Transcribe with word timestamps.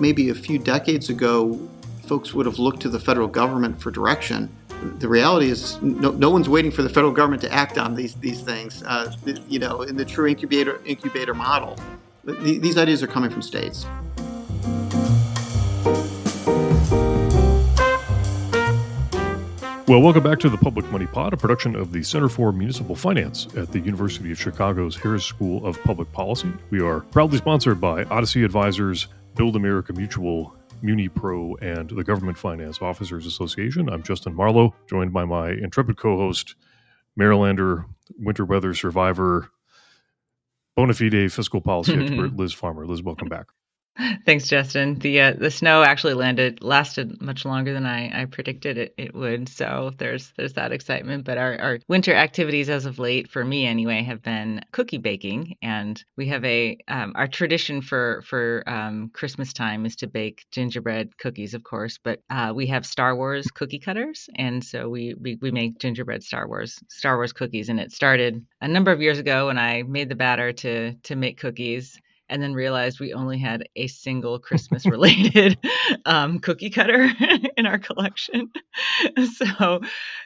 maybe 0.00 0.30
a 0.30 0.34
few 0.34 0.58
decades 0.58 1.10
ago, 1.10 1.60
folks 2.06 2.34
would 2.34 2.46
have 2.46 2.58
looked 2.58 2.80
to 2.80 2.88
the 2.88 2.98
federal 2.98 3.28
government 3.28 3.80
for 3.80 3.90
direction. 3.90 4.48
The 4.98 5.08
reality 5.08 5.50
is, 5.50 5.80
no, 5.82 6.10
no 6.10 6.30
one's 6.30 6.48
waiting 6.48 6.70
for 6.70 6.82
the 6.82 6.88
federal 6.88 7.12
government 7.12 7.42
to 7.42 7.52
act 7.52 7.76
on 7.76 7.94
these 7.94 8.14
these 8.14 8.40
things. 8.40 8.82
Uh, 8.82 9.14
you 9.46 9.58
know, 9.58 9.82
in 9.82 9.96
the 9.96 10.04
true 10.04 10.26
incubator 10.26 10.80
incubator 10.86 11.34
model, 11.34 11.76
these 12.24 12.78
ideas 12.78 13.02
are 13.02 13.06
coming 13.06 13.30
from 13.30 13.42
states. 13.42 13.86
Well, 19.86 20.00
welcome 20.00 20.22
back 20.22 20.38
to 20.38 20.48
the 20.48 20.56
Public 20.56 20.88
Money 20.92 21.06
Pod, 21.06 21.32
a 21.32 21.36
production 21.36 21.74
of 21.74 21.90
the 21.90 22.04
Center 22.04 22.28
for 22.28 22.52
Municipal 22.52 22.94
Finance 22.94 23.48
at 23.56 23.72
the 23.72 23.80
University 23.80 24.30
of 24.30 24.40
Chicago's 24.40 24.94
Harris 24.94 25.24
School 25.24 25.66
of 25.66 25.82
Public 25.82 26.12
Policy. 26.12 26.52
We 26.70 26.80
are 26.80 27.00
proudly 27.00 27.38
sponsored 27.38 27.80
by 27.80 28.04
Odyssey 28.04 28.44
Advisors, 28.44 29.08
Build 29.34 29.56
America 29.56 29.92
Mutual, 29.92 30.54
MuniPro, 30.82 31.54
and 31.62 31.90
the 31.90 32.04
Government 32.04 32.36
Finance 32.36 32.80
Officers 32.82 33.26
Association. 33.26 33.88
I'm 33.88 34.02
Justin 34.02 34.34
Marlowe, 34.34 34.74
joined 34.88 35.12
by 35.12 35.24
my 35.24 35.50
intrepid 35.50 35.96
co 35.96 36.16
host, 36.16 36.54
Marylander, 37.18 37.84
winter 38.18 38.44
weather 38.44 38.74
survivor, 38.74 39.50
bona 40.76 40.94
fide 40.94 41.32
fiscal 41.32 41.60
policy 41.60 41.94
expert, 42.00 42.36
Liz 42.36 42.52
Farmer. 42.52 42.86
Liz, 42.86 43.02
welcome 43.02 43.28
back. 43.28 43.46
Thanks, 44.26 44.48
Justin. 44.48 44.98
The 44.98 45.20
uh, 45.20 45.32
the 45.32 45.50
snow 45.50 45.82
actually 45.82 46.14
landed 46.14 46.62
lasted 46.62 47.20
much 47.20 47.44
longer 47.44 47.72
than 47.72 47.86
I, 47.86 48.22
I 48.22 48.24
predicted 48.26 48.78
it, 48.78 48.94
it 48.96 49.14
would. 49.14 49.48
So 49.48 49.92
there's 49.98 50.32
there's 50.36 50.54
that 50.54 50.72
excitement. 50.72 51.24
But 51.24 51.38
our, 51.38 51.58
our 51.58 51.78
winter 51.88 52.14
activities 52.14 52.70
as 52.70 52.86
of 52.86 52.98
late, 52.98 53.30
for 53.30 53.44
me 53.44 53.66
anyway, 53.66 54.02
have 54.02 54.22
been 54.22 54.62
cookie 54.72 54.98
baking, 54.98 55.56
and 55.62 56.02
we 56.16 56.28
have 56.28 56.44
a 56.44 56.78
um, 56.88 57.12
our 57.16 57.28
tradition 57.28 57.82
for 57.82 58.22
for 58.26 58.62
um, 58.66 59.10
Christmas 59.12 59.52
time 59.52 59.84
is 59.86 59.96
to 59.96 60.06
bake 60.06 60.46
gingerbread 60.50 61.18
cookies, 61.18 61.54
of 61.54 61.64
course. 61.64 61.98
But 62.02 62.20
uh, 62.30 62.52
we 62.54 62.66
have 62.68 62.86
Star 62.86 63.14
Wars 63.16 63.48
cookie 63.48 63.80
cutters, 63.80 64.28
and 64.36 64.64
so 64.64 64.88
we, 64.88 65.14
we 65.20 65.36
we 65.40 65.50
make 65.50 65.78
gingerbread 65.78 66.22
Star 66.22 66.48
Wars 66.48 66.78
Star 66.88 67.16
Wars 67.16 67.32
cookies, 67.32 67.68
and 67.68 67.80
it 67.80 67.92
started 67.92 68.44
a 68.60 68.68
number 68.68 68.92
of 68.92 69.02
years 69.02 69.18
ago 69.18 69.46
when 69.46 69.58
I 69.58 69.82
made 69.82 70.08
the 70.08 70.14
batter 70.14 70.52
to 70.52 70.94
to 70.94 71.16
make 71.16 71.38
cookies 71.38 71.98
and 72.30 72.40
then 72.40 72.54
realized 72.54 73.00
we 73.00 73.12
only 73.12 73.38
had 73.38 73.68
a 73.76 73.88
single 73.88 74.38
Christmas 74.38 74.86
related 74.86 75.58
um, 76.06 76.38
cookie 76.38 76.70
cutter 76.70 77.10
in 77.56 77.66
our 77.66 77.78
collection. 77.78 78.50
So, 79.34 79.80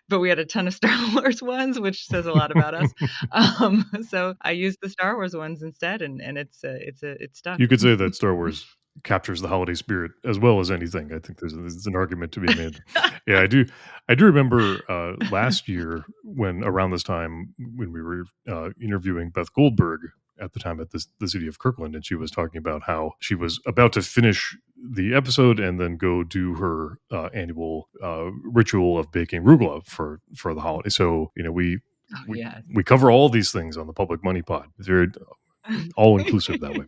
but 0.08 0.20
we 0.20 0.28
had 0.28 0.38
a 0.38 0.44
ton 0.44 0.66
of 0.66 0.74
Star 0.74 0.96
Wars 1.14 1.42
ones, 1.42 1.78
which 1.78 2.06
says 2.06 2.26
a 2.26 2.32
lot 2.32 2.50
about 2.50 2.74
us. 2.74 2.90
Um, 3.30 3.84
so 4.08 4.34
I 4.40 4.50
used 4.52 4.78
the 4.82 4.88
Star 4.88 5.14
Wars 5.14 5.34
ones 5.34 5.62
instead, 5.62 6.02
and, 6.02 6.20
and 6.20 6.36
it's 6.36 6.62
a, 6.64 6.76
it's 6.76 7.02
a, 7.02 7.22
it's 7.22 7.38
stuck. 7.38 7.58
You 7.58 7.68
could 7.68 7.80
say 7.80 7.94
that 7.94 8.14
Star 8.14 8.34
Wars 8.34 8.64
captures 9.02 9.40
the 9.40 9.48
holiday 9.48 9.74
spirit 9.74 10.12
as 10.24 10.38
well 10.38 10.60
as 10.60 10.70
anything. 10.70 11.12
I 11.12 11.18
think 11.18 11.38
there's, 11.40 11.54
there's 11.54 11.86
an 11.86 11.96
argument 11.96 12.32
to 12.32 12.40
be 12.40 12.54
made. 12.54 12.80
yeah, 13.26 13.40
I 13.40 13.46
do. 13.46 13.66
I 14.08 14.14
do 14.14 14.24
remember 14.24 14.80
uh, 14.88 15.14
last 15.30 15.68
year 15.68 16.04
when 16.22 16.62
around 16.64 16.90
this 16.90 17.02
time 17.02 17.54
when 17.58 17.92
we 17.92 18.02
were 18.02 18.24
uh, 18.48 18.70
interviewing 18.80 19.30
Beth 19.30 19.52
Goldberg 19.54 20.00
at 20.40 20.52
the 20.52 20.60
time 20.60 20.80
at 20.80 20.90
the, 20.90 21.04
the 21.20 21.28
city 21.28 21.46
of 21.46 21.58
Kirkland, 21.58 21.94
and 21.94 22.04
she 22.04 22.14
was 22.14 22.30
talking 22.30 22.58
about 22.58 22.82
how 22.84 23.12
she 23.20 23.34
was 23.34 23.60
about 23.66 23.92
to 23.94 24.02
finish 24.02 24.56
the 24.76 25.14
episode 25.14 25.58
and 25.58 25.80
then 25.80 25.96
go 25.96 26.22
do 26.22 26.54
her 26.54 26.98
uh, 27.10 27.26
annual 27.32 27.88
uh, 28.02 28.30
ritual 28.44 28.98
of 28.98 29.10
baking 29.12 29.42
rugelach 29.42 29.86
for 29.86 30.20
for 30.34 30.54
the 30.54 30.60
holiday. 30.60 30.90
So 30.90 31.32
you 31.36 31.42
know 31.42 31.52
we. 31.52 31.80
Oh, 32.14 32.24
we, 32.28 32.46
we 32.74 32.84
cover 32.84 33.10
all 33.10 33.30
these 33.30 33.50
things 33.50 33.78
on 33.78 33.86
the 33.86 33.94
public 33.94 34.22
money 34.22 34.42
pod. 34.42 34.66
It's 34.78 34.86
very 34.86 35.08
all 35.96 36.18
inclusive 36.18 36.60
that 36.60 36.76
way. 36.76 36.84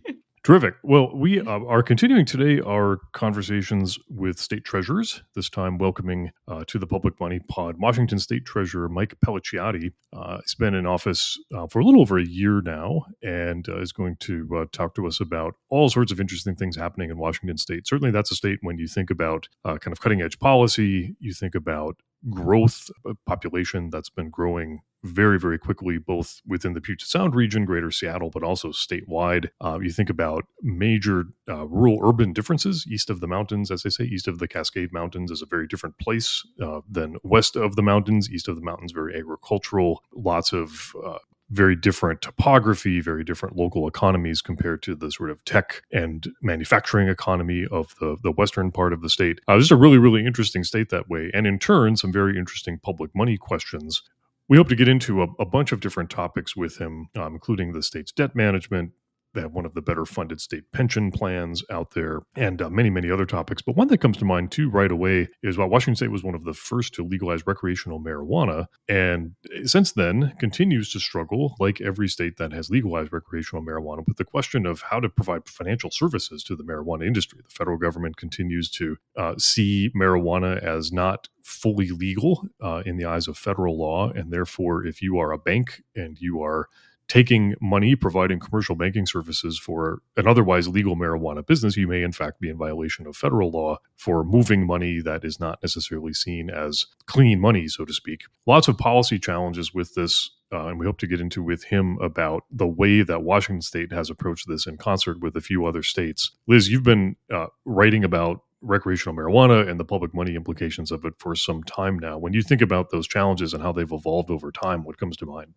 Terrific. 0.46 0.76
Well, 0.84 1.10
we 1.12 1.40
uh, 1.40 1.44
are 1.44 1.82
continuing 1.82 2.24
today 2.24 2.60
our 2.60 3.00
conversations 3.10 3.98
with 4.08 4.38
state 4.38 4.62
treasurers, 4.62 5.20
this 5.34 5.50
time 5.50 5.76
welcoming 5.76 6.30
uh, 6.46 6.62
to 6.68 6.78
the 6.78 6.86
Public 6.86 7.18
Money 7.18 7.40
Pod 7.48 7.80
Washington 7.80 8.20
State 8.20 8.44
Treasurer 8.44 8.88
Mike 8.88 9.16
Pellicciotti. 9.26 9.90
Uh, 10.12 10.38
he's 10.42 10.54
been 10.54 10.76
in 10.76 10.86
office 10.86 11.36
uh, 11.52 11.66
for 11.66 11.80
a 11.80 11.84
little 11.84 12.00
over 12.00 12.16
a 12.16 12.24
year 12.24 12.60
now 12.60 13.06
and 13.24 13.68
uh, 13.68 13.80
is 13.80 13.90
going 13.90 14.14
to 14.20 14.48
uh, 14.56 14.66
talk 14.70 14.94
to 14.94 15.08
us 15.08 15.18
about 15.18 15.56
all 15.68 15.88
sorts 15.88 16.12
of 16.12 16.20
interesting 16.20 16.54
things 16.54 16.76
happening 16.76 17.10
in 17.10 17.18
Washington 17.18 17.58
State. 17.58 17.88
Certainly, 17.88 18.12
that's 18.12 18.30
a 18.30 18.36
state 18.36 18.60
when 18.62 18.78
you 18.78 18.86
think 18.86 19.10
about 19.10 19.48
kind 19.64 19.88
of 19.88 20.00
cutting 20.00 20.22
edge 20.22 20.38
policy, 20.38 21.16
you 21.18 21.34
think 21.34 21.56
about 21.56 21.96
growth, 22.30 22.90
population 23.26 23.90
that's 23.90 24.10
been 24.10 24.30
growing 24.30 24.80
very, 25.04 25.38
very 25.38 25.58
quickly, 25.58 25.98
both 25.98 26.40
within 26.46 26.72
the 26.74 26.80
Puget 26.80 27.06
Sound 27.06 27.34
region, 27.34 27.64
greater 27.64 27.90
Seattle, 27.90 28.30
but 28.30 28.42
also 28.42 28.68
statewide. 28.68 29.50
Uh, 29.62 29.78
you 29.80 29.90
think 29.90 30.10
about 30.10 30.44
major 30.62 31.26
uh, 31.48 31.66
rural 31.66 32.00
urban 32.02 32.32
differences 32.32 32.86
east 32.88 33.08
of 33.08 33.20
the 33.20 33.28
mountains, 33.28 33.70
as 33.70 33.82
they 33.82 33.90
say, 33.90 34.04
east 34.04 34.26
of 34.26 34.38
the 34.38 34.48
Cascade 34.48 34.92
Mountains 34.92 35.30
is 35.30 35.42
a 35.42 35.46
very 35.46 35.66
different 35.66 35.98
place 35.98 36.42
uh, 36.60 36.80
than 36.90 37.16
west 37.22 37.56
of 37.56 37.76
the 37.76 37.82
mountains. 37.82 38.30
East 38.30 38.48
of 38.48 38.56
the 38.56 38.62
mountains, 38.62 38.92
very 38.92 39.16
agricultural, 39.16 40.02
lots 40.14 40.52
of 40.52 40.94
uh, 41.04 41.18
very 41.50 41.76
different 41.76 42.22
topography, 42.22 43.00
very 43.00 43.22
different 43.22 43.56
local 43.56 43.86
economies 43.86 44.42
compared 44.42 44.82
to 44.82 44.96
the 44.96 45.12
sort 45.12 45.30
of 45.30 45.44
tech 45.44 45.82
and 45.92 46.28
manufacturing 46.42 47.08
economy 47.08 47.66
of 47.70 47.94
the, 48.00 48.16
the 48.22 48.32
western 48.32 48.72
part 48.72 48.92
of 48.92 49.00
the 49.00 49.08
state. 49.08 49.40
Uh, 49.48 49.56
is 49.56 49.70
a 49.70 49.76
really, 49.76 49.98
really 49.98 50.26
interesting 50.26 50.64
state 50.64 50.88
that 50.90 51.08
way. 51.08 51.30
And 51.32 51.46
in 51.46 51.58
turn, 51.58 51.96
some 51.96 52.12
very 52.12 52.36
interesting 52.36 52.78
public 52.82 53.14
money 53.14 53.36
questions 53.36 54.02
we 54.48 54.56
hope 54.56 54.68
to 54.68 54.76
get 54.76 54.88
into 54.88 55.22
a, 55.22 55.26
a 55.38 55.44
bunch 55.44 55.72
of 55.72 55.80
different 55.80 56.10
topics 56.10 56.54
with 56.54 56.78
him, 56.78 57.08
um, 57.16 57.34
including 57.34 57.72
the 57.72 57.82
state's 57.82 58.12
debt 58.12 58.34
management, 58.36 58.92
they 59.36 59.42
have 59.42 59.52
one 59.52 59.66
of 59.66 59.74
the 59.74 59.82
better 59.82 60.04
funded 60.04 60.40
state 60.40 60.72
pension 60.72 61.12
plans 61.12 61.62
out 61.70 61.92
there, 61.92 62.22
and 62.34 62.60
uh, 62.60 62.70
many, 62.70 62.90
many 62.90 63.10
other 63.10 63.26
topics. 63.26 63.62
But 63.62 63.76
one 63.76 63.88
that 63.88 63.98
comes 63.98 64.16
to 64.16 64.24
mind 64.24 64.50
too 64.50 64.68
right 64.70 64.90
away 64.90 65.28
is 65.42 65.58
why 65.58 65.66
Washington 65.66 65.96
State 65.96 66.10
was 66.10 66.24
one 66.24 66.34
of 66.34 66.44
the 66.44 66.54
first 66.54 66.94
to 66.94 67.04
legalize 67.04 67.46
recreational 67.46 68.00
marijuana, 68.00 68.66
and 68.88 69.34
since 69.64 69.92
then 69.92 70.34
continues 70.40 70.90
to 70.92 70.98
struggle, 70.98 71.54
like 71.60 71.80
every 71.80 72.08
state 72.08 72.38
that 72.38 72.52
has 72.52 72.70
legalized 72.70 73.12
recreational 73.12 73.62
marijuana, 73.62 74.06
with 74.06 74.16
the 74.16 74.24
question 74.24 74.66
of 74.66 74.80
how 74.82 74.98
to 74.98 75.08
provide 75.08 75.48
financial 75.48 75.90
services 75.90 76.42
to 76.42 76.56
the 76.56 76.64
marijuana 76.64 77.06
industry. 77.06 77.40
The 77.44 77.50
federal 77.50 77.76
government 77.78 78.16
continues 78.16 78.70
to 78.70 78.96
uh, 79.16 79.34
see 79.38 79.90
marijuana 79.94 80.58
as 80.62 80.92
not 80.92 81.28
fully 81.42 81.90
legal 81.90 82.48
uh, 82.60 82.82
in 82.86 82.96
the 82.96 83.04
eyes 83.04 83.28
of 83.28 83.36
federal 83.38 83.78
law, 83.78 84.10
and 84.10 84.32
therefore, 84.32 84.84
if 84.84 85.02
you 85.02 85.18
are 85.18 85.30
a 85.30 85.38
bank 85.38 85.82
and 85.94 86.18
you 86.20 86.42
are 86.42 86.68
taking 87.08 87.54
money, 87.60 87.94
providing 87.94 88.40
commercial 88.40 88.74
banking 88.74 89.06
services 89.06 89.58
for 89.58 90.00
an 90.16 90.26
otherwise 90.26 90.68
legal 90.68 90.96
marijuana 90.96 91.46
business, 91.46 91.76
you 91.76 91.86
may 91.86 92.02
in 92.02 92.12
fact 92.12 92.40
be 92.40 92.48
in 92.48 92.56
violation 92.56 93.06
of 93.06 93.16
federal 93.16 93.50
law 93.50 93.78
for 93.94 94.24
moving 94.24 94.66
money 94.66 95.00
that 95.00 95.24
is 95.24 95.38
not 95.38 95.62
necessarily 95.62 96.12
seen 96.12 96.50
as 96.50 96.86
clean 97.06 97.40
money, 97.40 97.68
so 97.68 97.84
to 97.84 97.92
speak. 97.92 98.22
Lots 98.46 98.68
of 98.68 98.78
policy 98.78 99.18
challenges 99.18 99.72
with 99.72 99.94
this. 99.94 100.30
Uh, 100.52 100.68
and 100.68 100.78
we 100.78 100.86
hope 100.86 100.98
to 100.98 101.08
get 101.08 101.20
into 101.20 101.42
with 101.42 101.64
him 101.64 101.98
about 102.00 102.44
the 102.52 102.68
way 102.68 103.02
that 103.02 103.24
Washington 103.24 103.60
State 103.60 103.92
has 103.92 104.08
approached 104.08 104.46
this 104.46 104.64
in 104.64 104.76
concert 104.76 105.20
with 105.20 105.36
a 105.36 105.40
few 105.40 105.66
other 105.66 105.82
states. 105.82 106.30
Liz, 106.46 106.68
you've 106.68 106.84
been 106.84 107.16
uh, 107.34 107.46
writing 107.64 108.04
about 108.04 108.42
recreational 108.60 109.16
marijuana 109.16 109.68
and 109.68 109.78
the 109.78 109.84
public 109.84 110.14
money 110.14 110.36
implications 110.36 110.92
of 110.92 111.04
it 111.04 111.14
for 111.18 111.34
some 111.34 111.64
time 111.64 111.98
now. 111.98 112.16
When 112.16 112.32
you 112.32 112.42
think 112.42 112.62
about 112.62 112.90
those 112.90 113.08
challenges 113.08 113.54
and 113.54 113.62
how 113.62 113.72
they've 113.72 113.90
evolved 113.90 114.30
over 114.30 114.52
time, 114.52 114.84
what 114.84 114.98
comes 114.98 115.16
to 115.18 115.26
mind? 115.26 115.54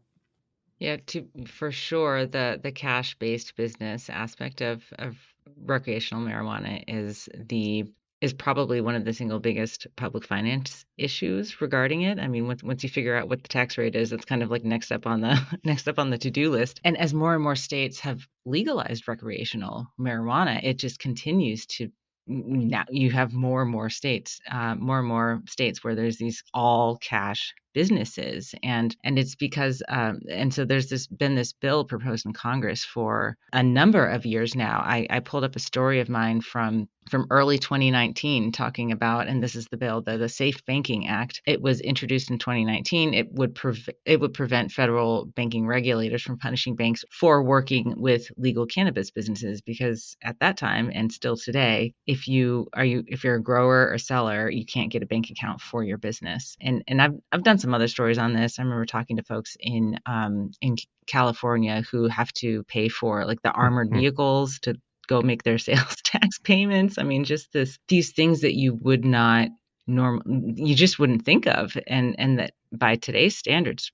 Yeah, 0.80 0.98
to 1.08 1.28
for 1.46 1.72
sure 1.72 2.26
the 2.26 2.60
the 2.62 2.72
cash-based 2.72 3.56
business 3.56 4.10
aspect 4.10 4.62
of 4.62 4.84
of 4.98 5.18
recreational 5.58 6.24
marijuana 6.24 6.84
is 6.88 7.28
the 7.36 7.86
is 8.22 8.34
probably 8.34 8.82
one 8.82 8.96
of 8.96 9.06
the 9.06 9.14
single 9.14 9.40
biggest 9.40 9.88
public 9.96 10.26
finance 10.26 10.86
issues 10.98 11.62
regarding 11.62 12.02
it. 12.02 12.20
I 12.20 12.28
mean, 12.28 12.48
once 12.48 12.64
once 12.64 12.84
you 12.84 12.90
figure 12.90 13.16
out 13.16 13.30
what 13.30 13.44
the 13.44 13.50
tax 13.50 13.78
rate 13.78 13.96
is, 13.96 14.12
it's 14.14 14.26
kind 14.26 14.44
of 14.44 14.52
like 14.52 14.64
next 14.64 14.92
up 14.92 15.06
on 15.06 15.22
the 15.22 15.40
next 15.64 15.88
up 15.88 16.00
on 16.00 16.10
the 16.10 16.18
to-do 16.18 16.50
list. 16.50 16.80
And 16.84 16.98
as 16.98 17.14
more 17.14 17.34
and 17.34 17.44
more 17.44 17.56
states 17.56 18.00
have 18.02 18.26
legalized 18.46 19.08
recreational 19.08 19.88
marijuana, 20.00 20.64
it 20.64 20.78
just 20.78 21.00
continues 21.00 21.66
to 21.68 21.92
now 22.28 22.86
you 22.90 23.10
have 23.12 23.34
more 23.34 23.64
and 23.64 23.72
more 23.72 23.90
states, 23.90 24.40
uh, 24.50 24.76
more 24.76 25.00
and 25.00 25.08
more 25.08 25.42
states 25.48 25.84
where 25.84 25.96
there's 25.96 26.18
these 26.18 26.44
all 26.54 26.98
cash 26.98 27.54
businesses 27.80 28.54
and 28.62 28.90
and 29.06 29.18
it's 29.18 29.36
because 29.36 29.82
um, 29.88 30.20
and 30.30 30.54
so 30.54 30.66
there's 30.66 30.90
this 30.90 31.08
been 31.08 31.36
this 31.36 31.54
bill 31.54 31.86
proposed 31.86 32.26
in 32.26 32.34
congress 32.34 32.84
for 32.84 33.38
a 33.54 33.64
number 33.64 34.06
of 34.06 34.26
years 34.26 34.56
now. 34.56 34.82
I, 34.86 35.08
I 35.10 35.20
pulled 35.20 35.44
up 35.44 35.56
a 35.56 35.60
story 35.60 36.00
of 36.00 36.10
mine 36.10 36.42
from 36.42 36.88
from 37.10 37.28
early 37.30 37.58
2019 37.58 38.52
talking 38.52 38.92
about 38.92 39.28
and 39.28 39.42
this 39.44 39.56
is 39.56 39.68
the 39.68 39.78
bill 39.78 40.02
the, 40.02 40.18
the 40.18 40.30
safe 40.30 40.66
banking 40.66 41.08
act. 41.08 41.42
It 41.46 41.62
was 41.62 41.82
introduced 41.82 42.30
in 42.30 42.40
2019 42.40 43.14
it 43.14 43.32
would 43.34 43.56
prevent 43.56 43.98
it 44.06 44.20
would 44.20 44.34
prevent 44.34 44.72
federal 44.72 45.26
banking 45.26 45.68
regulators 45.68 46.22
from 46.22 46.38
punishing 46.38 46.76
banks 46.76 47.04
for 47.12 47.44
working 47.44 47.96
with 47.98 48.28
legal 48.38 48.66
cannabis 48.66 49.12
businesses 49.12 49.62
because 49.62 50.16
at 50.24 50.40
that 50.40 50.58
time 50.58 50.92
and 50.94 51.12
still 51.12 51.38
today 51.38 51.94
if 52.06 52.28
you 52.28 52.68
are 52.74 52.86
you 52.86 53.04
if 53.08 53.24
you're 53.24 53.36
a 53.36 53.44
grower 53.44 53.90
or 53.92 53.98
seller 53.98 54.50
you 54.50 54.66
can't 54.66 54.92
get 54.92 55.04
a 55.04 55.08
bank 55.08 55.30
account 55.30 55.62
for 55.62 55.84
your 55.84 55.98
business. 55.98 56.56
And 56.62 56.84
and 56.88 57.02
i've, 57.02 57.16
I've 57.32 57.44
done 57.44 57.60
some 57.60 57.74
other 57.74 57.88
stories 57.88 58.18
on 58.18 58.34
this. 58.34 58.60
I 58.60 58.64
remember 58.64 58.86
talking 58.86 59.18
to 59.18 59.24
folks 59.24 59.58
in 59.60 60.00
um, 60.06 60.52
in 60.62 60.76
California 61.08 61.84
who 61.92 62.08
have 62.08 62.32
to 62.34 62.64
pay 62.64 62.88
for 62.88 63.26
like 63.26 63.42
the 63.42 63.52
armored 63.52 63.90
vehicles 63.94 64.60
to 64.60 64.76
go 65.10 65.22
make 65.22 65.44
their 65.44 65.58
sales 65.70 65.98
tax 66.04 66.40
payments. 66.40 66.98
I 66.98 67.04
mean, 67.04 67.26
just 67.26 67.52
this 67.52 67.78
these 67.90 68.12
things 68.14 68.42
that 68.42 68.56
you 68.56 68.76
would 68.76 69.04
not 69.04 69.50
norm 69.88 70.22
you 70.56 70.76
just 70.76 71.00
wouldn't 71.00 71.26
think 71.26 71.48
of 71.48 71.76
and 71.88 72.16
and 72.20 72.40
that 72.40 72.54
by 72.72 72.96
today's 72.96 73.36
standards 73.36 73.92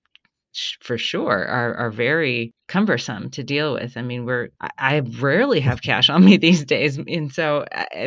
for 0.82 0.98
sure 0.98 1.46
are 1.46 1.74
are 1.76 1.92
very 1.92 2.54
cumbersome 2.68 3.30
to 3.32 3.44
deal 3.44 3.74
with. 3.74 3.96
I 3.96 4.02
mean, 4.02 4.26
we're 4.26 4.50
I 4.78 5.00
rarely 5.00 5.60
have 5.60 5.82
cash 5.82 6.10
on 6.10 6.24
me 6.26 6.38
these 6.46 6.66
days, 6.66 6.98
and 6.98 7.32
so 7.32 7.66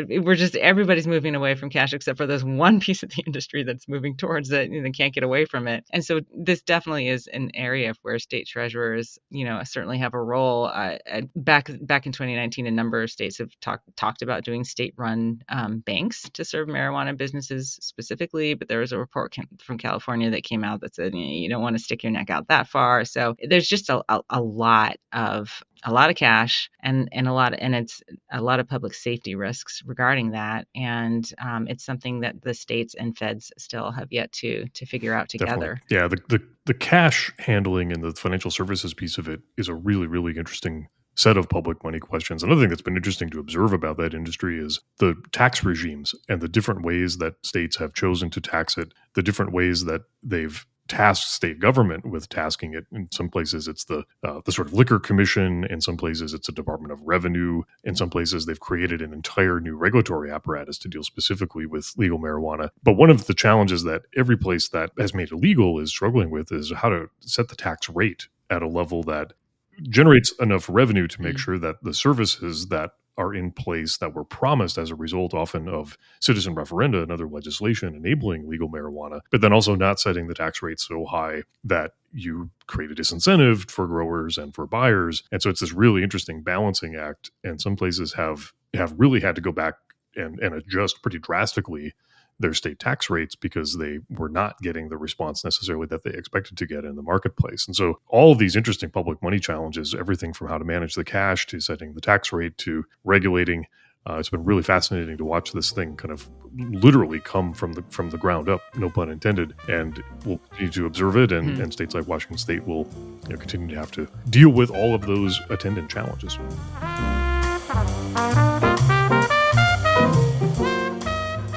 we're 0.09 0.35
just 0.35 0.57
everybody's 0.57 1.07
moving 1.07 1.35
away 1.35 1.55
from 1.55 1.71
cash 1.71 1.93
except 1.93 2.19
for 2.19 2.27
this 2.27 2.43
one 2.43 2.81
piece 2.89 3.03
of 3.03 3.11
the 3.11 3.23
industry 3.27 3.63
that's 3.63 3.89
moving 3.89 4.17
towards 4.17 4.51
it 4.51 4.71
and 4.71 4.85
they 4.85 4.91
can't 4.91 5.15
get 5.15 5.23
away 5.23 5.45
from 5.45 5.69
it. 5.69 5.85
And 5.93 6.05
so 6.05 6.21
this 6.37 6.63
definitely 6.63 7.09
is 7.09 7.27
an 7.29 7.51
area 7.55 7.95
where 8.03 8.19
state 8.19 8.47
treasurers, 8.47 9.19
you 9.31 9.45
know, 9.45 9.61
certainly 9.65 9.99
have 9.99 10.15
a 10.15 10.23
role. 10.23 10.67
Uh, 10.67 10.99
back 11.37 11.71
back 11.83 12.07
in 12.07 12.13
2019, 12.13 12.67
a 12.67 12.71
number 12.71 13.03
of 13.03 13.11
states 13.11 13.39
have 13.39 13.51
talked 13.61 13.85
talked 13.97 14.23
about 14.23 14.45
doing 14.45 14.65
state-run 14.65 15.43
um, 15.49 15.79
banks 15.81 16.29
to 16.31 16.45
serve 16.45 16.69
marijuana 16.69 17.17
businesses 17.17 17.79
specifically, 17.81 18.55
but 18.55 18.69
there 18.69 18.81
was 18.81 18.93
a 18.93 18.99
report 18.99 19.35
from 19.63 19.79
California 19.79 20.31
that 20.31 20.43
came 20.43 20.65
out 20.65 20.81
that 20.81 20.95
said 20.95 21.15
you, 21.15 21.21
you 21.21 21.49
don't 21.49 21.63
want 21.63 21.77
to 21.77 21.83
stick 21.83 22.03
your 22.03 22.13
neck 22.13 22.31
out 22.31 22.49
that 22.49 22.67
far. 22.69 23.05
So 23.05 23.35
there's 23.49 23.69
just 23.69 23.91
a, 23.91 24.03
a, 24.09 24.21
a 24.31 24.43
lot 24.49 24.97
of 25.12 25.62
a 25.85 25.93
lot 25.93 26.11
of 26.11 26.17
cash 26.17 26.71
and 26.83 27.09
and 27.12 27.29
a 27.29 27.33
lot 27.33 27.53
of, 27.53 27.59
and 27.62 27.75
it's 27.75 28.03
a 28.33 28.41
lot 28.41 28.61
of 28.61 28.69
public 28.69 28.95
safety 28.95 29.35
risks 29.35 29.83
regarding 29.87 30.33
that 30.33 30.67
and 30.75 31.33
um, 31.41 31.69
it's 31.69 31.85
something 31.85 32.21
that 32.21 32.43
the 32.43 32.55
states 32.55 32.95
and 32.95 33.17
feds 33.17 33.53
still 33.59 33.91
have 33.91 34.09
yet 34.11 34.33
to 34.33 34.67
to 34.75 34.87
figure 34.87 35.15
out 35.15 35.29
together 35.29 35.81
Definitely. 35.89 35.97
yeah 35.97 36.09
the, 36.09 36.39
the 36.39 36.45
the 36.67 36.75
cash 36.75 37.33
handling 37.39 37.93
and 37.93 38.03
the 38.03 38.12
financial 38.12 38.50
services 38.50 38.93
piece 38.95 39.19
of 39.19 39.29
it 39.29 39.41
is 39.56 39.69
a 39.69 39.75
really 39.75 40.06
really 40.06 40.37
interesting 40.37 40.89
set 41.19 41.37
of 41.37 41.49
public 41.49 41.83
money 41.83 41.99
questions. 41.99 42.45
Another 42.45 42.61
thing 42.61 42.69
that's 42.69 42.81
been 42.81 42.97
interesting 42.97 43.29
to 43.31 43.41
observe 43.41 43.73
about 43.73 43.97
that 43.97 44.15
industry 44.15 44.61
is 44.61 44.81
the 44.99 45.17
tax 45.33 45.65
regimes 45.65 46.15
and 46.29 46.41
the 46.41 46.47
different 46.47 46.83
ways 46.85 47.19
that 47.19 47.35
states 47.45 47.77
have 47.77 47.93
chosen 47.93 48.31
to 48.31 48.41
tax 48.41 48.79
it, 48.79 48.95
the 49.15 49.23
different 49.23 49.53
ways 49.53 49.85
that 49.85 50.03
they've 50.23 50.65
task 50.88 51.29
state 51.29 51.61
government 51.61 52.06
with 52.06 52.29
tasking 52.29 52.75
it. 52.75 52.87
In 52.93 53.08
some 53.12 53.29
places, 53.29 53.69
it's 53.69 53.85
the 53.85 54.05
uh, 54.23 54.40
the 54.44 54.52
sort 54.52 54.69
of 54.69 54.75
liquor 54.75 54.99
commission. 54.99 55.64
In 55.64 55.81
some 55.81 55.96
places, 55.96 56.35
it's 56.35 56.49
a 56.49 56.52
Department 56.52 56.93
of 56.93 57.00
Revenue. 57.02 57.62
In 57.85 57.94
some 57.94 58.11
places, 58.11 58.46
they've 58.46 58.58
created 58.58 59.02
an 59.02 59.12
entire 59.12 59.61
new 59.61 59.76
regulatory 59.76 60.31
apparatus 60.31 60.79
to 60.79 60.88
deal 60.88 61.02
specifically 61.02 61.67
with 61.67 61.93
legal 61.96 62.19
marijuana. 62.19 62.70
But 62.82 62.94
one 62.94 63.11
of 63.11 63.26
the 63.26 63.35
challenges 63.35 63.85
that 63.85 64.02
every 64.17 64.37
place 64.37 64.69
that 64.70 64.90
has 64.99 65.14
made 65.14 65.31
it 65.31 65.37
legal 65.37 65.79
is 65.79 65.90
struggling 65.90 66.31
with 66.31 66.50
is 66.50 66.73
how 66.73 66.88
to 66.88 67.11
set 67.20 67.49
the 67.49 67.56
tax 67.56 67.88
rate 67.88 68.29
at 68.50 68.62
a 68.62 68.69
level 68.69 69.02
that 69.05 69.35
generates 69.82 70.32
enough 70.40 70.69
revenue 70.69 71.06
to 71.06 71.23
make 71.23 71.35
mm-hmm. 71.35 71.38
sure 71.38 71.58
that 71.58 71.82
the 71.82 71.94
services 71.94 72.69
that 72.69 72.93
are 73.19 73.35
in 73.35 73.50
place 73.50 73.99
that 73.99 74.15
were 74.15 74.25
promised 74.25 74.79
as 74.79 74.91
a 74.91 74.94
result 74.94 75.35
often 75.35 75.69
of 75.69 75.99
citizen 76.20 76.55
referenda 76.55 77.03
and 77.03 77.12
other 77.12 77.29
legislation 77.29 77.94
enabling 77.94 78.49
legal 78.49 78.70
marijuana, 78.70 79.20
but 79.31 79.41
then 79.41 79.53
also 79.53 79.75
not 79.75 80.00
setting 80.00 80.29
the 80.29 80.35
tax 80.35 80.62
rate 80.62 80.81
so 80.81 81.05
high 81.05 81.43
that 81.65 81.93
you 82.12 82.50
create 82.67 82.91
a 82.91 82.94
disincentive 82.94 83.70
for 83.70 83.87
growers 83.87 84.38
and 84.38 84.55
for 84.55 84.67
buyers. 84.67 85.25
And 85.31 85.43
so 85.43 85.50
it's 85.50 85.61
this 85.61 85.73
really 85.73 86.03
interesting 86.03 86.43
balancing 86.43 86.94
act. 86.94 87.31
And 87.44 87.61
some 87.61 87.76
places 87.76 88.15
have 88.15 88.53
have 88.75 88.94
really 88.97 89.21
had 89.21 89.35
to 89.35 89.41
go 89.41 89.50
back 89.50 89.75
and, 90.14 90.38
and 90.41 90.55
adjust 90.55 91.03
pretty 91.03 91.19
drastically 91.19 91.94
their 92.38 92.55
state 92.55 92.79
tax 92.79 93.11
rates 93.11 93.35
because 93.35 93.76
they 93.79 93.99
were 94.11 94.29
not 94.29 94.61
getting 94.61 94.88
the 94.88 94.96
response 94.96 95.44
necessarily 95.44 95.87
that 95.87 96.05
they 96.05 96.11
expected 96.11 96.56
to 96.56 96.67
get 96.67 96.85
in 96.85 96.96
the 96.96 97.02
marketplace. 97.02 97.67
And 97.67 97.75
so 97.75 98.00
all 98.08 98.32
of 98.32 98.38
these 98.38 98.56
interesting 98.56 98.90
public 98.90 99.23
money 99.23 99.40
challenges, 99.40 99.94
everything 99.94 100.32
from 100.32 100.49
how 100.49 100.58
to 100.58 100.64
manage 100.64 100.94
the 100.94 101.05
cash 101.05 101.46
to 101.49 101.61
setting 101.61 101.94
the 101.94 102.00
tax 102.00 102.32
rate 102.32 102.56
to 102.58 102.85
regulating 103.05 103.67
uh, 104.08 104.17
it's 104.19 104.31
been 104.31 104.44
really 104.44 104.62
fascinating 104.62 105.17
to 105.19 105.25
watch 105.25 105.52
this 105.52 105.70
thing 105.70 105.94
kind 105.96 106.12
of 106.12 106.29
literally 106.56 107.20
come 107.20 107.52
from 107.52 107.75
the 107.75 107.82
from 107.90 108.08
the 108.11 108.17
ground 108.17 108.49
up, 108.49 108.62
no 108.76 108.88
pun 108.88 109.11
intended. 109.11 109.55
And 109.69 110.02
we'll 110.25 110.38
continue 110.50 110.73
to 110.73 110.87
observe 110.87 111.17
it, 111.17 111.32
and, 111.32 111.50
mm-hmm. 111.50 111.62
and 111.62 111.73
states 111.73 111.94
like 111.94 112.06
Washington 112.06 112.38
State 112.38 112.67
will 112.67 112.88
you 113.25 113.35
know, 113.35 113.37
continue 113.37 113.69
to 113.69 113.76
have 113.76 113.90
to 113.93 114.08
deal 114.31 114.50
with 114.50 114.70
all 114.70 114.94
of 114.94 115.02
those 115.02 115.40
attendant 115.50 115.90
challenges. 115.90 116.38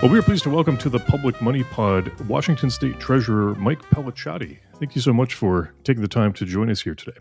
Well, 0.01 0.11
we 0.11 0.17
are 0.17 0.23
pleased 0.23 0.41
to 0.45 0.49
welcome 0.49 0.77
to 0.77 0.89
the 0.89 0.97
Public 0.97 1.39
Money 1.43 1.63
Pod 1.63 2.11
Washington 2.27 2.71
State 2.71 2.99
Treasurer 2.99 3.53
Mike 3.53 3.83
Pellicciotti. 3.91 4.57
Thank 4.79 4.95
you 4.95 5.01
so 5.01 5.13
much 5.13 5.35
for 5.35 5.75
taking 5.83 6.01
the 6.01 6.07
time 6.07 6.33
to 6.33 6.43
join 6.43 6.71
us 6.71 6.81
here 6.81 6.95
today. 6.95 7.17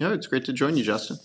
Yeah, 0.00 0.12
it's 0.12 0.26
great 0.26 0.44
to 0.46 0.52
join 0.52 0.76
you, 0.76 0.82
Justin. 0.82 1.18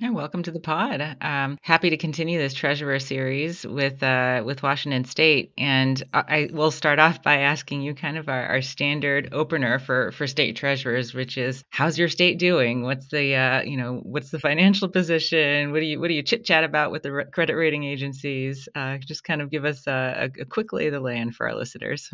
Yeah, 0.00 0.10
welcome 0.10 0.44
to 0.44 0.52
the 0.52 0.60
pod. 0.60 1.16
Um, 1.20 1.58
happy 1.60 1.90
to 1.90 1.96
continue 1.96 2.38
this 2.38 2.54
treasurer 2.54 3.00
series 3.00 3.66
with 3.66 4.00
uh, 4.00 4.44
with 4.46 4.62
Washington 4.62 5.04
State, 5.04 5.52
and 5.58 6.00
I 6.14 6.48
will 6.52 6.70
start 6.70 7.00
off 7.00 7.20
by 7.24 7.38
asking 7.38 7.82
you 7.82 7.96
kind 7.96 8.16
of 8.16 8.28
our, 8.28 8.46
our, 8.46 8.62
standard 8.62 9.30
opener 9.32 9.80
for 9.80 10.12
for 10.12 10.28
state 10.28 10.54
treasurers, 10.54 11.14
which 11.14 11.36
is 11.36 11.64
how's 11.70 11.98
your 11.98 12.08
state 12.08 12.38
doing? 12.38 12.84
What's 12.84 13.08
the 13.08 13.34
uh, 13.34 13.62
you 13.62 13.76
know 13.76 13.98
what's 14.04 14.30
the 14.30 14.38
financial 14.38 14.88
position? 14.88 15.72
What 15.72 15.80
do 15.80 15.86
you 15.86 15.98
what 15.98 16.06
do 16.06 16.14
you 16.14 16.22
chit 16.22 16.44
chat 16.44 16.62
about 16.62 16.92
with 16.92 17.02
the 17.02 17.24
credit 17.32 17.56
rating 17.56 17.82
agencies? 17.82 18.68
Uh, 18.76 18.98
just 18.98 19.24
kind 19.24 19.42
of 19.42 19.50
give 19.50 19.64
us 19.64 19.84
a, 19.88 20.30
a, 20.38 20.44
quick 20.44 20.72
lay 20.72 20.86
of 20.86 20.92
the 20.92 21.00
land 21.00 21.34
for 21.34 21.48
our 21.48 21.56
listeners. 21.56 22.08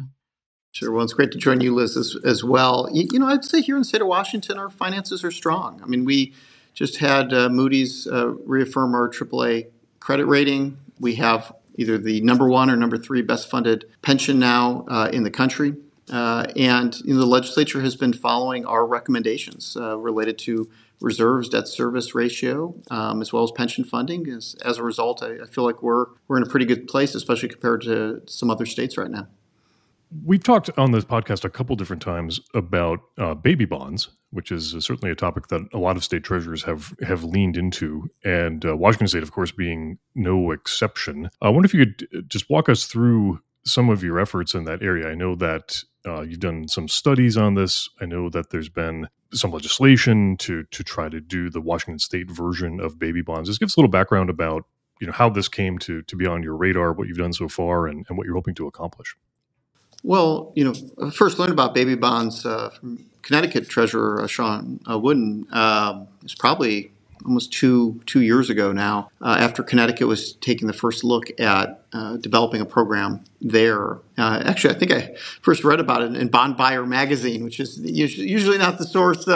Sure. 0.72 0.90
Well, 0.90 1.04
it's 1.04 1.12
great 1.12 1.32
to 1.32 1.38
join 1.38 1.60
you, 1.60 1.74
Liz, 1.74 1.98
as, 1.98 2.16
as 2.24 2.42
well. 2.42 2.88
You, 2.90 3.06
you 3.12 3.18
know, 3.18 3.26
I'd 3.26 3.44
say 3.44 3.60
here 3.60 3.76
in 3.76 3.82
the 3.82 3.84
state 3.84 4.00
of 4.00 4.08
Washington, 4.08 4.58
our 4.58 4.70
finances 4.70 5.22
are 5.22 5.30
strong. 5.30 5.80
I 5.84 5.86
mean, 5.86 6.06
we 6.06 6.34
just 6.74 6.98
had 6.98 7.32
uh, 7.32 7.48
Moody's 7.48 8.06
uh, 8.06 8.28
reaffirm 8.44 8.94
our 8.94 9.08
AAA 9.08 9.68
credit 10.00 10.26
rating. 10.26 10.76
We 11.00 11.14
have 11.14 11.54
either 11.76 11.98
the 11.98 12.20
number 12.20 12.48
one 12.48 12.70
or 12.70 12.76
number 12.76 12.98
three 12.98 13.22
best 13.22 13.48
funded 13.48 13.86
pension 14.02 14.38
now 14.38 14.84
uh, 14.88 15.08
in 15.12 15.22
the 15.22 15.30
country. 15.30 15.74
Uh, 16.12 16.44
and 16.56 16.94
you 17.00 17.14
know, 17.14 17.20
the 17.20 17.26
legislature 17.26 17.80
has 17.80 17.96
been 17.96 18.12
following 18.12 18.66
our 18.66 18.86
recommendations 18.86 19.76
uh, 19.76 19.96
related 19.96 20.38
to 20.38 20.70
reserves, 21.00 21.48
debt 21.48 21.66
service 21.66 22.14
ratio, 22.14 22.74
um, 22.90 23.20
as 23.20 23.32
well 23.32 23.42
as 23.42 23.50
pension 23.52 23.84
funding. 23.84 24.28
As, 24.28 24.54
as 24.64 24.78
a 24.78 24.82
result, 24.82 25.22
I, 25.22 25.42
I 25.42 25.46
feel 25.46 25.64
like 25.64 25.82
we're, 25.82 26.06
we're 26.28 26.36
in 26.36 26.42
a 26.42 26.48
pretty 26.48 26.66
good 26.66 26.86
place, 26.86 27.14
especially 27.14 27.48
compared 27.48 27.82
to 27.82 28.22
some 28.26 28.50
other 28.50 28.66
states 28.66 28.96
right 28.96 29.10
now. 29.10 29.28
We've 30.22 30.42
talked 30.42 30.70
on 30.78 30.92
this 30.92 31.04
podcast 31.04 31.44
a 31.44 31.50
couple 31.50 31.74
different 31.74 32.02
times 32.02 32.40
about 32.54 33.00
uh, 33.18 33.34
baby 33.34 33.64
bonds, 33.64 34.10
which 34.30 34.52
is 34.52 34.70
certainly 34.78 35.10
a 35.10 35.16
topic 35.16 35.48
that 35.48 35.62
a 35.72 35.78
lot 35.78 35.96
of 35.96 36.04
state 36.04 36.22
treasurers 36.22 36.62
have 36.62 36.94
have 37.02 37.24
leaned 37.24 37.56
into, 37.56 38.08
and 38.22 38.64
uh, 38.64 38.76
Washington 38.76 39.08
State, 39.08 39.24
of 39.24 39.32
course, 39.32 39.50
being 39.50 39.98
no 40.14 40.52
exception. 40.52 41.30
I 41.42 41.48
wonder 41.48 41.66
if 41.66 41.74
you 41.74 41.86
could 41.86 42.28
just 42.28 42.48
walk 42.48 42.68
us 42.68 42.84
through 42.84 43.40
some 43.64 43.88
of 43.88 44.04
your 44.04 44.20
efforts 44.20 44.54
in 44.54 44.64
that 44.64 44.82
area. 44.82 45.08
I 45.08 45.14
know 45.14 45.34
that 45.36 45.82
uh, 46.06 46.20
you've 46.20 46.40
done 46.40 46.68
some 46.68 46.86
studies 46.86 47.36
on 47.36 47.54
this. 47.54 47.88
I 48.00 48.06
know 48.06 48.28
that 48.30 48.50
there's 48.50 48.68
been 48.68 49.08
some 49.32 49.50
legislation 49.50 50.36
to 50.38 50.62
to 50.64 50.84
try 50.84 51.08
to 51.08 51.20
do 51.20 51.50
the 51.50 51.60
Washington 51.60 51.98
State 51.98 52.30
version 52.30 52.78
of 52.78 53.00
baby 53.00 53.22
bonds. 53.22 53.48
Just 53.48 53.58
give 53.58 53.66
us 53.66 53.76
a 53.76 53.80
little 53.80 53.90
background 53.90 54.30
about 54.30 54.64
you 55.00 55.08
know 55.08 55.12
how 55.12 55.28
this 55.28 55.48
came 55.48 55.78
to 55.80 56.02
to 56.02 56.16
be 56.16 56.26
on 56.26 56.44
your 56.44 56.56
radar, 56.56 56.92
what 56.92 57.08
you've 57.08 57.18
done 57.18 57.32
so 57.32 57.48
far, 57.48 57.88
and, 57.88 58.06
and 58.08 58.16
what 58.16 58.26
you're 58.26 58.36
hoping 58.36 58.54
to 58.54 58.68
accomplish. 58.68 59.16
Well, 60.04 60.52
you 60.54 60.64
know, 60.64 61.10
first 61.10 61.38
learned 61.38 61.52
about 61.52 61.72
baby 61.72 61.94
bonds 61.94 62.44
uh, 62.44 62.68
from 62.68 63.06
Connecticut 63.22 63.70
Treasurer 63.70 64.20
uh, 64.20 64.26
Shawn 64.26 64.78
uh, 64.88 64.98
Wooden. 64.98 65.46
Uh, 65.50 66.04
it's 66.22 66.34
probably 66.34 66.92
almost 67.24 67.54
two 67.54 68.02
two 68.04 68.20
years 68.20 68.50
ago 68.50 68.70
now. 68.70 69.10
Uh, 69.22 69.36
after 69.40 69.62
Connecticut 69.62 70.06
was 70.06 70.34
taking 70.34 70.66
the 70.66 70.74
first 70.74 71.04
look 71.04 71.30
at 71.40 71.82
uh, 71.94 72.18
developing 72.18 72.60
a 72.60 72.66
program 72.66 73.24
there. 73.40 73.94
Uh, 74.18 74.42
actually, 74.44 74.74
I 74.74 74.78
think 74.78 74.92
I 74.92 75.14
first 75.40 75.64
read 75.64 75.80
about 75.80 76.02
it 76.02 76.14
in 76.14 76.28
Bond 76.28 76.58
Buyer 76.58 76.84
magazine, 76.84 77.42
which 77.42 77.58
is 77.58 77.78
usually 77.78 78.58
not 78.58 78.76
the 78.76 78.84
source 78.84 79.26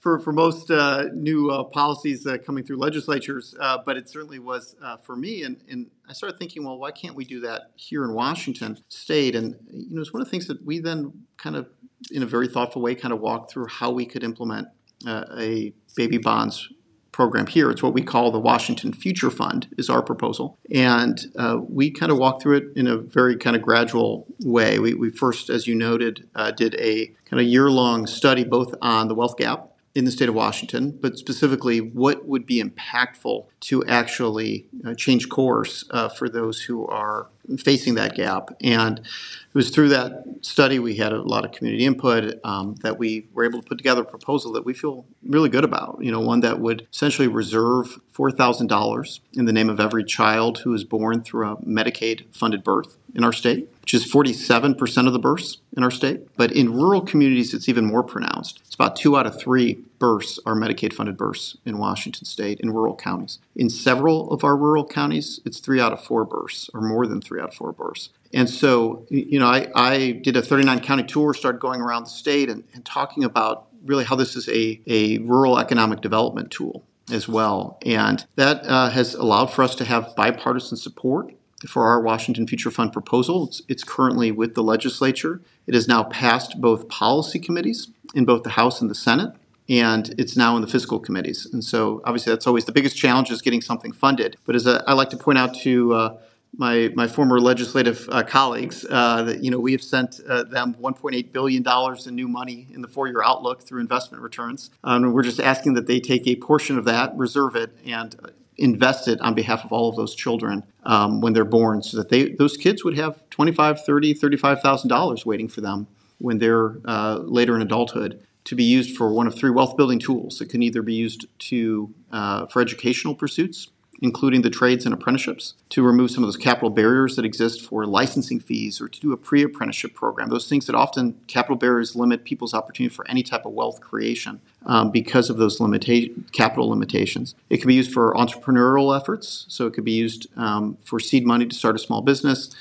for, 0.00 0.18
for 0.18 0.32
most 0.32 0.70
uh, 0.70 1.04
new 1.12 1.50
uh, 1.50 1.64
policies 1.64 2.26
uh, 2.26 2.38
coming 2.38 2.64
through 2.64 2.78
legislatures, 2.78 3.54
uh, 3.60 3.78
but 3.84 3.96
it 3.96 4.08
certainly 4.08 4.38
was 4.38 4.74
uh, 4.82 4.96
for 4.96 5.14
me. 5.14 5.42
And, 5.42 5.62
and 5.68 5.90
I 6.08 6.14
started 6.14 6.38
thinking, 6.38 6.64
well, 6.64 6.78
why 6.78 6.90
can't 6.90 7.14
we 7.14 7.24
do 7.24 7.40
that 7.40 7.70
here 7.76 8.04
in 8.04 8.14
Washington 8.14 8.78
State? 8.88 9.36
And 9.36 9.56
you 9.70 9.94
know, 9.94 10.00
it's 10.00 10.12
one 10.12 10.22
of 10.22 10.26
the 10.26 10.30
things 10.30 10.46
that 10.48 10.64
we 10.64 10.80
then 10.80 11.12
kind 11.36 11.54
of, 11.54 11.68
in 12.10 12.22
a 12.22 12.26
very 12.26 12.48
thoughtful 12.48 12.80
way, 12.80 12.94
kind 12.94 13.12
of 13.12 13.20
walked 13.20 13.52
through 13.52 13.66
how 13.68 13.90
we 13.90 14.06
could 14.06 14.24
implement 14.24 14.68
uh, 15.06 15.24
a 15.38 15.74
baby 15.96 16.18
bonds 16.18 16.70
program 17.12 17.46
here. 17.46 17.70
It's 17.70 17.82
what 17.82 17.92
we 17.92 18.02
call 18.02 18.30
the 18.30 18.38
Washington 18.38 18.92
Future 18.92 19.30
Fund, 19.30 19.68
is 19.76 19.90
our 19.90 20.00
proposal. 20.00 20.58
And 20.72 21.20
uh, 21.36 21.58
we 21.68 21.90
kind 21.90 22.10
of 22.10 22.18
walked 22.18 22.42
through 22.42 22.56
it 22.58 22.64
in 22.76 22.86
a 22.86 22.96
very 22.96 23.36
kind 23.36 23.56
of 23.56 23.62
gradual 23.62 24.26
way. 24.44 24.78
We, 24.78 24.94
we 24.94 25.10
first, 25.10 25.50
as 25.50 25.66
you 25.66 25.74
noted, 25.74 26.28
uh, 26.34 26.52
did 26.52 26.76
a 26.76 27.08
kind 27.24 27.40
of 27.40 27.46
year 27.46 27.70
long 27.70 28.06
study 28.06 28.44
both 28.44 28.74
on 28.80 29.08
the 29.08 29.14
wealth 29.14 29.36
gap 29.36 29.69
in 29.94 30.04
the 30.04 30.10
state 30.10 30.28
of 30.28 30.34
Washington, 30.34 30.96
but 31.00 31.18
specifically 31.18 31.80
what 31.80 32.26
would 32.26 32.46
be 32.46 32.62
impactful 32.62 33.46
to 33.58 33.84
actually 33.86 34.66
uh, 34.86 34.94
change 34.94 35.28
course 35.28 35.84
uh, 35.90 36.08
for 36.08 36.28
those 36.28 36.62
who 36.62 36.86
are 36.86 37.26
facing 37.58 37.94
that 37.96 38.14
gap. 38.14 38.50
And 38.62 39.00
it 39.00 39.54
was 39.54 39.70
through 39.70 39.88
that 39.88 40.24
study 40.42 40.78
we 40.78 40.96
had 40.96 41.12
a 41.12 41.22
lot 41.22 41.44
of 41.44 41.50
community 41.50 41.84
input 41.84 42.38
um, 42.44 42.76
that 42.82 42.98
we 42.98 43.26
were 43.32 43.44
able 43.44 43.60
to 43.60 43.68
put 43.68 43.78
together 43.78 44.02
a 44.02 44.04
proposal 44.04 44.52
that 44.52 44.64
we 44.64 44.74
feel 44.74 45.06
really 45.26 45.48
good 45.48 45.64
about. 45.64 45.98
You 46.00 46.12
know, 46.12 46.20
one 46.20 46.40
that 46.40 46.60
would 46.60 46.86
essentially 46.92 47.26
reserve 47.26 47.98
$4,000 48.12 49.20
in 49.32 49.44
the 49.46 49.52
name 49.52 49.68
of 49.68 49.80
every 49.80 50.04
child 50.04 50.58
who 50.58 50.72
is 50.72 50.84
born 50.84 51.22
through 51.22 51.48
a 51.48 51.56
Medicaid 51.56 52.32
funded 52.32 52.62
birth 52.62 52.96
in 53.14 53.24
our 53.24 53.32
state, 53.32 53.68
which 53.90 54.04
is 54.06 54.12
47% 54.12 55.06
of 55.08 55.12
the 55.12 55.18
births 55.18 55.58
in 55.76 55.82
our 55.82 55.90
state. 55.90 56.28
But 56.36 56.52
in 56.52 56.72
rural 56.72 57.00
communities, 57.00 57.52
it's 57.52 57.68
even 57.68 57.86
more 57.86 58.04
pronounced. 58.04 58.60
It's 58.64 58.76
about 58.76 58.94
two 58.94 59.16
out 59.16 59.26
of 59.26 59.40
three 59.40 59.82
births 59.98 60.38
are 60.46 60.54
Medicaid 60.54 60.92
funded 60.92 61.16
births 61.16 61.56
in 61.66 61.76
Washington 61.76 62.24
state 62.24 62.60
in 62.60 62.70
rural 62.70 62.94
counties. 62.94 63.40
In 63.56 63.68
several 63.68 64.30
of 64.32 64.44
our 64.44 64.56
rural 64.56 64.86
counties, 64.86 65.40
it's 65.44 65.58
three 65.58 65.80
out 65.80 65.92
of 65.92 66.04
four 66.04 66.24
births, 66.24 66.70
or 66.72 66.80
more 66.80 67.04
than 67.08 67.20
three 67.20 67.40
out 67.40 67.48
of 67.48 67.54
four 67.54 67.72
births. 67.72 68.10
And 68.32 68.48
so, 68.48 69.06
you 69.10 69.40
know, 69.40 69.48
I, 69.48 69.66
I 69.74 70.12
did 70.12 70.36
a 70.36 70.42
39 70.42 70.80
county 70.80 71.02
tour, 71.02 71.34
started 71.34 71.60
going 71.60 71.80
around 71.80 72.04
the 72.04 72.10
state 72.10 72.48
and, 72.48 72.62
and 72.72 72.84
talking 72.84 73.24
about 73.24 73.66
really 73.84 74.04
how 74.04 74.14
this 74.14 74.36
is 74.36 74.48
a, 74.48 74.80
a 74.86 75.18
rural 75.18 75.58
economic 75.58 76.00
development 76.00 76.52
tool 76.52 76.84
as 77.10 77.28
well. 77.28 77.78
And 77.84 78.24
that 78.36 78.64
uh, 78.66 78.90
has 78.90 79.14
allowed 79.14 79.46
for 79.46 79.64
us 79.64 79.74
to 79.76 79.84
have 79.84 80.14
bipartisan 80.14 80.76
support 80.76 81.34
for 81.68 81.86
our 81.86 82.00
Washington 82.00 82.46
Future 82.46 82.70
Fund 82.70 82.92
proposal. 82.92 83.46
It's, 83.46 83.62
it's, 83.68 83.84
currently 83.84 84.30
with 84.32 84.54
the 84.54 84.62
legislature. 84.62 85.40
It 85.66 85.74
has 85.74 85.86
now 85.86 86.04
passed 86.04 86.60
both 86.60 86.88
policy 86.88 87.38
committees 87.38 87.90
in 88.14 88.24
both 88.24 88.42
the 88.42 88.50
House 88.50 88.80
and 88.80 88.90
the 88.90 88.94
Senate, 88.94 89.34
and 89.68 90.14
it's 90.18 90.36
now 90.36 90.56
in 90.56 90.62
the 90.62 90.68
fiscal 90.68 90.98
committees. 90.98 91.46
And 91.52 91.64
so, 91.64 92.00
obviously, 92.04 92.32
that's 92.32 92.46
always 92.46 92.64
the 92.64 92.72
biggest 92.72 92.96
challenge 92.96 93.30
is 93.30 93.42
getting 93.42 93.60
something 93.60 93.92
funded. 93.92 94.36
But 94.46 94.56
as 94.56 94.66
I 94.66 94.92
like 94.92 95.10
to 95.10 95.16
point 95.16 95.38
out 95.38 95.54
to 95.56 95.94
uh, 95.94 96.18
my, 96.56 96.90
my 96.94 97.06
former 97.06 97.40
legislative 97.40 98.08
uh, 98.10 98.22
colleagues 98.22 98.84
uh, 98.90 99.22
that 99.22 99.44
you 99.44 99.50
know 99.50 99.58
we 99.58 99.72
have 99.72 99.82
sent 99.82 100.20
uh, 100.28 100.42
them 100.44 100.74
1.8 100.80 101.32
billion 101.32 101.62
dollars 101.62 102.06
in 102.06 102.14
new 102.14 102.28
money 102.28 102.66
in 102.72 102.82
the 102.82 102.88
four-year 102.88 103.22
outlook 103.22 103.62
through 103.62 103.80
investment 103.80 104.22
returns. 104.22 104.70
Um, 104.82 105.12
we're 105.12 105.22
just 105.22 105.40
asking 105.40 105.74
that 105.74 105.86
they 105.86 106.00
take 106.00 106.26
a 106.26 106.36
portion 106.36 106.78
of 106.78 106.84
that, 106.86 107.16
reserve 107.16 107.54
it, 107.54 107.76
and 107.86 108.16
invest 108.60 109.08
it 109.08 109.20
on 109.20 109.34
behalf 109.34 109.64
of 109.64 109.72
all 109.72 109.88
of 109.88 109.96
those 109.96 110.14
children 110.14 110.62
um, 110.84 111.20
when 111.20 111.32
they're 111.32 111.44
born, 111.44 111.82
so 111.82 111.96
that 111.96 112.08
they 112.08 112.30
those 112.32 112.56
kids 112.56 112.84
would 112.84 112.96
have 112.96 113.28
25, 113.30 113.84
30, 113.84 114.14
35 114.14 114.60
thousand 114.60 114.88
dollars 114.88 115.26
waiting 115.26 115.48
for 115.48 115.60
them 115.60 115.86
when 116.18 116.38
they're 116.38 116.76
uh, 116.84 117.18
later 117.24 117.56
in 117.56 117.62
adulthood 117.62 118.20
to 118.44 118.54
be 118.54 118.64
used 118.64 118.96
for 118.96 119.12
one 119.12 119.26
of 119.26 119.34
three 119.34 119.50
wealth 119.50 119.76
building 119.76 119.98
tools. 119.98 120.40
It 120.40 120.48
can 120.50 120.62
either 120.62 120.82
be 120.82 120.94
used 120.94 121.26
to 121.50 121.94
uh, 122.12 122.46
for 122.46 122.62
educational 122.62 123.14
pursuits 123.14 123.68
including 124.00 124.42
the 124.42 124.50
trades 124.50 124.84
and 124.84 124.94
apprenticeships, 124.94 125.54
to 125.70 125.82
remove 125.82 126.10
some 126.10 126.24
of 126.24 126.28
those 126.28 126.36
capital 126.36 126.70
barriers 126.70 127.16
that 127.16 127.24
exist 127.24 127.62
for 127.62 127.86
licensing 127.86 128.40
fees 128.40 128.80
or 128.80 128.88
to 128.88 129.00
do 129.00 129.12
a 129.12 129.16
pre 129.16 129.42
apprenticeship 129.42 129.94
program. 129.94 130.28
Those 130.28 130.48
things 130.48 130.66
that 130.66 130.74
often 130.74 131.20
capital 131.26 131.56
barriers 131.56 131.96
limit 131.96 132.24
people's 132.24 132.54
opportunity 132.54 132.94
for 132.94 133.08
any 133.08 133.22
type 133.22 133.46
of 133.46 133.52
wealth 133.52 133.80
creation 133.80 134.40
um, 134.66 134.90
because 134.90 135.30
of 135.30 135.36
those 135.36 135.58
limita- 135.58 136.32
capital 136.32 136.68
limitations. 136.68 137.34
It 137.48 137.58
can 137.58 137.68
be 137.68 137.74
used 137.74 137.92
for 137.92 138.14
entrepreneurial 138.14 138.96
efforts, 138.96 139.44
so 139.48 139.66
it 139.66 139.74
could 139.74 139.84
be 139.84 139.92
used 139.92 140.26
um, 140.36 140.78
for 140.84 141.00
seed 141.00 141.26
money 141.26 141.46
to 141.46 141.54
start 141.54 141.76
a 141.76 141.78
small 141.78 142.02
business. 142.02 142.54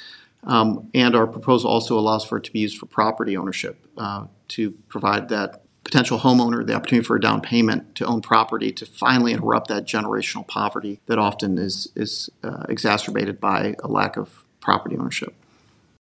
Um, 0.43 0.89
and 0.93 1.15
our 1.15 1.27
proposal 1.27 1.69
also 1.69 1.99
allows 1.99 2.23
for 2.23 2.37
it 2.37 2.45
to 2.45 2.51
be 2.53 2.59
used 2.59 2.77
for 2.77 2.85
property 2.85 3.35
ownership 3.35 3.85
uh, 3.97 4.25
to 4.49 4.71
provide 4.87 5.29
that 5.29 5.63
potential 5.89 6.19
homeowner 6.19 6.63
the 6.65 6.75
opportunity 6.75 7.03
for 7.03 7.15
a 7.15 7.21
down 7.21 7.41
payment 7.41 7.95
to 7.95 8.05
own 8.05 8.21
property 8.21 8.71
to 8.71 8.85
finally 8.85 9.33
interrupt 9.33 9.69
that 9.69 9.87
generational 9.87 10.47
poverty 10.47 10.99
that 11.07 11.17
often 11.17 11.57
is 11.57 11.91
is 11.95 12.29
uh, 12.43 12.63
exacerbated 12.69 13.39
by 13.39 13.75
a 13.83 13.87
lack 13.87 14.15
of 14.15 14.45
property 14.59 14.95
ownership. 14.95 15.33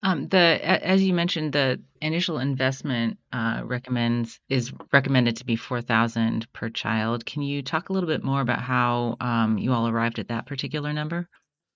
Um, 0.03 0.27
the 0.29 0.39
as 0.39 1.03
you 1.05 1.15
mentioned, 1.15 1.53
the 1.53 1.81
initial 2.01 2.39
investment 2.39 3.19
uh, 3.33 3.63
recommends 3.65 4.41
is 4.49 4.73
recommended 4.93 5.37
to 5.37 5.47
be 5.47 5.55
four 5.55 5.81
thousand 5.81 6.53
per 6.53 6.69
child. 6.71 7.25
Can 7.25 7.43
you 7.43 7.63
talk 7.63 7.89
a 7.89 7.93
little 7.93 8.09
bit 8.09 8.25
more 8.25 8.41
about 8.41 8.61
how 8.61 9.17
um, 9.21 9.59
you 9.59 9.73
all 9.73 9.87
arrived 9.87 10.19
at 10.19 10.29
that 10.29 10.47
particular 10.47 10.93
number? 10.93 11.29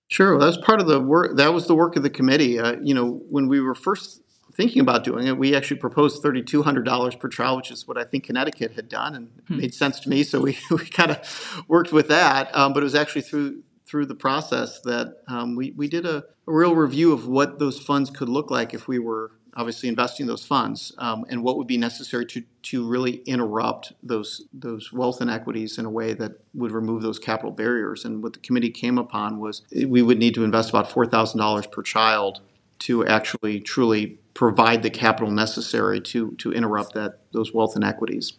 Sure, 0.09 0.31
well, 0.31 0.39
that 0.41 0.47
was 0.47 0.57
part 0.57 0.81
of 0.81 0.87
the 0.87 0.99
work. 0.99 1.37
That 1.37 1.53
was 1.53 1.67
the 1.67 1.75
work 1.75 1.95
of 1.95 2.03
the 2.03 2.09
committee. 2.09 2.59
Uh, 2.59 2.75
you 2.81 2.93
know, 2.93 3.21
when 3.29 3.47
we 3.47 3.61
were 3.61 3.75
first 3.75 4.22
thinking 4.55 4.81
about 4.81 5.03
doing 5.03 5.27
it, 5.27 5.37
we 5.37 5.55
actually 5.55 5.77
proposed 5.77 6.23
$3,200 6.23 7.19
per 7.19 7.27
trial, 7.27 7.57
which 7.57 7.71
is 7.71 7.87
what 7.87 7.97
I 7.97 8.03
think 8.03 8.25
Connecticut 8.25 8.73
had 8.73 8.87
done, 8.87 9.15
and 9.15 9.29
hmm. 9.47 9.57
made 9.57 9.73
sense 9.73 9.99
to 10.01 10.09
me. 10.09 10.23
So 10.23 10.39
we, 10.39 10.57
we 10.71 10.85
kind 10.85 11.11
of 11.11 11.63
worked 11.67 11.91
with 11.91 12.07
that. 12.09 12.55
Um, 12.55 12.73
but 12.73 12.81
it 12.81 12.85
was 12.85 12.95
actually 12.95 13.21
through 13.21 13.63
through 13.85 14.05
the 14.07 14.15
process 14.15 14.79
that 14.81 15.17
um, 15.27 15.55
we, 15.55 15.69
we 15.71 15.87
did 15.87 16.03
a, 16.03 16.17
a, 16.17 16.23
real 16.51 16.73
review 16.73 17.11
of 17.11 17.27
what 17.27 17.59
those 17.59 17.77
funds 17.77 18.09
could 18.09 18.29
look 18.29 18.49
like 18.49 18.73
if 18.73 18.87
we 18.87 18.97
were 18.97 19.29
obviously 19.55 19.87
investing 19.87 20.25
those 20.25 20.43
funds 20.43 20.93
um, 20.97 21.25
and 21.29 21.43
what 21.43 21.57
would 21.57 21.67
be 21.67 21.77
necessary 21.77 22.25
to, 22.25 22.43
to 22.63 22.87
really 22.87 23.17
interrupt 23.27 23.93
those 24.01 24.47
those 24.51 24.91
wealth 24.91 25.21
inequities 25.21 25.77
in 25.77 25.85
a 25.85 25.89
way 25.89 26.13
that 26.13 26.31
would 26.53 26.71
remove 26.71 27.01
those 27.01 27.19
capital 27.19 27.51
barriers. 27.51 28.03
And 28.03 28.23
what 28.23 28.33
the 28.33 28.39
committee 28.39 28.71
came 28.71 28.97
upon 28.97 29.39
was 29.39 29.61
we 29.71 30.01
would 30.01 30.17
need 30.17 30.33
to 30.35 30.43
invest 30.43 30.69
about 30.69 30.89
$4,000 30.89 31.71
per 31.71 31.81
child 31.83 32.41
to 32.79 33.05
actually 33.05 33.59
truly 33.59 34.19
provide 34.33 34.83
the 34.83 34.89
capital 34.89 35.31
necessary 35.31 36.01
to 36.01 36.31
to 36.31 36.51
interrupt 36.51 36.93
that 36.93 37.19
those 37.31 37.53
wealth 37.53 37.75
inequities. 37.75 38.33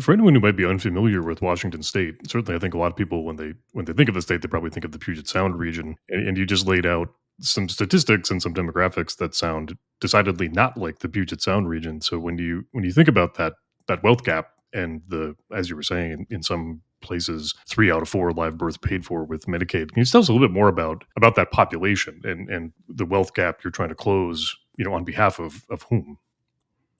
For 0.00 0.12
anyone 0.12 0.34
who 0.34 0.40
might 0.40 0.56
be 0.56 0.66
unfamiliar 0.66 1.22
with 1.22 1.42
Washington 1.42 1.82
State, 1.82 2.28
certainly 2.28 2.56
I 2.56 2.58
think 2.58 2.74
a 2.74 2.78
lot 2.78 2.90
of 2.90 2.96
people 2.96 3.24
when 3.24 3.36
they 3.36 3.54
when 3.72 3.84
they 3.84 3.92
think 3.92 4.08
of 4.08 4.14
the 4.14 4.22
state, 4.22 4.42
they 4.42 4.48
probably 4.48 4.70
think 4.70 4.84
of 4.84 4.92
the 4.92 4.98
Puget 4.98 5.28
Sound 5.28 5.58
region. 5.58 5.96
And, 6.08 6.28
and 6.28 6.38
you 6.38 6.44
just 6.44 6.66
laid 6.66 6.86
out 6.86 7.08
some 7.40 7.68
statistics 7.68 8.30
and 8.30 8.42
some 8.42 8.54
demographics 8.54 9.16
that 9.18 9.34
sound 9.34 9.76
decidedly 10.00 10.48
not 10.48 10.76
like 10.76 11.00
the 11.00 11.08
Puget 11.08 11.40
Sound 11.40 11.68
region. 11.68 12.00
So 12.00 12.18
when 12.18 12.38
you 12.38 12.64
when 12.72 12.84
you 12.84 12.92
think 12.92 13.08
about 13.08 13.34
that 13.34 13.54
that 13.86 14.02
wealth 14.02 14.24
gap 14.24 14.48
and 14.72 15.02
the 15.06 15.36
as 15.54 15.70
you 15.70 15.76
were 15.76 15.82
saying 15.82 16.12
in, 16.12 16.26
in 16.30 16.42
some 16.42 16.82
places 17.06 17.54
three 17.68 17.90
out 17.90 18.02
of 18.02 18.08
four 18.08 18.32
live 18.32 18.58
births 18.58 18.76
paid 18.76 19.04
for 19.04 19.24
with 19.24 19.46
Medicaid. 19.46 19.92
Can 19.92 19.98
you 20.00 20.04
tell 20.04 20.20
us 20.20 20.28
a 20.28 20.32
little 20.32 20.46
bit 20.46 20.52
more 20.52 20.68
about 20.68 21.04
about 21.16 21.34
that 21.36 21.50
population 21.50 22.20
and 22.24 22.48
and 22.50 22.72
the 22.88 23.06
wealth 23.06 23.34
gap 23.34 23.62
you're 23.64 23.70
trying 23.70 23.90
to 23.90 23.94
close? 23.94 24.56
You 24.76 24.84
know, 24.84 24.92
on 24.92 25.04
behalf 25.04 25.38
of 25.38 25.64
of 25.70 25.82
whom? 25.82 26.18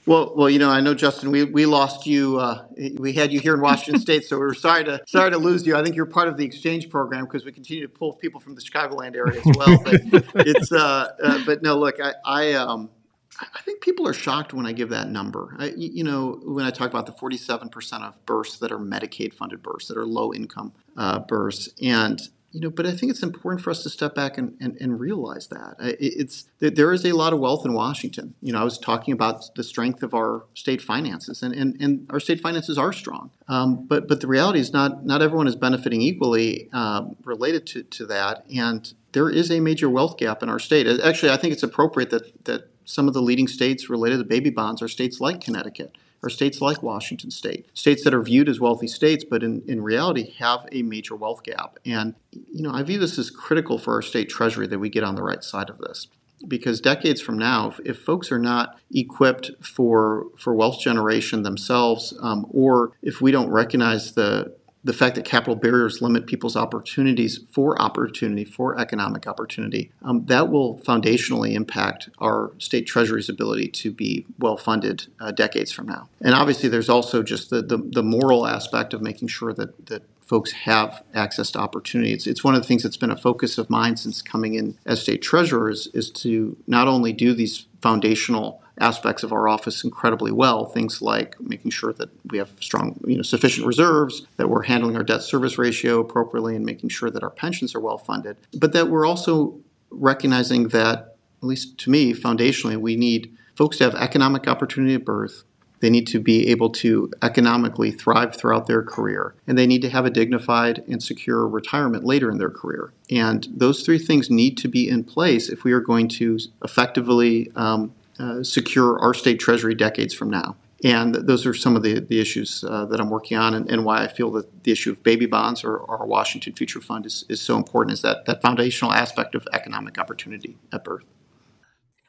Well, 0.07 0.35
well, 0.37 0.49
you 0.49 0.61
know, 0.61 0.71
I 0.71 0.81
know 0.81 0.95
Justin. 0.95 1.33
We, 1.33 1.43
we 1.43 1.67
lost 1.67 2.07
you. 2.07 2.39
Uh, 2.39 2.65
we 2.97 3.13
had 3.13 3.33
you 3.33 3.41
here 3.41 3.55
in 3.55 3.61
Washington 3.61 4.01
State, 4.01 4.25
so 4.25 4.39
we're 4.39 4.55
sorry 4.55 4.85
to 4.85 5.03
sorry 5.09 5.33
to 5.33 5.39
lose 5.39 5.67
you. 5.67 5.77
I 5.77 5.83
think 5.83 5.97
you're 5.97 6.07
part 6.07 6.29
of 6.29 6.37
the 6.37 6.45
exchange 6.45 6.89
program 6.89 7.25
because 7.25 7.45
we 7.45 7.51
continue 7.51 7.83
to 7.83 7.93
pull 7.93 8.13
people 8.13 8.41
from 8.41 8.55
the 8.55 8.61
Chicagoland 8.61 9.17
area 9.17 9.41
as 9.41 9.57
well. 9.57 9.79
But 9.83 10.01
it's 10.47 10.71
uh, 10.71 11.09
uh, 11.23 11.45
but 11.45 11.63
no, 11.63 11.77
look, 11.77 11.97
I, 12.01 12.15
I 12.25 12.53
um, 12.53 12.91
I 13.41 13.61
think 13.63 13.81
people 13.81 14.07
are 14.09 14.13
shocked 14.13 14.55
when 14.55 14.67
I 14.67 14.73
give 14.73 14.89
that 14.91 15.09
number. 15.09 15.55
I, 15.59 15.73
you 15.77 16.05
know, 16.05 16.41
when 16.45 16.65
I 16.65 16.71
talk 16.71 16.91
about 16.91 17.07
the 17.07 17.13
47% 17.13 18.03
of 18.03 18.27
births 18.27 18.59
that 18.59 18.73
are 18.73 18.79
Medicaid 18.79 19.35
funded 19.35 19.63
births, 19.63 19.89
that 19.89 19.97
are 19.97 20.07
low 20.07 20.33
income 20.33 20.73
uh, 20.97 21.19
births. 21.21 21.69
And, 21.83 22.21
you 22.53 22.61
know, 22.61 22.71
but 22.71 22.87
I 22.87 22.93
think 22.93 23.11
it's 23.11 23.23
important 23.23 23.63
for 23.63 23.71
us 23.71 23.83
to 23.83 23.91
step 23.91 24.15
back 24.15 24.39
and, 24.39 24.57
and, 24.61 24.79
and 24.81 24.99
realize 24.99 25.49
that. 25.49 25.77
It's 25.79 26.47
there 26.59 26.93
is 26.93 27.05
a 27.05 27.13
lot 27.13 27.35
of 27.35 27.39
wealth 27.39 27.67
in 27.67 27.75
Washington. 27.75 28.35
You 28.41 28.53
know, 28.53 28.61
I 28.61 28.65
was 28.65 28.79
talking 28.79 29.13
about 29.13 29.55
the 29.57 29.63
strength 29.63 30.03
of 30.03 30.15
our 30.15 30.45
state 30.55 30.81
finances, 30.81 31.43
and, 31.43 31.55
and, 31.55 31.77
and 31.81 32.07
our 32.09 32.21
state 32.21 32.41
finances 32.41 32.79
are 32.79 32.95
strong. 32.95 33.31
Um, 33.49 33.87
but 33.87 34.09
but 34.09 34.23
the 34.23 34.27
reality 34.27 34.61
is 34.61 34.73
not 34.73 35.05
not 35.05 35.21
everyone 35.21 35.49
is 35.49 35.57
benefiting 35.57 36.01
equally 36.01 36.71
uh, 36.73 37.07
related 37.25 37.67
to, 37.69 37.83
to 37.83 38.07
that. 38.07 38.47
And 38.55 38.91
there 39.13 39.29
is 39.29 39.51
a 39.51 39.61
major 39.61 39.91
wealth 39.91 40.17
gap 40.17 40.43
in 40.43 40.49
our 40.49 40.59
state. 40.59 40.87
Actually, 41.01 41.33
I 41.33 41.37
think 41.37 41.53
it's 41.53 41.63
appropriate 41.63 42.09
that 42.11 42.45
that 42.47 42.71
some 42.87 43.09
of 43.09 43.15
the 43.15 43.21
leading 43.21 43.49
states 43.49 43.91
related 43.91 44.19
to 44.19 44.25
baby 44.25 44.49
bonds 44.49 44.81
are 44.81 44.89
states 44.89 45.21
like 45.21 45.41
Connecticut 45.41 45.95
or 46.23 46.31
states 46.31 46.61
like 46.63 46.83
Washington 46.83 47.31
State, 47.31 47.69
states 47.77 48.03
that 48.05 48.15
are 48.15 48.23
viewed 48.23 48.49
as 48.49 48.59
wealthy 48.59 48.87
states, 48.87 49.25
but 49.25 49.43
in, 49.43 49.63
in 49.69 49.83
reality 49.83 50.33
have 50.39 50.67
a 50.73 50.83
major 50.83 51.15
wealth 51.15 51.43
gap. 51.43 51.79
And, 51.85 52.15
you 52.33 52.63
know, 52.63 52.73
I 52.73 52.83
view 52.83 52.99
this 52.99 53.19
as 53.19 53.31
critical 53.31 53.77
for 53.77 53.95
our 53.95 54.03
state 54.03 54.31
treasury 54.31 54.67
that 54.69 54.79
we 54.79 54.89
get 54.89 55.05
on 55.05 55.15
the 55.15 55.23
right 55.23 55.45
side 55.45 55.69
of 55.69 55.79
this. 55.79 56.09
Because 56.49 56.81
decades 56.81 57.21
from 57.21 57.39
now, 57.39 57.69
if, 57.69 57.81
if 57.85 57.99
folks 57.99 58.31
are 58.33 58.39
not 58.39 58.79
equipped 58.95 59.51
for, 59.61 60.27
for 60.39 60.55
wealth 60.55 60.81
generation 60.81 61.43
themselves, 61.43 62.17
um, 62.21 62.47
or 62.51 62.93
if 63.03 63.21
we 63.21 63.31
don't 63.31 63.51
recognize 63.51 64.13
the, 64.13 64.56
the 64.87 64.93
fact 64.93 65.17
that 65.17 65.25
capital 65.25 65.57
barriers 65.57 66.01
limit 66.01 66.29
people's 66.29 66.55
opportunities 66.55 67.41
for 67.51 67.81
opportunity, 67.83 68.45
for 68.45 68.79
economic 68.79 69.27
opportunity, 69.27 69.91
um, 70.03 70.25
that 70.27 70.49
will 70.49 70.79
foundationally 70.79 71.55
impact 71.55 72.09
our 72.19 72.53
state 72.59 72.87
treasury's 72.87 73.29
ability 73.29 73.67
to 73.67 73.91
be 73.91 74.25
well 74.39 74.57
funded 74.57 75.09
uh, 75.19 75.33
decades 75.33 75.73
from 75.73 75.87
now. 75.87 76.09
And 76.21 76.35
obviously, 76.35 76.69
there's 76.69 76.89
also 76.89 77.25
just 77.25 77.51
the, 77.51 77.63
the, 77.63 77.79
the, 77.79 78.03
moral 78.07 78.47
aspect 78.47 78.95
of 78.95 79.03
making 79.03 79.27
sure 79.27 79.53
that, 79.55 79.87
that 79.87 80.03
folks 80.21 80.53
have 80.53 81.03
access 81.13 81.51
to 81.51 81.59
opportunity. 81.59 82.13
It's, 82.13 82.29
it's 82.29 82.45
one 82.45 82.55
of 82.55 82.63
the 82.63 82.69
things 82.69 82.85
that's 82.85 82.97
been 82.97 83.11
a 83.11 83.17
focus 83.17 83.59
of 83.59 83.69
mine 83.69 83.97
since 83.97 84.23
coming 84.23 84.55
in 84.55 84.79
as 84.87 85.03
state 85.03 85.21
treasurer 85.21 85.69
is, 85.69 85.89
is 85.89 86.13
to 86.13 86.57
not 86.69 86.87
only 86.87 87.13
do 87.13 87.35
these 87.35 87.67
foundational 87.81 88.63
aspects 88.79 89.23
of 89.23 89.33
our 89.33 89.49
office 89.49 89.85
incredibly 89.85 90.33
well. 90.33 90.67
Things 90.67 91.01
like 91.01 91.41
making 91.41 91.71
sure 91.71 91.93
that 91.95 92.11
we 92.31 92.39
have 92.39 92.51
strong, 92.61 93.01
you 93.07 93.17
know, 93.17 93.23
sufficient 93.23 93.67
reserves, 93.67 94.27
that 94.37 94.49
we're 94.49 94.63
handling 94.63 94.97
our 94.97 95.03
debt 95.03 95.23
service 95.23 95.59
ratio 95.59 96.01
appropriately, 96.01 96.57
and 96.57 96.65
making 96.65 96.91
sure 96.91 97.11
that 97.11 97.23
our 97.23 97.31
pensions 97.31 97.75
are 97.75 97.81
well 97.81 97.99
funded. 97.99 98.37
But 98.53 98.73
that 98.73 98.89
we're 98.89 99.07
also 99.07 99.59
recognizing 99.91 100.69
that, 100.69 101.17
at 101.43 101.45
least 101.45 101.79
to 101.79 101.91
me, 101.91 102.13
foundationally, 102.13 102.77
we 102.77 102.97
need 102.97 103.37
folks 103.55 103.79
to 103.79 103.85
have 103.85 103.95
economic 103.95 104.47
opportunity 104.47 104.95
at 104.95 105.05
birth. 105.05 105.45
They 105.81 105.91
need 105.91 106.07
to 106.09 106.21
be 106.21 106.49
able 106.49 106.71
to 106.71 107.13
economically 107.23 107.91
thrive 107.91 108.35
throughout 108.35 108.67
their 108.67 108.83
career, 108.83 109.35
and 109.47 109.59
they 109.59 109.67
need 109.67 109.83
to 109.83 109.91
have 109.91 110.07
a 110.07 110.11
dignified 110.11 110.83
and 110.89 111.03
secure 111.03 111.47
retirement 111.47 112.05
later 112.05 112.31
in 112.31 112.39
their 112.39 112.51
career. 112.51 112.93
And 113.11 113.47
those 113.51 113.83
three 113.83 113.99
things 113.99 114.31
need 114.31 114.57
to 114.59 114.69
be 114.69 114.89
in 114.89 115.05
place 115.05 115.51
if 115.51 115.65
we 115.65 115.73
are 115.73 115.81
going 115.81 116.09
to 116.09 116.39
effectively 116.65 117.53
um, 117.57 117.93
uh, 118.19 118.43
secure 118.43 118.99
our 119.01 119.15
state 119.15 119.39
treasury 119.39 119.75
decades 119.75 120.15
from 120.15 120.31
now. 120.31 120.57
And 120.85 121.15
those 121.15 121.47
are 121.47 121.55
some 121.55 121.75
of 121.75 121.83
the, 121.83 122.01
the 122.01 122.21
issues 122.21 122.63
uh, 122.63 122.85
that 122.87 123.01
I'm 123.01 123.09
working 123.09 123.39
on, 123.39 123.55
and, 123.55 123.71
and, 123.71 123.85
why 123.85 124.05
I 124.05 124.09
feel 124.09 124.31
that 124.33 124.65
the 124.65 124.73
issue 124.73 124.91
of 124.91 125.03
baby 125.03 125.25
bonds 125.25 125.65
or, 125.65 125.79
or 125.79 126.01
our 126.01 126.07
Washington 126.07 126.53
Future 126.53 126.83
Fund 126.83 127.07
is, 127.07 127.25
is 127.31 127.41
so 127.41 127.57
important 127.57 127.95
is 127.95 128.03
that, 128.03 128.27
that 128.27 128.43
foundational 128.43 128.93
aspect 128.93 129.35
of 129.35 129.49
economic 129.55 129.99
opportunity 129.99 130.59
at 130.73 130.85
birth. 130.85 131.05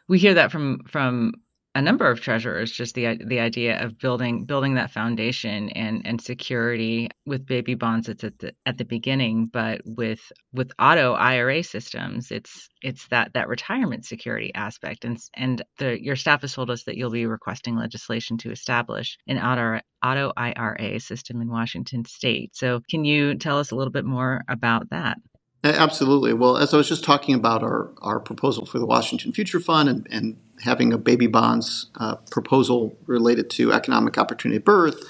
We 0.09 0.19
hear 0.19 0.33
that 0.33 0.51
from 0.51 0.83
from 0.85 1.33
a 1.77 1.81
number 1.81 2.09
of 2.09 2.19
treasurers 2.19 2.71
just 2.71 2.95
the 2.95 3.19
the 3.23 3.39
idea 3.39 3.79
of 3.83 3.99
building 3.99 4.45
building 4.45 4.73
that 4.73 4.89
foundation 4.89 5.69
and 5.69 6.01
and 6.05 6.19
security 6.19 7.07
with 7.27 7.45
baby 7.45 7.75
bonds 7.75 8.09
it's 8.09 8.23
at 8.23 8.39
the 8.39 8.51
at 8.65 8.79
the 8.79 8.83
beginning 8.85 9.45
but 9.45 9.81
with 9.85 10.31
with 10.51 10.71
auto 10.79 11.13
IRA 11.13 11.61
systems 11.61 12.31
it's 12.31 12.67
it's 12.81 13.07
that 13.07 13.33
that 13.33 13.47
retirement 13.47 14.05
security 14.05 14.51
aspect. 14.53 15.05
And 15.05 15.17
and 15.33 15.61
the 15.77 16.01
your 16.01 16.15
staff 16.15 16.41
has 16.41 16.53
told 16.53 16.69
us 16.69 16.83
that 16.83 16.95
you'll 16.95 17.09
be 17.09 17.25
requesting 17.25 17.75
legislation 17.75 18.37
to 18.39 18.51
establish 18.51 19.17
an 19.27 19.37
auto 19.39 19.81
auto 20.03 20.31
IRA 20.37 20.99
system 20.99 21.41
in 21.41 21.49
Washington 21.49 22.05
state. 22.05 22.55
So 22.55 22.81
can 22.89 23.03
you 23.03 23.35
tell 23.35 23.59
us 23.59 23.71
a 23.71 23.75
little 23.75 23.91
bit 23.91 24.05
more 24.05 24.43
about 24.47 24.89
that 24.91 25.17
Absolutely. 25.63 26.33
Well, 26.33 26.57
as 26.57 26.73
I 26.73 26.77
was 26.77 26.87
just 26.87 27.03
talking 27.03 27.33
about 27.35 27.63
our, 27.63 27.89
our 28.01 28.19
proposal 28.19 28.65
for 28.65 28.79
the 28.79 28.85
Washington 28.85 29.33
Future 29.33 29.59
Fund 29.59 29.89
and, 29.89 30.07
and 30.09 30.37
having 30.63 30.93
a 30.93 30.97
baby 30.97 31.27
bonds 31.27 31.87
uh, 31.95 32.15
proposal 32.29 32.95
related 33.05 33.49
to 33.51 33.73
economic 33.73 34.17
opportunity 34.17 34.57
at 34.57 34.65
birth, 34.65 35.03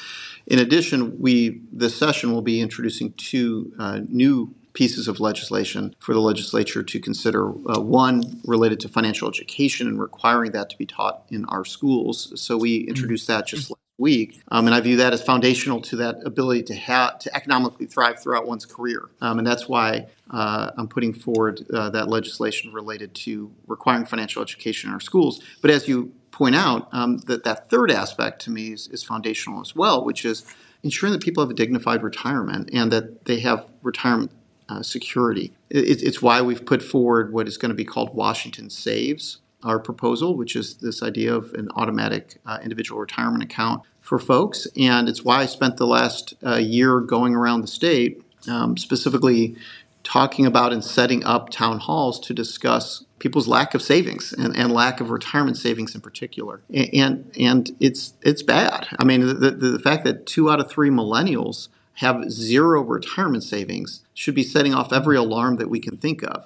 in 0.48 0.60
addition, 0.60 1.20
we 1.20 1.62
this 1.72 1.98
session 1.98 2.32
will 2.32 2.42
be 2.42 2.62
introducing 2.62 3.12
two 3.14 3.74
uh, 3.78 4.00
new 4.08 4.56
pieces 4.72 5.08
of 5.08 5.20
legislation 5.20 5.94
for 6.00 6.14
the 6.14 6.22
legislature 6.22 6.84
to 6.84 7.00
consider. 7.00 7.50
Uh, 7.50 7.82
one 7.82 8.40
related 8.46 8.80
to 8.80 8.88
financial 8.88 9.28
education 9.28 9.88
and 9.88 10.00
requiring 10.00 10.52
that 10.52 10.70
to 10.70 10.78
be 10.78 10.86
taught 10.86 11.24
in 11.30 11.44
our 11.46 11.66
schools. 11.66 12.32
So 12.40 12.58
we 12.58 12.78
introduced 12.78 13.28
that 13.28 13.48
just 13.48 13.74
week. 13.98 14.42
Um, 14.50 14.68
and 14.68 14.76
I 14.76 14.80
view 14.80 14.98
that 14.98 15.14
as 15.14 15.24
foundational 15.24 15.82
to 15.82 15.96
that 15.98 16.18
ability 16.26 16.64
to 16.64 16.76
have 16.76 17.20
to 17.20 17.36
economically 17.36 17.88
thrive 17.88 18.22
throughout 18.22 18.48
one's 18.48 18.66
career. 18.66 19.10
Um, 19.22 19.40
and 19.40 19.48
that's 19.48 19.68
why 19.68 20.08
uh, 20.30 20.72
I'm 20.78 20.88
putting 20.88 21.14
forward 21.14 21.66
uh, 21.74 21.90
that 21.92 22.08
legislation 22.08 22.72
related 22.72 23.16
to 23.16 23.52
requiring 23.66 24.06
financial 24.06 24.42
education 24.42 24.90
in 24.90 24.94
our 24.94 25.00
schools. 25.00 25.42
But 25.62 25.72
as 25.72 25.88
you 25.88 26.14
point 26.32 26.56
out, 26.56 26.90
um, 26.92 27.18
that 27.20 27.44
that 27.46 27.70
third 27.70 27.90
aspect 27.90 28.42
to 28.44 28.52
me 28.52 28.74
is, 28.74 28.88
is 28.90 29.04
foundational 29.04 29.62
as 29.62 29.76
well, 29.76 30.06
which 30.06 30.24
is 30.26 30.46
ensuring 30.84 31.14
that 31.14 31.22
people 31.24 31.44
have 31.44 31.50
a 31.50 31.56
dignified 31.56 32.04
retirement 32.04 32.70
and 32.72 32.92
that 32.92 33.26
they 33.26 33.40
have 33.40 33.66
retirement 33.82 34.32
uh, 34.70 34.84
security. 34.84 35.54
It, 35.70 36.04
it's 36.04 36.22
why 36.22 36.42
we've 36.42 36.66
put 36.66 36.84
forward 36.84 37.34
what 37.34 37.48
is 37.48 37.58
going 37.58 37.70
to 37.70 37.76
be 37.76 37.86
called 37.86 38.14
Washington 38.14 38.70
Saves 38.70 39.40
our 39.68 39.80
proposal, 39.80 40.36
which 40.36 40.56
is 40.56 40.76
this 40.76 41.04
idea 41.04 41.34
of 41.34 41.54
an 41.54 41.70
automatic 41.76 42.40
uh, 42.46 42.60
individual 42.64 43.00
retirement 43.00 43.44
account 43.44 43.84
for 44.02 44.18
folks. 44.18 44.68
And 44.78 45.10
it's 45.10 45.24
why 45.24 45.42
I 45.42 45.46
spent 45.46 45.78
the 45.78 45.86
last 45.88 46.34
uh, 46.46 46.56
year 46.56 47.02
going 47.02 47.36
around 47.36 47.62
the 47.62 47.68
state, 47.68 48.24
um, 48.48 48.78
specifically 48.78 49.56
talking 50.04 50.46
about 50.46 50.72
and 50.72 50.84
setting 50.84 51.24
up 51.26 51.50
town 51.50 51.80
halls 51.80 52.18
to 52.22 52.34
discuss 52.34 53.04
people's 53.20 53.48
lack 53.48 53.74
of 53.74 53.82
savings 53.82 54.32
and, 54.32 54.56
and 54.56 54.72
lack 54.72 55.02
of 55.02 55.10
retirement 55.10 55.58
savings 55.58 55.94
in 55.94 56.00
particular. 56.00 56.62
And, 56.74 57.30
and, 57.38 57.76
it's, 57.82 58.14
it's 58.22 58.42
bad. 58.42 58.88
I 59.00 59.04
mean, 59.04 59.28
the, 59.28 59.34
the, 59.34 59.52
the 59.52 59.80
fact 59.80 60.06
that 60.06 60.26
two 60.26 60.50
out 60.50 60.62
of 60.62 60.70
three 60.70 60.90
millennials 60.90 61.68
have 61.96 62.32
zero 62.32 62.82
retirement 62.82 63.44
savings 63.44 64.04
should 64.14 64.36
be 64.36 64.44
setting 64.44 64.74
off 64.74 64.94
every 64.94 65.18
alarm 65.18 65.58
that 65.58 65.70
we 65.70 65.80
can 65.80 65.98
think 65.98 66.24
of. 66.24 66.46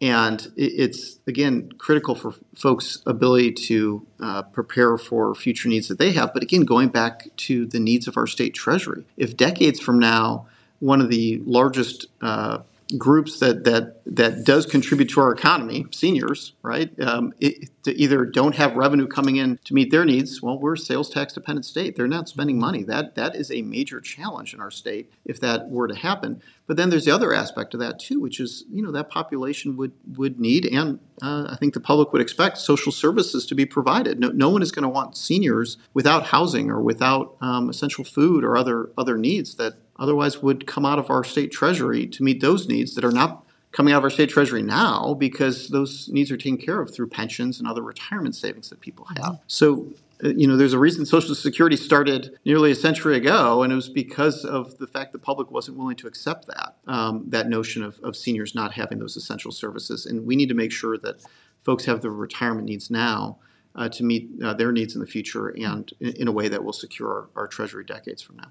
And 0.00 0.50
it's, 0.56 1.18
again, 1.26 1.72
critical 1.76 2.14
for 2.14 2.34
folks' 2.54 3.02
ability 3.04 3.52
to 3.52 4.06
uh, 4.18 4.42
prepare 4.42 4.96
for 4.96 5.34
future 5.34 5.68
needs 5.68 5.88
that 5.88 5.98
they 5.98 6.12
have. 6.12 6.32
But 6.32 6.42
again, 6.42 6.62
going 6.62 6.88
back 6.88 7.28
to 7.36 7.66
the 7.66 7.80
needs 7.80 8.08
of 8.08 8.16
our 8.16 8.26
state 8.26 8.54
treasury. 8.54 9.04
If 9.18 9.36
decades 9.36 9.78
from 9.78 9.98
now, 9.98 10.46
one 10.78 11.02
of 11.02 11.10
the 11.10 11.42
largest 11.44 12.06
uh, 12.22 12.60
groups 12.98 13.38
that 13.40 13.64
that 13.64 14.02
that 14.06 14.44
does 14.44 14.66
contribute 14.66 15.08
to 15.10 15.20
our 15.20 15.32
economy, 15.32 15.86
seniors, 15.90 16.54
right? 16.62 16.90
Um, 17.00 17.32
it, 17.38 17.70
either 17.86 18.24
don't 18.24 18.54
have 18.56 18.76
revenue 18.76 19.06
coming 19.06 19.36
in 19.36 19.58
to 19.64 19.74
meet 19.74 19.90
their 19.90 20.04
needs. 20.04 20.42
Well, 20.42 20.58
we're 20.58 20.74
a 20.74 20.78
sales 20.78 21.10
tax 21.10 21.32
dependent 21.32 21.64
state; 21.64 21.96
they're 21.96 22.08
not 22.08 22.28
spending 22.28 22.58
money. 22.58 22.82
That 22.82 23.14
that 23.14 23.34
is 23.34 23.50
a 23.50 23.62
major 23.62 24.00
challenge 24.00 24.54
in 24.54 24.60
our 24.60 24.70
state 24.70 25.10
if 25.24 25.40
that 25.40 25.70
were 25.70 25.88
to 25.88 25.94
happen. 25.94 26.42
But 26.66 26.76
then 26.76 26.90
there's 26.90 27.04
the 27.04 27.10
other 27.10 27.34
aspect 27.34 27.74
of 27.74 27.80
that 27.80 27.98
too, 27.98 28.20
which 28.20 28.38
is 28.38 28.64
you 28.70 28.82
know 28.82 28.92
that 28.92 29.10
population 29.10 29.76
would 29.76 29.92
would 30.16 30.38
need, 30.38 30.66
and 30.66 31.00
uh, 31.22 31.48
I 31.50 31.56
think 31.56 31.74
the 31.74 31.80
public 31.80 32.12
would 32.12 32.22
expect 32.22 32.58
social 32.58 32.92
services 32.92 33.46
to 33.46 33.54
be 33.54 33.66
provided. 33.66 34.20
No, 34.20 34.28
no 34.28 34.50
one 34.50 34.62
is 34.62 34.72
going 34.72 34.84
to 34.84 34.88
want 34.88 35.16
seniors 35.16 35.78
without 35.94 36.26
housing 36.26 36.70
or 36.70 36.80
without 36.80 37.36
um, 37.40 37.68
essential 37.70 38.04
food 38.04 38.44
or 38.44 38.56
other 38.56 38.90
other 38.96 39.16
needs 39.16 39.56
that 39.56 39.74
otherwise 40.00 40.42
would 40.42 40.66
come 40.66 40.84
out 40.84 40.98
of 40.98 41.10
our 41.10 41.22
state 41.22 41.52
treasury 41.52 42.06
to 42.08 42.24
meet 42.24 42.40
those 42.40 42.66
needs 42.66 42.94
that 42.94 43.04
are 43.04 43.12
not 43.12 43.44
coming 43.72 43.94
out 43.94 43.98
of 43.98 44.04
our 44.04 44.10
state 44.10 44.30
treasury 44.30 44.62
now 44.62 45.14
because 45.14 45.68
those 45.68 46.08
needs 46.08 46.30
are 46.30 46.36
taken 46.36 46.58
care 46.58 46.80
of 46.80 46.92
through 46.92 47.08
pensions 47.08 47.58
and 47.58 47.68
other 47.68 47.82
retirement 47.82 48.34
savings 48.34 48.68
that 48.70 48.80
people 48.80 49.06
have. 49.16 49.38
So, 49.46 49.86
uh, 50.24 50.30
you 50.30 50.48
know, 50.48 50.56
there's 50.56 50.72
a 50.72 50.78
reason 50.78 51.06
Social 51.06 51.34
Security 51.34 51.76
started 51.76 52.36
nearly 52.44 52.72
a 52.72 52.74
century 52.74 53.16
ago, 53.16 53.62
and 53.62 53.72
it 53.72 53.76
was 53.76 53.88
because 53.88 54.44
of 54.44 54.76
the 54.78 54.86
fact 54.86 55.12
the 55.12 55.18
public 55.18 55.50
wasn't 55.50 55.76
willing 55.76 55.96
to 55.96 56.08
accept 56.08 56.46
that 56.48 56.76
um, 56.86 57.24
that 57.28 57.48
notion 57.48 57.82
of, 57.84 58.00
of 58.02 58.16
seniors 58.16 58.54
not 58.54 58.72
having 58.72 58.98
those 58.98 59.16
essential 59.16 59.52
services. 59.52 60.06
And 60.06 60.26
we 60.26 60.34
need 60.34 60.48
to 60.48 60.54
make 60.54 60.72
sure 60.72 60.98
that 60.98 61.24
folks 61.62 61.84
have 61.84 62.00
the 62.00 62.10
retirement 62.10 62.66
needs 62.66 62.90
now. 62.90 63.38
Uh, 63.72 63.88
to 63.88 64.02
meet 64.02 64.28
uh, 64.42 64.52
their 64.52 64.72
needs 64.72 64.96
in 64.96 65.00
the 65.00 65.06
future 65.06 65.50
and 65.50 65.92
in, 66.00 66.12
in 66.14 66.28
a 66.28 66.32
way 66.32 66.48
that 66.48 66.64
will 66.64 66.72
secure 66.72 67.08
our, 67.08 67.42
our 67.42 67.46
treasury 67.46 67.84
decades 67.84 68.20
from 68.20 68.36
now. 68.36 68.50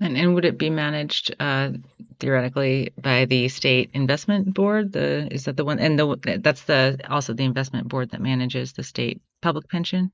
And, 0.00 0.16
and 0.16 0.34
would 0.34 0.44
it 0.44 0.58
be 0.58 0.70
managed 0.70 1.34
uh, 1.38 1.72
theoretically 2.18 2.92
by 3.00 3.26
the 3.26 3.48
state 3.48 3.90
investment 3.92 4.54
board? 4.54 4.92
The 4.92 5.28
is 5.30 5.44
that 5.44 5.56
the 5.56 5.64
one? 5.64 5.78
And 5.78 5.98
the 5.98 6.40
that's 6.42 6.62
the 6.64 6.98
also 7.08 7.34
the 7.34 7.44
investment 7.44 7.88
board 7.88 8.10
that 8.10 8.20
manages 8.20 8.72
the 8.72 8.82
state 8.82 9.20
public 9.42 9.68
pension. 9.68 10.10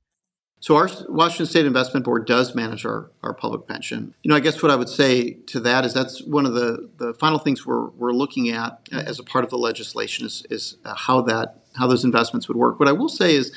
So 0.61 0.75
our 0.77 0.89
Washington 1.09 1.47
State 1.47 1.67
Investment 1.67 2.05
Board 2.05 2.27
does 2.27 2.55
manage 2.55 2.87
our, 2.87 3.11
our 3.23 3.35
public 3.35 3.69
pension. 3.69 4.15
You 4.23 4.31
know, 4.31 4.37
I 4.37 4.41
guess 4.41 4.63
what 4.63 4.73
I 4.73 4.77
would 4.77 4.89
say 4.89 5.35
to 5.49 5.61
that 5.61 5.85
is 5.85 5.93
that's 5.93 6.23
one 6.23 6.47
of 6.47 6.55
the, 6.55 6.89
the 6.97 7.13
final 7.15 7.39
things 7.39 7.67
we're, 7.67 7.89
we're 7.91 8.13
looking 8.13 8.49
at 8.49 8.81
uh, 8.91 8.97
as 8.97 9.19
a 9.19 9.23
part 9.23 9.45
of 9.45 9.51
the 9.51 9.59
legislation 9.59 10.25
is, 10.25 10.47
is 10.49 10.79
uh, 10.85 10.95
how 10.95 11.21
that 11.23 11.63
how 11.77 11.87
those 11.87 12.05
investments 12.05 12.49
would 12.49 12.57
work. 12.57 12.81
What 12.81 12.89
I 12.89 12.93
will 12.93 13.11
say 13.11 13.35
is 13.35 13.53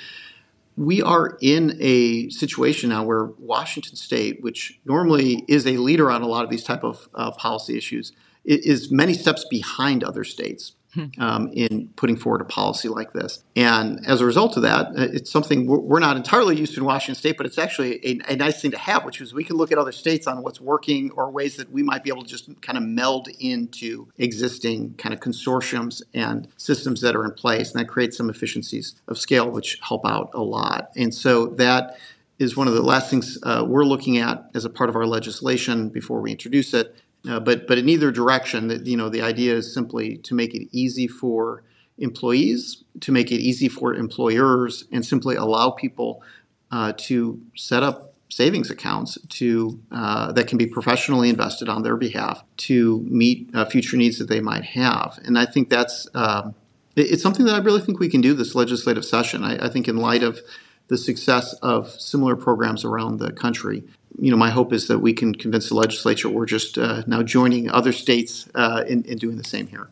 we 0.79 1.01
are 1.01 1.37
in 1.41 1.77
a 1.81 2.29
situation 2.29 2.91
now 2.91 3.03
where 3.03 3.25
Washington 3.37 3.97
State, 3.97 4.41
which 4.41 4.79
normally 4.85 5.43
is 5.49 5.67
a 5.67 5.75
leader 5.75 6.09
on 6.09 6.21
a 6.21 6.27
lot 6.27 6.45
of 6.45 6.49
these 6.49 6.63
type 6.63 6.85
of 6.85 7.09
uh, 7.13 7.31
policy 7.31 7.77
issues, 7.77 8.13
is 8.45 8.89
many 8.89 9.13
steps 9.13 9.45
behind 9.49 10.05
other 10.05 10.23
states. 10.23 10.75
Um, 11.19 11.51
in 11.53 11.89
putting 11.95 12.15
forward 12.15 12.41
a 12.41 12.45
policy 12.45 12.87
like 12.87 13.13
this. 13.13 13.43
And 13.55 14.05
as 14.07 14.21
a 14.21 14.25
result 14.25 14.57
of 14.57 14.63
that, 14.63 14.87
uh, 14.87 15.07
it's 15.13 15.29
something 15.29 15.65
we're 15.67 15.99
not 15.99 16.17
entirely 16.17 16.57
used 16.57 16.73
to 16.73 16.79
in 16.79 16.85
Washington 16.85 17.15
State, 17.15 17.37
but 17.37 17.45
it's 17.45 17.57
actually 17.57 18.05
a, 18.05 18.19
a, 18.33 18.35
nice 18.35 18.61
thing 18.61 18.71
to 18.71 18.77
have, 18.77 19.05
which 19.05 19.21
is 19.21 19.33
we 19.33 19.43
can 19.43 19.55
look 19.55 19.71
at 19.71 19.77
other 19.77 19.91
states 19.91 20.27
on 20.27 20.41
what's 20.41 20.59
working 20.59 21.11
or 21.11 21.29
ways 21.29 21.57
that 21.57 21.71
we 21.71 21.83
might 21.83 22.03
be 22.03 22.09
able 22.09 22.23
to 22.23 22.29
just 22.29 22.49
kind 22.61 22.77
of 22.77 22.83
meld 22.83 23.27
into 23.39 24.07
existing 24.17 24.95
kind 24.97 25.13
of 25.13 25.19
consortiums 25.19 26.01
and 26.13 26.47
systems 26.57 27.01
that 27.01 27.15
are 27.15 27.25
in 27.25 27.31
place. 27.31 27.71
And 27.71 27.79
that 27.79 27.87
creates 27.87 28.17
some 28.17 28.29
efficiencies 28.29 28.95
of 29.07 29.17
scale, 29.17 29.49
which 29.49 29.79
help 29.81 30.05
out 30.05 30.31
a 30.33 30.41
lot. 30.41 30.91
And 30.95 31.13
so 31.13 31.47
that 31.57 31.97
is 32.39 32.55
one 32.55 32.67
of 32.67 32.73
the 32.73 32.81
last 32.81 33.09
things 33.09 33.37
uh, 33.43 33.63
we're 33.67 33.85
looking 33.85 34.17
at 34.17 34.49
as 34.55 34.65
a 34.65 34.69
part 34.69 34.89
of 34.89 34.95
our 34.95 35.05
legislation 35.05 35.89
before 35.89 36.21
we 36.21 36.31
introduce 36.31 36.73
it 36.73 36.95
uh, 37.27 37.39
but 37.39 37.67
but 37.67 37.77
in 37.77 37.89
either 37.89 38.11
direction, 38.11 38.67
that 38.67 38.85
you 38.85 38.95
know 38.95 39.09
the 39.09 39.21
idea 39.21 39.55
is 39.55 39.73
simply 39.73 40.17
to 40.19 40.33
make 40.33 40.53
it 40.53 40.67
easy 40.71 41.07
for 41.07 41.63
employees, 41.97 42.83
to 43.01 43.11
make 43.11 43.31
it 43.31 43.39
easy 43.41 43.67
for 43.67 43.93
employers, 43.93 44.85
and 44.91 45.05
simply 45.05 45.35
allow 45.35 45.71
people 45.71 46.23
uh, 46.71 46.93
to 46.97 47.41
set 47.55 47.83
up 47.83 48.13
savings 48.29 48.69
accounts 48.69 49.17
to 49.27 49.79
uh, 49.91 50.31
that 50.31 50.47
can 50.47 50.57
be 50.57 50.67
professionally 50.67 51.29
invested 51.29 51.67
on 51.67 51.81
their 51.83 51.97
behalf 51.97 52.43
to 52.55 52.99
meet 53.09 53.49
uh, 53.53 53.65
future 53.65 53.97
needs 53.97 54.17
that 54.19 54.29
they 54.29 54.39
might 54.39 54.63
have. 54.63 55.19
And 55.25 55.37
I 55.37 55.45
think 55.45 55.69
that's 55.69 56.07
um, 56.13 56.55
it, 56.95 57.11
it's 57.11 57.23
something 57.23 57.45
that 57.47 57.55
I 57.55 57.59
really 57.59 57.81
think 57.81 57.99
we 57.99 58.09
can 58.09 58.21
do 58.21 58.33
this 58.33 58.55
legislative 58.55 59.03
session. 59.03 59.43
I, 59.43 59.65
I 59.65 59.69
think 59.69 59.87
in 59.87 59.97
light 59.97 60.23
of 60.23 60.39
the 60.87 60.97
success 60.97 61.53
of 61.61 61.89
similar 61.91 62.35
programs 62.35 62.83
around 62.83 63.19
the 63.19 63.31
country. 63.31 63.83
You 64.21 64.31
know, 64.31 64.37
my 64.37 64.49
hope 64.49 64.73
is 64.73 64.87
that 64.87 64.99
we 64.99 65.13
can 65.13 65.33
convince 65.33 65.69
the 65.69 65.75
legislature 65.75 66.29
we're 66.29 66.45
just 66.45 66.77
uh, 66.77 67.03
now 67.07 67.23
joining 67.23 67.69
other 67.69 67.91
states 67.91 68.49
uh, 68.55 68.83
in, 68.87 69.03
in 69.03 69.17
doing 69.17 69.37
the 69.37 69.43
same 69.43 69.67
here. 69.67 69.89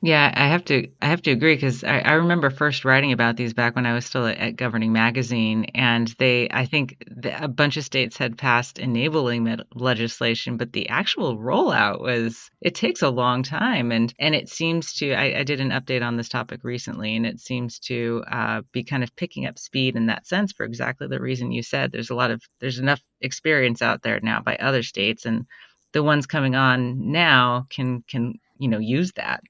Yeah, 0.00 0.32
I 0.32 0.46
have 0.46 0.64
to 0.66 0.86
I 1.02 1.06
have 1.06 1.22
to 1.22 1.32
agree 1.32 1.56
because 1.56 1.82
I, 1.82 1.98
I 1.98 2.12
remember 2.12 2.50
first 2.50 2.84
writing 2.84 3.10
about 3.10 3.36
these 3.36 3.52
back 3.52 3.74
when 3.74 3.84
I 3.84 3.94
was 3.94 4.06
still 4.06 4.26
at, 4.26 4.36
at 4.38 4.56
Governing 4.56 4.92
Magazine, 4.92 5.64
and 5.74 6.06
they 6.20 6.48
I 6.52 6.66
think 6.66 7.02
the, 7.10 7.42
a 7.42 7.48
bunch 7.48 7.76
of 7.76 7.82
states 7.84 8.16
had 8.16 8.38
passed 8.38 8.78
enabling 8.78 9.42
med- 9.42 9.64
legislation, 9.74 10.56
but 10.56 10.72
the 10.72 10.88
actual 10.88 11.36
rollout 11.36 12.00
was 12.00 12.48
it 12.60 12.76
takes 12.76 13.02
a 13.02 13.08
long 13.10 13.42
time, 13.42 13.90
and 13.90 14.14
and 14.20 14.36
it 14.36 14.48
seems 14.48 14.92
to 14.94 15.14
I, 15.14 15.40
I 15.40 15.42
did 15.42 15.60
an 15.60 15.70
update 15.70 16.06
on 16.06 16.16
this 16.16 16.28
topic 16.28 16.62
recently, 16.62 17.16
and 17.16 17.26
it 17.26 17.40
seems 17.40 17.80
to 17.80 18.22
uh, 18.30 18.62
be 18.70 18.84
kind 18.84 19.02
of 19.02 19.16
picking 19.16 19.46
up 19.46 19.58
speed 19.58 19.96
in 19.96 20.06
that 20.06 20.28
sense 20.28 20.52
for 20.52 20.64
exactly 20.64 21.08
the 21.08 21.20
reason 21.20 21.50
you 21.50 21.64
said. 21.64 21.90
There's 21.90 22.10
a 22.10 22.14
lot 22.14 22.30
of 22.30 22.40
there's 22.60 22.78
enough 22.78 23.02
experience 23.20 23.82
out 23.82 24.02
there 24.02 24.20
now 24.22 24.42
by 24.42 24.54
other 24.56 24.84
states, 24.84 25.26
and 25.26 25.44
the 25.92 26.04
ones 26.04 26.26
coming 26.26 26.54
on 26.54 27.10
now 27.10 27.66
can 27.68 28.04
can 28.08 28.34
you 28.60 28.68
know 28.68 28.78
use 28.78 29.10
that. 29.16 29.40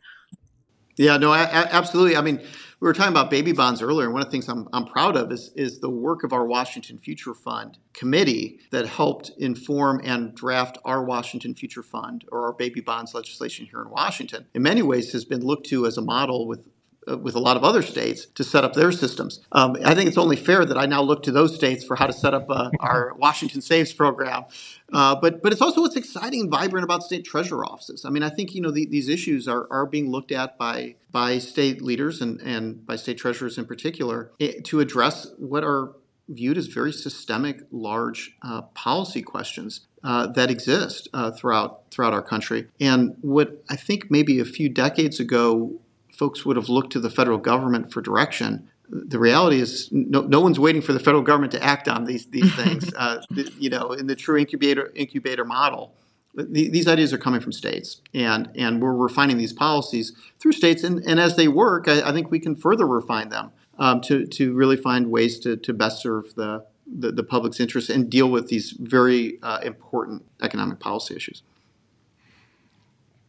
Yeah, 0.99 1.17
no, 1.17 1.33
absolutely. 1.33 2.17
I 2.17 2.23
mean, 2.23 2.39
we 2.81 2.87
were 2.87 2.93
talking 2.93 3.13
about 3.13 3.31
baby 3.31 3.53
bonds 3.53 3.83
earlier, 3.83 4.07
and 4.07 4.13
one 4.13 4.21
of 4.21 4.27
the 4.27 4.33
things 4.33 4.49
I'm, 4.49 4.69
I'm 4.73 4.85
proud 4.85 5.17
of 5.17 5.31
is, 5.31 5.53
is 5.55 5.79
the 5.79 5.89
work 5.89 6.25
of 6.25 6.33
our 6.33 6.45
Washington 6.45 6.99
Future 6.99 7.35
Fund 7.35 7.79
committee 7.93 8.59
that 8.73 8.87
helped 8.87 9.31
inform 9.39 10.01
and 10.05 10.35
draft 10.35 10.77
our 10.85 11.05
Washington 11.05 11.55
Future 11.55 11.85
Fund 11.85 12.25
or 12.33 12.47
our 12.47 12.53
baby 12.53 12.81
bonds 12.81 13.15
legislation 13.15 13.67
here 13.67 13.81
in 13.81 13.91
Washington. 13.91 14.47
In 14.55 14.63
many 14.63 14.83
ways, 14.83 15.13
has 15.13 15.25
been 15.25 15.41
looked 15.41 15.67
to 15.69 15.87
as 15.87 15.97
a 15.97 16.03
model 16.03 16.49
with 16.49 16.69
with 17.17 17.35
a 17.35 17.39
lot 17.39 17.57
of 17.57 17.65
other 17.65 17.83
states 17.83 18.27
to 18.35 18.45
set 18.45 18.65
up 18.65 18.75
their 18.75 18.93
systems. 18.93 19.41
Um, 19.53 19.77
I 19.85 19.95
think 19.95 20.09
it's 20.09 20.19
only 20.19 20.37
fair 20.37 20.65
that 20.65 20.77
I 20.77 20.87
now 20.87 21.03
look 21.03 21.23
to 21.25 21.33
those 21.33 21.55
states 21.55 21.85
for 21.85 21.97
how 21.97 22.07
to 22.07 22.13
set 22.13 22.35
up 22.35 22.47
uh, 22.49 22.71
our 22.81 23.15
Washington 23.17 23.61
Saves 23.61 23.93
program. 23.93 24.45
Uh, 24.93 25.15
but 25.15 25.43
but 25.43 25.53
it's 25.53 25.63
also 25.63 25.83
what's 25.83 25.97
exciting 25.97 26.43
and 26.43 26.51
vibrant 26.51 26.85
about 26.85 27.03
state 27.03 27.25
treasurer 27.25 27.65
offices. 27.65 28.05
I 28.05 28.11
mean, 28.11 28.23
I 28.23 28.31
think 28.31 28.55
you 28.55 28.61
know 28.61 28.71
the, 28.71 28.87
these 28.87 29.09
issues 29.09 29.49
are, 29.49 29.67
are 29.71 29.87
being 29.87 30.11
looked 30.11 30.33
at 30.33 30.59
by 30.59 30.97
by 31.11 31.39
state 31.39 31.83
leaders 31.83 32.21
and, 32.21 32.41
and 32.41 32.87
by 32.87 32.97
state 32.97 33.19
treasurers 33.19 33.59
in 33.59 33.65
particular 33.65 34.31
eh, 34.41 34.53
to 34.65 34.81
address 34.81 35.29
what 35.39 35.65
are 35.65 35.93
viewed 36.29 36.59
as 36.59 36.67
very 36.67 36.93
systemic, 36.93 37.63
large 37.71 38.37
uh, 38.43 38.63
policy 38.75 39.23
questions 39.23 39.81
uh, 40.05 40.27
that 40.29 40.51
exist 40.51 41.09
uh, 41.15 41.31
throughout 41.31 41.91
throughout 41.91 42.13
our 42.13 42.23
country. 42.23 42.69
And 42.81 43.17
what 43.21 43.65
I 43.69 43.77
think 43.77 44.11
maybe 44.11 44.39
a 44.39 44.45
few 44.45 44.69
decades 44.69 45.21
ago 45.21 45.81
folks 46.19 46.45
would 46.45 46.57
have 46.57 46.69
looked 46.69 46.93
to 46.93 47.01
the 47.01 47.11
federal 47.11 47.39
government 47.39 47.93
for 47.93 48.03
direction. 48.03 48.69
The 48.91 49.19
reality 49.19 49.61
is, 49.61 49.89
no, 49.93 50.23
no 50.23 50.41
one's 50.41 50.59
waiting 50.59 50.83
for 50.83 50.93
the 50.93 50.99
federal 50.99 51.23
government 51.23 51.53
to 51.53 51.63
act 51.63 51.89
on 51.89 52.05
these 52.05 52.27
these 52.27 52.55
things. 52.55 52.93
Uh, 52.99 53.21
you 53.59 53.71
know, 53.71 53.93
in 53.93 54.09
the 54.09 54.17
true 54.17 54.37
incubator 54.37 54.91
incubator 54.97 55.45
model, 55.45 55.95
the, 56.35 56.69
these 56.69 56.89
ideas 56.89 57.13
are 57.13 57.19
coming 57.19 57.41
from 57.41 57.53
states, 57.53 58.01
and 58.13 58.51
and 58.57 58.83
we're 58.83 58.95
refining 58.95 59.39
these 59.39 59.53
policies 59.53 60.13
through 60.41 60.53
states, 60.53 60.83
and, 60.83 60.99
and 61.07 61.21
as 61.21 61.37
they 61.37 61.49
work, 61.49 61.87
I, 61.87 62.09
I 62.09 62.13
think 62.13 62.31
we 62.31 62.41
can 62.41 62.57
further 62.57 62.87
refine 62.87 63.29
them 63.29 63.53
um, 63.79 64.01
to 64.03 64.27
to 64.27 64.53
really 64.55 64.77
find 64.77 65.11
ways 65.11 65.39
to 65.41 65.57
to 65.57 65.73
best 65.73 66.03
serve 66.03 66.35
the 66.35 66.65
the, 66.87 67.13
the 67.13 67.23
public's 67.23 67.61
interests 67.61 67.91
and 67.91 68.11
deal 68.11 68.31
with 68.31 68.49
these 68.49 68.73
very 68.73 69.39
uh, 69.43 69.59
important 69.63 70.25
economic 70.43 70.81
policy 70.81 71.15
issues. 71.15 71.43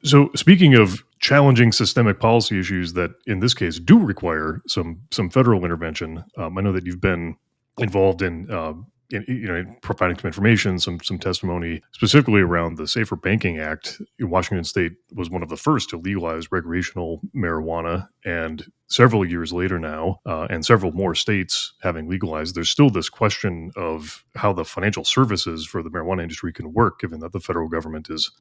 So, 0.03 0.31
speaking 0.35 0.75
of 0.75 1.03
challenging 1.19 1.71
systemic 1.71 2.19
policy 2.19 2.59
issues 2.59 2.93
that, 2.93 3.11
in 3.27 3.39
this 3.39 3.53
case, 3.53 3.79
do 3.79 3.99
require 3.99 4.61
some 4.67 5.01
some 5.11 5.29
federal 5.29 5.65
intervention, 5.65 6.23
um, 6.37 6.57
I 6.57 6.61
know 6.61 6.71
that 6.71 6.85
you've 6.85 7.01
been 7.01 7.35
involved 7.77 8.21
in 8.21 8.49
uh, 8.51 8.73
in, 9.11 9.25
you 9.27 9.47
know, 9.47 9.65
providing 9.81 10.17
some 10.17 10.27
information, 10.27 10.79
some 10.79 10.99
some 11.01 11.17
testimony 11.17 11.81
specifically 11.91 12.41
around 12.41 12.77
the 12.77 12.87
Safer 12.87 13.15
Banking 13.15 13.59
Act. 13.59 14.01
Washington 14.19 14.63
State 14.63 14.93
was 15.13 15.29
one 15.29 15.43
of 15.43 15.49
the 15.49 15.57
first 15.57 15.89
to 15.89 15.97
legalize 15.97 16.51
recreational 16.51 17.21
marijuana, 17.35 18.07
and 18.25 18.65
several 18.87 19.25
years 19.25 19.51
later 19.53 19.79
now, 19.79 20.19
uh, 20.25 20.47
and 20.49 20.65
several 20.65 20.91
more 20.91 21.15
states 21.15 21.73
having 21.81 22.09
legalized, 22.09 22.55
there's 22.55 22.69
still 22.69 22.89
this 22.89 23.09
question 23.09 23.71
of 23.75 24.23
how 24.35 24.51
the 24.53 24.65
financial 24.65 25.03
services 25.03 25.65
for 25.65 25.83
the 25.83 25.89
marijuana 25.89 26.21
industry 26.23 26.53
can 26.53 26.73
work, 26.73 26.99
given 26.99 27.19
that 27.19 27.31
the 27.31 27.39
federal 27.39 27.67
government 27.67 28.09
is 28.09 28.31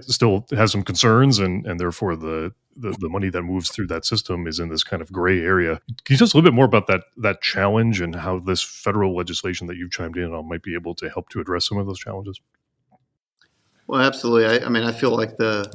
still 0.00 0.46
has 0.50 0.72
some 0.72 0.82
concerns, 0.82 1.38
and 1.38 1.66
and 1.66 1.78
therefore 1.78 2.16
the 2.16 2.52
the, 2.76 2.96
the 2.98 3.08
money 3.08 3.30
that 3.30 3.42
moves 3.42 3.70
through 3.70 3.86
that 3.88 4.04
system 4.04 4.46
is 4.46 4.58
in 4.58 4.68
this 4.68 4.82
kind 4.84 5.00
of 5.02 5.12
gray 5.12 5.40
area. 5.40 5.80
Can 6.04 6.14
you 6.14 6.16
tell 6.16 6.24
us 6.24 6.34
a 6.34 6.36
little 6.36 6.50
bit 6.50 6.54
more 6.54 6.64
about 6.64 6.86
that 6.88 7.04
that 7.16 7.40
challenge 7.40 8.00
and 8.00 8.16
how 8.16 8.38
this 8.38 8.62
federal 8.62 9.14
legislation 9.16 9.66
that 9.68 9.76
you've 9.76 9.90
chimed 9.90 10.16
in 10.16 10.32
on 10.32 10.48
might 10.48 10.62
be 10.62 10.74
able 10.74 10.94
to 10.96 11.08
help 11.08 11.28
to 11.30 11.40
address 11.40 11.68
some 11.68 11.78
of 11.78 11.86
those 11.86 11.98
challenges? 11.98 12.40
Well, 13.86 14.00
absolutely. 14.00 14.46
I, 14.46 14.66
I 14.66 14.68
mean, 14.68 14.82
I 14.82 14.92
feel 14.92 15.10
like 15.10 15.36
the 15.36 15.72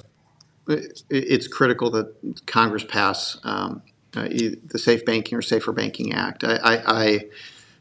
it, 0.68 1.04
it's 1.10 1.48
critical 1.48 1.90
that 1.92 2.46
Congress 2.46 2.84
pass 2.84 3.38
um, 3.44 3.82
uh, 4.16 4.28
the 4.30 4.80
Safe 4.80 5.06
Banking 5.06 5.38
or 5.38 5.42
Safer 5.42 5.72
Banking 5.72 6.14
Act. 6.14 6.44
I, 6.44 6.56
I, 6.56 7.04
I 7.04 7.20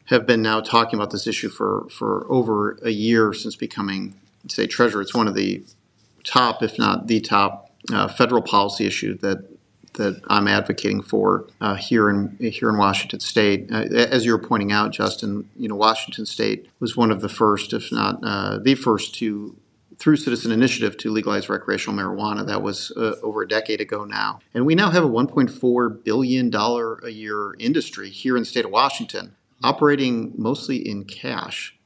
have 0.06 0.26
been 0.26 0.42
now 0.42 0.60
talking 0.60 0.98
about 0.98 1.10
this 1.10 1.26
issue 1.26 1.48
for, 1.48 1.86
for 1.90 2.26
over 2.30 2.78
a 2.82 2.90
year 2.90 3.32
since 3.32 3.56
becoming 3.56 4.14
state 4.48 4.70
treasurer. 4.70 5.02
It's 5.02 5.14
one 5.14 5.28
of 5.28 5.34
the 5.34 5.62
top, 6.24 6.62
if 6.62 6.78
not 6.78 7.06
the 7.06 7.20
top, 7.20 7.67
uh, 7.92 8.08
federal 8.08 8.42
policy 8.42 8.86
issue 8.86 9.16
that 9.18 9.48
that 9.94 10.20
I'm 10.28 10.48
advocating 10.48 11.02
for 11.02 11.46
uh, 11.60 11.74
here 11.74 12.08
in 12.08 12.36
here 12.38 12.70
in 12.70 12.78
Washington 12.78 13.20
State. 13.20 13.68
Uh, 13.70 13.84
as 13.92 14.24
you 14.24 14.32
were 14.32 14.38
pointing 14.38 14.72
out, 14.72 14.92
Justin, 14.92 15.48
you 15.56 15.68
know 15.68 15.76
Washington 15.76 16.24
State 16.24 16.68
was 16.80 16.96
one 16.96 17.10
of 17.10 17.20
the 17.20 17.28
first, 17.28 17.72
if 17.72 17.92
not 17.92 18.20
uh, 18.22 18.58
the 18.58 18.74
first, 18.74 19.14
to 19.16 19.56
through 19.98 20.16
citizen 20.16 20.52
initiative 20.52 20.96
to 20.96 21.10
legalize 21.10 21.48
recreational 21.48 21.98
marijuana. 21.98 22.46
That 22.46 22.62
was 22.62 22.92
uh, 22.96 23.16
over 23.22 23.42
a 23.42 23.48
decade 23.48 23.80
ago 23.80 24.04
now, 24.04 24.40
and 24.54 24.64
we 24.64 24.74
now 24.74 24.90
have 24.90 25.04
a 25.04 25.08
1.4 25.08 26.04
billion 26.04 26.50
dollar 26.50 26.98
a 26.98 27.10
year 27.10 27.54
industry 27.58 28.08
here 28.08 28.36
in 28.36 28.42
the 28.42 28.46
state 28.46 28.64
of 28.64 28.70
Washington, 28.70 29.34
operating 29.62 30.32
mostly 30.36 30.76
in 30.76 31.04
cash. 31.04 31.77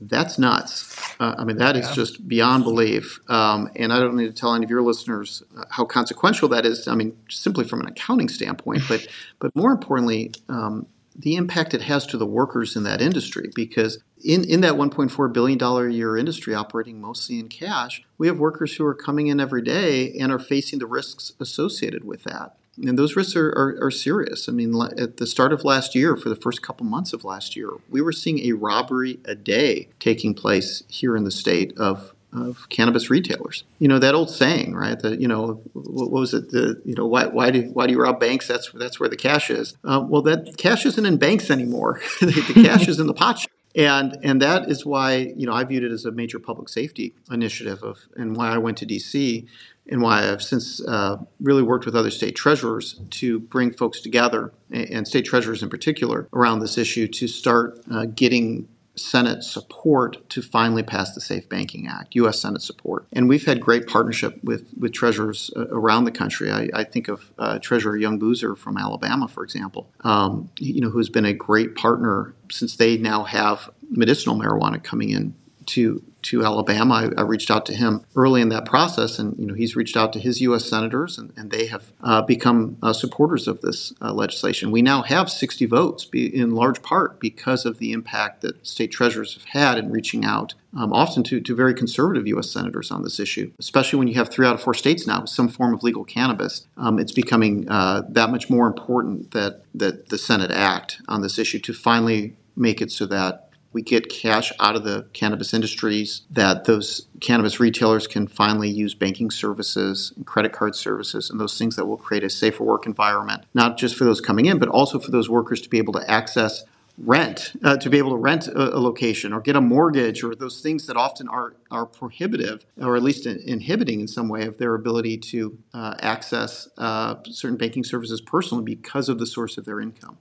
That's 0.00 0.38
nuts. 0.38 0.94
Uh, 1.18 1.34
I 1.38 1.44
mean, 1.44 1.56
that 1.56 1.74
is 1.76 1.90
just 1.92 2.28
beyond 2.28 2.64
belief. 2.64 3.18
Um, 3.28 3.70
and 3.76 3.92
I 3.92 3.98
don't 3.98 4.16
need 4.16 4.26
to 4.26 4.32
tell 4.32 4.54
any 4.54 4.64
of 4.64 4.70
your 4.70 4.82
listeners 4.82 5.42
uh, 5.56 5.64
how 5.70 5.86
consequential 5.86 6.48
that 6.50 6.66
is. 6.66 6.86
I 6.86 6.94
mean, 6.94 7.16
simply 7.30 7.64
from 7.64 7.80
an 7.80 7.88
accounting 7.88 8.28
standpoint, 8.28 8.82
but 8.88 9.06
but 9.38 9.56
more 9.56 9.72
importantly, 9.72 10.32
um, 10.50 10.86
the 11.18 11.36
impact 11.36 11.72
it 11.72 11.80
has 11.82 12.06
to 12.08 12.18
the 12.18 12.26
workers 12.26 12.76
in 12.76 12.82
that 12.82 13.00
industry. 13.00 13.50
Because 13.54 13.98
in, 14.22 14.44
in 14.44 14.60
that 14.60 14.74
1.4 14.74 15.32
billion 15.32 15.58
dollar 15.58 15.88
a 15.88 15.92
year 15.92 16.16
industry 16.16 16.54
operating 16.54 17.00
mostly 17.00 17.38
in 17.38 17.48
cash, 17.48 18.02
we 18.18 18.26
have 18.26 18.38
workers 18.38 18.76
who 18.76 18.84
are 18.84 18.94
coming 18.94 19.28
in 19.28 19.40
every 19.40 19.62
day 19.62 20.12
and 20.18 20.30
are 20.30 20.38
facing 20.38 20.78
the 20.78 20.86
risks 20.86 21.32
associated 21.40 22.04
with 22.04 22.24
that. 22.24 22.56
And 22.82 22.98
those 22.98 23.16
risks 23.16 23.36
are, 23.36 23.48
are, 23.48 23.86
are, 23.86 23.90
serious. 23.90 24.48
I 24.48 24.52
mean, 24.52 24.74
at 24.98 25.16
the 25.16 25.26
start 25.26 25.52
of 25.52 25.64
last 25.64 25.94
year, 25.94 26.16
for 26.16 26.28
the 26.28 26.36
first 26.36 26.62
couple 26.62 26.84
months 26.84 27.12
of 27.12 27.24
last 27.24 27.56
year, 27.56 27.70
we 27.88 28.02
were 28.02 28.12
seeing 28.12 28.40
a 28.40 28.52
robbery 28.52 29.18
a 29.24 29.34
day 29.34 29.88
taking 29.98 30.34
place 30.34 30.82
here 30.88 31.16
in 31.16 31.24
the 31.24 31.30
state 31.30 31.72
of, 31.78 32.12
of 32.32 32.68
cannabis 32.68 33.08
retailers. 33.08 33.64
You 33.78 33.88
know 33.88 33.98
that 33.98 34.14
old 34.14 34.30
saying, 34.30 34.74
right? 34.74 34.98
That 34.98 35.20
you 35.20 35.28
know, 35.28 35.62
what 35.72 36.10
was 36.10 36.34
it? 36.34 36.50
The 36.50 36.80
you 36.84 36.94
know, 36.94 37.06
why, 37.06 37.26
why 37.26 37.50
do 37.50 37.62
why 37.72 37.86
do 37.86 37.92
you 37.92 38.00
rob 38.00 38.20
banks? 38.20 38.46
That's 38.46 38.70
that's 38.72 39.00
where 39.00 39.08
the 39.08 39.16
cash 39.16 39.48
is. 39.48 39.76
Uh, 39.82 40.04
well, 40.06 40.22
that 40.22 40.56
cash 40.58 40.84
isn't 40.84 41.06
in 41.06 41.16
banks 41.16 41.50
anymore. 41.50 42.00
the, 42.20 42.26
the 42.26 42.62
cash 42.62 42.88
is 42.88 43.00
in 43.00 43.06
the 43.06 43.14
pot 43.14 43.46
and 43.76 44.18
and 44.22 44.42
that 44.42 44.68
is 44.70 44.84
why 44.84 45.32
you 45.36 45.46
know 45.46 45.52
I 45.52 45.62
viewed 45.64 45.84
it 45.84 45.92
as 45.92 46.04
a 46.04 46.10
major 46.10 46.38
public 46.38 46.68
safety 46.68 47.14
initiative 47.30 47.82
of 47.82 47.98
and 48.16 48.36
why 48.36 48.48
I 48.48 48.58
went 48.58 48.78
to 48.78 48.86
D.C 48.86 49.46
and 49.88 50.02
why 50.02 50.30
I've 50.30 50.42
since 50.42 50.84
uh, 50.86 51.18
really 51.40 51.62
worked 51.62 51.86
with 51.86 51.94
other 51.94 52.10
state 52.10 52.34
treasurers 52.34 53.00
to 53.10 53.38
bring 53.38 53.72
folks 53.72 54.00
together, 54.00 54.52
and 54.70 55.06
state 55.06 55.24
treasurers 55.24 55.62
in 55.62 55.68
particular, 55.68 56.28
around 56.32 56.60
this 56.60 56.76
issue 56.78 57.06
to 57.08 57.28
start 57.28 57.78
uh, 57.90 58.06
getting 58.06 58.68
Senate 58.96 59.44
support 59.44 60.28
to 60.30 60.42
finally 60.42 60.82
pass 60.82 61.14
the 61.14 61.20
Safe 61.20 61.48
Banking 61.48 61.86
Act, 61.86 62.14
U.S. 62.14 62.40
Senate 62.40 62.62
support. 62.62 63.06
And 63.12 63.28
we've 63.28 63.44
had 63.44 63.60
great 63.60 63.86
partnership 63.86 64.42
with, 64.42 64.72
with 64.78 64.92
treasurers 64.92 65.50
uh, 65.56 65.66
around 65.68 66.04
the 66.04 66.10
country. 66.10 66.50
I, 66.50 66.68
I 66.72 66.84
think 66.84 67.08
of 67.08 67.32
uh, 67.38 67.58
Treasurer 67.58 67.96
Young 67.96 68.18
Boozer 68.18 68.56
from 68.56 68.78
Alabama, 68.78 69.28
for 69.28 69.44
example, 69.44 69.90
um, 70.00 70.50
you 70.58 70.80
know, 70.80 70.90
who's 70.90 71.10
been 71.10 71.26
a 71.26 71.34
great 71.34 71.74
partner 71.74 72.34
since 72.50 72.76
they 72.76 72.96
now 72.96 73.24
have 73.24 73.70
medicinal 73.90 74.36
marijuana 74.36 74.82
coming 74.82 75.10
in 75.10 75.34
to 75.66 76.02
to 76.22 76.44
Alabama. 76.44 77.12
I, 77.16 77.20
I, 77.20 77.22
reached 77.22 77.52
out 77.52 77.66
to 77.66 77.74
him 77.74 78.04
early 78.16 78.40
in 78.40 78.48
that 78.48 78.64
process, 78.64 79.18
and 79.18 79.38
you 79.38 79.46
know 79.46 79.54
he's 79.54 79.76
reached 79.76 79.96
out 79.96 80.12
to 80.14 80.18
his 80.18 80.40
U.S. 80.40 80.64
senators, 80.64 81.18
and, 81.18 81.32
and 81.36 81.50
they 81.50 81.66
have 81.66 81.92
uh, 82.02 82.22
become 82.22 82.78
uh, 82.82 82.92
supporters 82.92 83.46
of 83.46 83.60
this 83.60 83.92
uh, 84.00 84.12
legislation. 84.12 84.72
We 84.72 84.82
now 84.82 85.02
have 85.02 85.30
60 85.30 85.66
votes, 85.66 86.04
be, 86.04 86.26
in 86.26 86.50
large 86.50 86.82
part 86.82 87.20
because 87.20 87.64
of 87.64 87.78
the 87.78 87.92
impact 87.92 88.40
that 88.40 88.66
state 88.66 88.90
treasurers 88.90 89.34
have 89.34 89.44
had 89.44 89.78
in 89.78 89.90
reaching 89.90 90.24
out, 90.24 90.54
um, 90.76 90.92
often 90.92 91.22
to, 91.24 91.40
to 91.40 91.54
very 91.54 91.74
conservative 91.74 92.26
U.S. 92.26 92.50
senators 92.50 92.90
on 92.90 93.02
this 93.02 93.20
issue. 93.20 93.52
Especially 93.60 93.98
when 93.98 94.08
you 94.08 94.14
have 94.14 94.28
three 94.28 94.46
out 94.46 94.54
of 94.54 94.62
four 94.62 94.74
states 94.74 95.06
now 95.06 95.20
with 95.20 95.30
some 95.30 95.48
form 95.48 95.74
of 95.74 95.84
legal 95.84 96.04
cannabis, 96.04 96.66
um, 96.76 96.98
it's 96.98 97.12
becoming 97.12 97.68
uh, 97.68 98.02
that 98.08 98.30
much 98.30 98.50
more 98.50 98.66
important 98.66 99.30
that 99.30 99.62
that 99.74 100.08
the 100.08 100.18
Senate 100.18 100.50
act 100.50 101.00
on 101.06 101.22
this 101.22 101.38
issue 101.38 101.60
to 101.60 101.72
finally 101.72 102.34
make 102.56 102.80
it 102.80 102.90
so 102.90 103.06
that 103.06 103.45
we 103.76 103.82
get 103.82 104.08
cash 104.08 104.50
out 104.58 104.74
of 104.74 104.84
the 104.84 105.06
cannabis 105.12 105.52
industries, 105.52 106.22
that 106.30 106.64
those 106.64 107.08
cannabis 107.20 107.60
retailers 107.60 108.06
can 108.06 108.26
finally 108.26 108.70
use 108.70 108.94
banking 108.94 109.30
services 109.30 110.14
and 110.16 110.24
credit 110.24 110.50
card 110.50 110.74
services 110.74 111.28
and 111.28 111.38
those 111.38 111.58
things 111.58 111.76
that 111.76 111.84
will 111.84 111.98
create 111.98 112.24
a 112.24 112.30
safer 112.30 112.64
work 112.64 112.86
environment, 112.86 113.44
not 113.52 113.76
just 113.76 113.94
for 113.94 114.04
those 114.04 114.22
coming 114.22 114.46
in, 114.46 114.58
but 114.58 114.70
also 114.70 114.98
for 114.98 115.10
those 115.10 115.28
workers 115.28 115.60
to 115.60 115.68
be 115.68 115.76
able 115.76 115.92
to 115.92 116.10
access 116.10 116.64
rent, 116.96 117.52
uh, 117.62 117.76
to 117.76 117.90
be 117.90 117.98
able 117.98 118.12
to 118.12 118.16
rent 118.16 118.48
a, 118.48 118.74
a, 118.74 118.80
location 118.80 119.34
or 119.34 119.42
get 119.42 119.56
a 119.56 119.60
mortgage 119.60 120.24
or 120.24 120.34
those 120.34 120.62
things 120.62 120.86
that 120.86 120.96
often 120.96 121.28
are, 121.28 121.52
are 121.70 121.84
prohibitive 121.84 122.64
or 122.80 122.96
at 122.96 123.02
least 123.02 123.26
in, 123.26 123.38
inhibiting 123.46 124.00
in 124.00 124.08
some 124.08 124.30
way 124.30 124.46
of 124.46 124.56
their 124.56 124.74
ability 124.74 125.18
to 125.18 125.58
uh, 125.74 125.92
access 126.00 126.66
uh, 126.78 127.16
certain 127.24 127.58
banking 127.58 127.84
services 127.84 128.22
personally 128.22 128.64
because 128.64 129.10
of 129.10 129.18
the 129.18 129.26
source 129.26 129.58
of 129.58 129.66
their 129.66 129.82
income. 129.82 130.16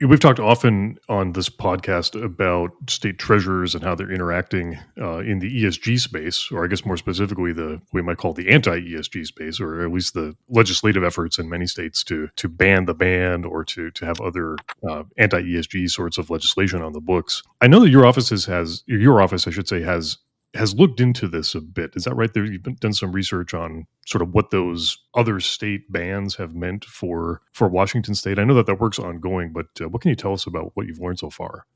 We've 0.00 0.18
talked 0.18 0.40
often 0.40 0.98
on 1.10 1.32
this 1.32 1.50
podcast 1.50 2.20
about 2.22 2.70
state 2.88 3.18
treasurers 3.18 3.74
and 3.74 3.84
how 3.84 3.94
they're 3.94 4.10
interacting 4.10 4.78
uh, 4.98 5.18
in 5.18 5.40
the 5.40 5.64
ESG 5.64 6.00
space, 6.00 6.50
or 6.50 6.64
I 6.64 6.68
guess 6.68 6.86
more 6.86 6.96
specifically, 6.96 7.52
the 7.52 7.82
we 7.92 8.00
might 8.00 8.16
call 8.16 8.32
the 8.32 8.48
anti-ESG 8.48 9.26
space, 9.26 9.60
or 9.60 9.84
at 9.84 9.92
least 9.92 10.14
the 10.14 10.34
legislative 10.48 11.04
efforts 11.04 11.38
in 11.38 11.50
many 11.50 11.66
states 11.66 12.02
to 12.04 12.30
to 12.36 12.48
ban 12.48 12.86
the 12.86 12.94
ban 12.94 13.44
or 13.44 13.62
to 13.64 13.90
to 13.90 14.06
have 14.06 14.22
other 14.22 14.56
uh, 14.88 15.02
anti-ESG 15.18 15.90
sorts 15.90 16.16
of 16.16 16.30
legislation 16.30 16.80
on 16.80 16.94
the 16.94 17.00
books. 17.00 17.42
I 17.60 17.66
know 17.66 17.80
that 17.80 17.90
your 17.90 18.06
office 18.06 18.30
has 18.46 18.82
your 18.86 19.20
office, 19.20 19.46
I 19.46 19.50
should 19.50 19.68
say, 19.68 19.82
has 19.82 20.16
has 20.54 20.74
looked 20.74 21.00
into 21.00 21.28
this 21.28 21.54
a 21.54 21.60
bit. 21.60 21.92
Is 21.94 22.04
that 22.04 22.14
right? 22.14 22.32
There, 22.32 22.44
you've 22.44 22.62
done 22.80 22.92
some 22.92 23.12
research 23.12 23.54
on 23.54 23.86
sort 24.06 24.22
of 24.22 24.34
what 24.34 24.50
those 24.50 24.98
other 25.14 25.38
state 25.38 25.90
bans 25.92 26.36
have 26.36 26.54
meant 26.54 26.84
for 26.84 27.42
for 27.52 27.68
Washington 27.68 28.14
State. 28.14 28.38
I 28.38 28.44
know 28.44 28.54
that 28.54 28.66
that 28.66 28.80
work's 28.80 28.98
ongoing, 28.98 29.52
but 29.52 29.66
uh, 29.80 29.88
what 29.88 30.02
can 30.02 30.08
you 30.08 30.16
tell 30.16 30.32
us 30.32 30.46
about 30.46 30.72
what 30.74 30.86
you've 30.86 30.98
learned 30.98 31.20
so 31.20 31.30
far? 31.30 31.66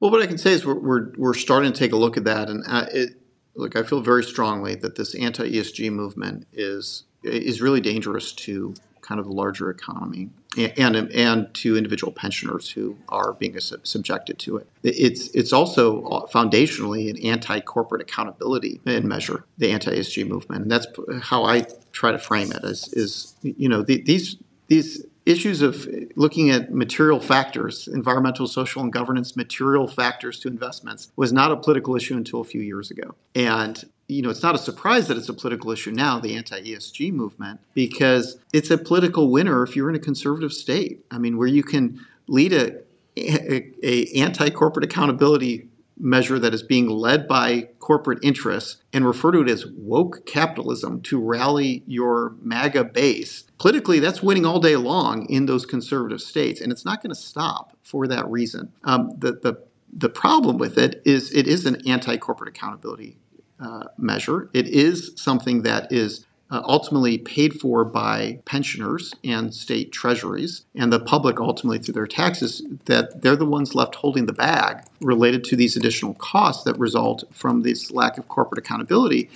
Well, 0.00 0.10
what 0.10 0.22
I 0.22 0.26
can 0.26 0.38
say 0.38 0.52
is 0.52 0.64
we're 0.64 0.78
we're, 0.78 1.12
we're 1.16 1.34
starting 1.34 1.72
to 1.72 1.78
take 1.78 1.92
a 1.92 1.96
look 1.96 2.16
at 2.16 2.24
that, 2.24 2.48
and 2.48 2.62
uh, 2.66 2.86
it, 2.92 3.10
look, 3.54 3.74
I 3.76 3.82
feel 3.82 4.00
very 4.00 4.24
strongly 4.24 4.74
that 4.76 4.96
this 4.96 5.14
anti 5.14 5.50
ESG 5.50 5.90
movement 5.92 6.46
is 6.52 7.04
is 7.24 7.60
really 7.60 7.80
dangerous 7.80 8.32
to 8.32 8.74
kind 9.00 9.18
of 9.18 9.26
the 9.26 9.32
larger 9.32 9.70
economy 9.70 10.30
and, 10.56 10.96
and, 10.96 11.54
to 11.54 11.76
individual 11.76 12.12
pensioners 12.12 12.70
who 12.70 12.96
are 13.08 13.32
being 13.32 13.58
subjected 13.58 14.38
to 14.40 14.58
it. 14.58 14.68
It's 14.82 15.28
it's 15.28 15.52
also 15.52 16.04
uh, 16.04 16.26
foundationally 16.26 17.10
an 17.10 17.24
anti-corporate 17.24 18.02
accountability 18.02 18.80
measure, 18.84 19.44
the 19.58 19.70
anti-ESG 19.70 20.26
movement, 20.26 20.62
and 20.62 20.70
that's 20.70 20.86
how 21.22 21.44
I 21.44 21.66
try 21.92 22.12
to 22.12 22.18
frame 22.18 22.52
it. 22.52 22.64
Is 22.64 22.92
is 22.92 23.34
you 23.42 23.68
know 23.68 23.82
the, 23.82 24.02
these 24.02 24.36
these 24.68 25.04
issues 25.24 25.62
of 25.62 25.88
looking 26.16 26.50
at 26.50 26.72
material 26.72 27.20
factors, 27.20 27.88
environmental, 27.88 28.46
social, 28.46 28.82
and 28.82 28.92
governance 28.92 29.36
material 29.36 29.86
factors 29.86 30.40
to 30.40 30.48
investments 30.48 31.12
was 31.16 31.32
not 31.32 31.52
a 31.52 31.56
political 31.56 31.94
issue 31.96 32.16
until 32.16 32.40
a 32.40 32.44
few 32.44 32.60
years 32.60 32.90
ago. 32.90 33.14
And 33.34 33.84
you 34.12 34.22
know, 34.22 34.30
it's 34.30 34.42
not 34.42 34.54
a 34.54 34.58
surprise 34.58 35.08
that 35.08 35.16
it's 35.16 35.28
a 35.28 35.34
political 35.34 35.70
issue 35.70 35.90
now, 35.90 36.18
the 36.18 36.36
anti-ESG 36.36 37.12
movement, 37.12 37.60
because 37.74 38.38
it's 38.52 38.70
a 38.70 38.78
political 38.78 39.30
winner 39.30 39.62
if 39.62 39.74
you're 39.74 39.90
in 39.90 39.96
a 39.96 40.00
conservative 40.00 40.52
state. 40.52 41.04
I 41.10 41.18
mean, 41.18 41.38
where 41.38 41.48
you 41.48 41.62
can 41.62 42.04
lead 42.28 42.52
a, 42.52 42.80
a, 43.16 43.70
a 43.82 44.06
anti-corporate 44.20 44.84
accountability 44.84 45.68
measure 45.98 46.38
that 46.38 46.52
is 46.52 46.62
being 46.62 46.88
led 46.88 47.28
by 47.28 47.68
corporate 47.78 48.18
interests 48.22 48.82
and 48.92 49.06
refer 49.06 49.30
to 49.30 49.42
it 49.42 49.48
as 49.48 49.66
woke 49.66 50.26
capitalism 50.26 51.00
to 51.02 51.20
rally 51.20 51.82
your 51.86 52.34
MAGA 52.42 52.84
base. 52.84 53.44
Politically, 53.58 54.00
that's 54.00 54.22
winning 54.22 54.44
all 54.44 54.58
day 54.58 54.76
long 54.76 55.26
in 55.26 55.46
those 55.46 55.64
conservative 55.64 56.20
states, 56.20 56.60
and 56.60 56.72
it's 56.72 56.84
not 56.84 57.02
going 57.02 57.14
to 57.14 57.20
stop 57.20 57.76
for 57.82 58.06
that 58.08 58.28
reason. 58.28 58.72
Um, 58.84 59.10
the, 59.16 59.32
the, 59.32 59.62
the 59.92 60.08
problem 60.08 60.58
with 60.58 60.78
it 60.78 61.00
is 61.04 61.32
it 61.32 61.46
is 61.46 61.66
an 61.66 61.86
anti 61.86 62.16
corporate 62.16 62.48
accountability 62.48 63.18
uh, 63.62 63.84
measure. 63.96 64.48
It 64.52 64.66
is 64.68 65.12
something 65.16 65.62
that 65.62 65.92
is 65.92 66.26
uh, 66.50 66.60
ultimately 66.66 67.16
paid 67.16 67.58
for 67.58 67.82
by 67.84 68.38
pensioners 68.44 69.14
and 69.24 69.54
state 69.54 69.90
treasuries, 69.90 70.66
and 70.74 70.92
the 70.92 71.00
public 71.00 71.40
ultimately 71.40 71.78
through 71.78 71.94
their 71.94 72.06
taxes, 72.06 72.62
that 72.84 73.22
they're 73.22 73.36
the 73.36 73.46
ones 73.46 73.74
left 73.74 73.94
holding 73.94 74.26
the 74.26 74.34
bag 74.34 74.84
related 75.00 75.44
to 75.44 75.56
these 75.56 75.76
additional 75.76 76.12
costs 76.14 76.64
that 76.64 76.78
result 76.78 77.24
from 77.32 77.62
this 77.62 77.90
lack 77.90 78.18
of 78.18 78.28
corporate 78.28 78.58
accountability. 78.58 79.30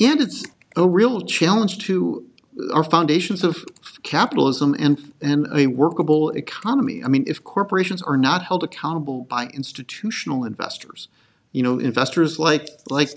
And 0.00 0.20
it's 0.20 0.44
a 0.76 0.86
real 0.86 1.22
challenge 1.22 1.78
to 1.86 2.24
our 2.72 2.84
foundations 2.84 3.42
of 3.42 3.64
capitalism 4.02 4.76
and, 4.78 5.12
and 5.20 5.48
a 5.52 5.66
workable 5.66 6.30
economy. 6.30 7.02
I 7.02 7.08
mean, 7.08 7.24
if 7.26 7.42
corporations 7.42 8.02
are 8.02 8.16
not 8.16 8.44
held 8.44 8.62
accountable 8.62 9.22
by 9.24 9.46
institutional 9.48 10.44
investors, 10.44 11.08
you 11.52 11.62
know, 11.62 11.78
investors 11.78 12.38
like 12.38 12.68
like 12.88 13.10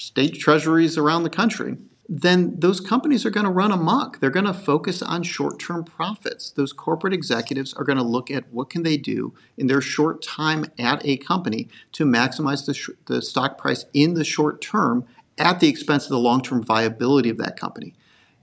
state 0.00 0.34
treasuries 0.38 0.96
around 0.96 1.22
the 1.24 1.30
country, 1.30 1.76
then 2.08 2.58
those 2.58 2.80
companies 2.80 3.24
are 3.24 3.30
going 3.30 3.44
to 3.44 3.52
run 3.52 3.70
amok. 3.70 4.18
They're 4.18 4.30
going 4.30 4.46
to 4.46 4.54
focus 4.54 5.00
on 5.00 5.22
short-term 5.22 5.84
profits. 5.84 6.50
Those 6.50 6.72
corporate 6.72 7.12
executives 7.12 7.72
are 7.74 7.84
going 7.84 7.98
to 7.98 8.04
look 8.04 8.30
at 8.30 8.50
what 8.50 8.70
can 8.70 8.82
they 8.82 8.96
do 8.96 9.32
in 9.56 9.68
their 9.68 9.80
short 9.80 10.22
time 10.22 10.64
at 10.78 11.06
a 11.06 11.18
company 11.18 11.68
to 11.92 12.04
maximize 12.04 12.66
the, 12.66 12.74
sh- 12.74 12.90
the 13.06 13.22
stock 13.22 13.58
price 13.58 13.84
in 13.92 14.14
the 14.14 14.24
short 14.24 14.60
term 14.60 15.04
at 15.38 15.60
the 15.60 15.68
expense 15.68 16.04
of 16.04 16.10
the 16.10 16.18
long-term 16.18 16.64
viability 16.64 17.28
of 17.28 17.38
that 17.38 17.58
company. 17.58 17.94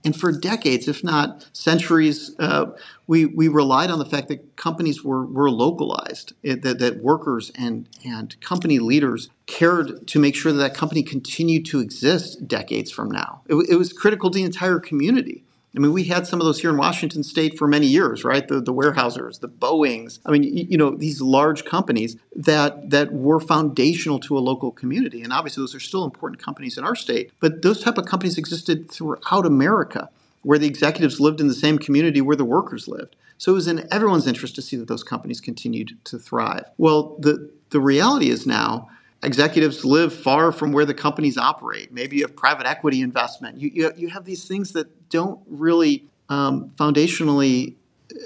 And 0.04 0.14
for 0.14 0.32
decades, 0.32 0.86
if 0.86 1.02
not 1.02 1.48
centuries, 1.52 2.34
uh, 2.38 2.66
we, 3.06 3.26
we 3.26 3.48
relied 3.48 3.90
on 3.90 3.98
the 3.98 4.04
fact 4.04 4.28
that 4.28 4.56
companies 4.56 5.02
were, 5.02 5.26
were 5.26 5.50
localized, 5.50 6.34
it, 6.42 6.62
that, 6.62 6.78
that 6.78 7.02
workers 7.02 7.50
and, 7.56 7.88
and 8.04 8.40
company 8.40 8.78
leaders 8.78 9.28
cared 9.46 10.06
to 10.06 10.18
make 10.18 10.36
sure 10.36 10.52
that 10.52 10.58
that 10.58 10.74
company 10.74 11.02
continued 11.02 11.66
to 11.66 11.80
exist 11.80 12.46
decades 12.46 12.90
from 12.90 13.10
now. 13.10 13.42
It, 13.46 13.56
it 13.70 13.76
was 13.76 13.92
critical 13.92 14.30
to 14.30 14.36
the 14.36 14.44
entire 14.44 14.78
community. 14.78 15.44
I 15.78 15.80
mean, 15.80 15.92
we 15.92 16.04
had 16.04 16.26
some 16.26 16.40
of 16.40 16.44
those 16.44 16.60
here 16.60 16.70
in 16.70 16.76
Washington 16.76 17.22
State 17.22 17.56
for 17.56 17.68
many 17.68 17.86
years, 17.86 18.24
right? 18.24 18.46
The 18.46 18.60
the 18.60 18.74
Weyerhaeusers, 18.74 19.38
the 19.38 19.48
Boeing's. 19.48 20.18
I 20.26 20.32
mean, 20.32 20.42
you, 20.42 20.66
you, 20.70 20.76
know, 20.76 20.90
these 20.90 21.20
large 21.20 21.64
companies 21.64 22.16
that 22.34 22.90
that 22.90 23.12
were 23.12 23.38
foundational 23.38 24.18
to 24.20 24.36
a 24.36 24.40
local 24.40 24.72
community, 24.72 25.22
and 25.22 25.32
obviously 25.32 25.62
those 25.62 25.76
are 25.76 25.80
still 25.80 26.02
important 26.02 26.42
companies 26.42 26.78
in 26.78 26.82
our 26.82 26.96
state. 26.96 27.30
But 27.38 27.62
those 27.62 27.80
type 27.80 27.96
of 27.96 28.06
companies 28.06 28.36
existed 28.36 28.90
throughout 28.90 29.46
America, 29.46 30.10
where 30.42 30.58
the 30.58 30.66
executives 30.66 31.20
lived 31.20 31.40
in 31.40 31.46
the 31.46 31.54
same 31.54 31.78
community 31.78 32.20
where 32.20 32.34
the 32.34 32.44
workers 32.44 32.88
lived. 32.88 33.14
So 33.38 33.52
it 33.52 33.54
was 33.54 33.68
in 33.68 33.86
everyone's 33.92 34.26
interest 34.26 34.56
to 34.56 34.62
see 34.62 34.76
that 34.78 34.88
those 34.88 35.04
companies 35.04 35.40
continued 35.40 35.96
to 36.06 36.18
thrive. 36.18 36.64
Well, 36.76 37.14
the 37.20 37.52
the 37.70 37.80
reality 37.80 38.30
is 38.30 38.48
now 38.48 38.88
executives 39.22 39.84
live 39.84 40.12
far 40.12 40.52
from 40.52 40.72
where 40.72 40.84
the 40.84 40.94
companies 40.94 41.36
operate. 41.36 41.92
Maybe 41.92 42.16
you 42.16 42.22
have 42.22 42.36
private 42.36 42.66
equity 42.66 43.00
investment. 43.00 43.58
You, 43.58 43.70
you, 43.72 43.92
you 43.96 44.08
have 44.08 44.24
these 44.24 44.46
things 44.46 44.72
that 44.72 45.08
don't 45.08 45.40
really 45.46 46.04
um, 46.28 46.70
foundationally 46.76 47.74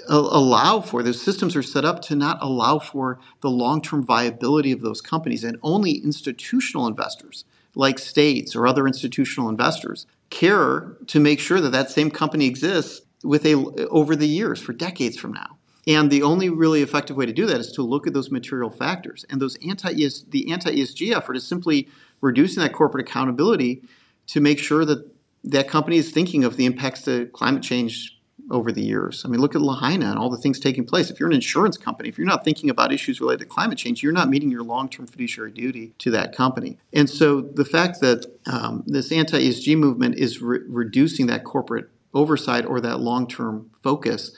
allow 0.07 0.79
for 0.79 1.03
those 1.03 1.21
systems 1.21 1.55
are 1.55 1.63
set 1.63 1.83
up 1.83 2.01
to 2.01 2.15
not 2.15 2.37
allow 2.41 2.79
for 2.79 3.19
the 3.41 3.49
long-term 3.49 4.03
viability 4.03 4.71
of 4.71 4.81
those 4.81 5.01
companies 5.01 5.43
and 5.43 5.57
only 5.61 5.91
institutional 5.91 6.87
investors 6.87 7.43
like 7.75 7.99
states 7.99 8.55
or 8.55 8.65
other 8.65 8.87
institutional 8.87 9.49
investors 9.49 10.05
care 10.29 10.95
to 11.07 11.19
make 11.19 11.39
sure 11.39 11.59
that 11.59 11.71
that 11.71 11.89
same 11.89 12.09
company 12.09 12.45
exists 12.45 13.01
with 13.23 13.45
a 13.45 13.55
over 13.89 14.15
the 14.15 14.27
years 14.27 14.61
for 14.61 14.73
decades 14.73 15.17
from 15.17 15.33
now 15.33 15.52
and 15.85 16.09
the 16.09 16.23
only 16.23 16.49
really 16.49 16.81
effective 16.81 17.17
way 17.17 17.25
to 17.25 17.33
do 17.33 17.45
that 17.45 17.59
is 17.59 17.71
to 17.73 17.81
look 17.81 18.07
at 18.07 18.13
those 18.13 18.31
material 18.31 18.69
factors. 18.69 19.25
And 19.29 19.41
those 19.41 19.57
anti 19.67 19.93
the 20.29 20.51
anti 20.51 20.71
ESG 20.71 21.15
effort 21.15 21.35
is 21.35 21.45
simply 21.45 21.89
reducing 22.21 22.63
that 22.63 22.73
corporate 22.73 23.07
accountability 23.07 23.83
to 24.27 24.39
make 24.39 24.59
sure 24.59 24.85
that 24.85 25.11
that 25.43 25.67
company 25.67 25.97
is 25.97 26.11
thinking 26.11 26.43
of 26.43 26.55
the 26.55 26.65
impacts 26.65 27.01
to 27.03 27.25
climate 27.27 27.63
change 27.63 28.17
over 28.49 28.71
the 28.71 28.81
years. 28.81 29.23
I 29.25 29.29
mean, 29.29 29.39
look 29.39 29.55
at 29.55 29.61
Lahaina 29.61 30.09
and 30.09 30.17
all 30.17 30.29
the 30.29 30.37
things 30.37 30.59
taking 30.59 30.85
place. 30.85 31.09
If 31.09 31.19
you're 31.19 31.29
an 31.29 31.35
insurance 31.35 31.77
company, 31.77 32.09
if 32.09 32.17
you're 32.17 32.27
not 32.27 32.43
thinking 32.43 32.69
about 32.69 32.91
issues 32.91 33.21
related 33.21 33.39
to 33.39 33.45
climate 33.45 33.77
change, 33.77 34.03
you're 34.03 34.11
not 34.11 34.29
meeting 34.29 34.51
your 34.51 34.63
long-term 34.63 35.07
fiduciary 35.07 35.51
duty 35.51 35.93
to 35.99 36.11
that 36.11 36.35
company. 36.35 36.77
And 36.91 37.09
so 37.09 37.41
the 37.41 37.65
fact 37.65 38.01
that 38.01 38.25
um, 38.45 38.83
this 38.85 39.11
anti-ESG 39.11 39.77
movement 39.77 40.15
is 40.15 40.41
re- 40.41 40.59
reducing 40.67 41.27
that 41.27 41.43
corporate 41.43 41.89
oversight 42.13 42.65
or 42.65 42.81
that 42.81 42.99
long-term 42.99 43.71
focus 43.81 44.35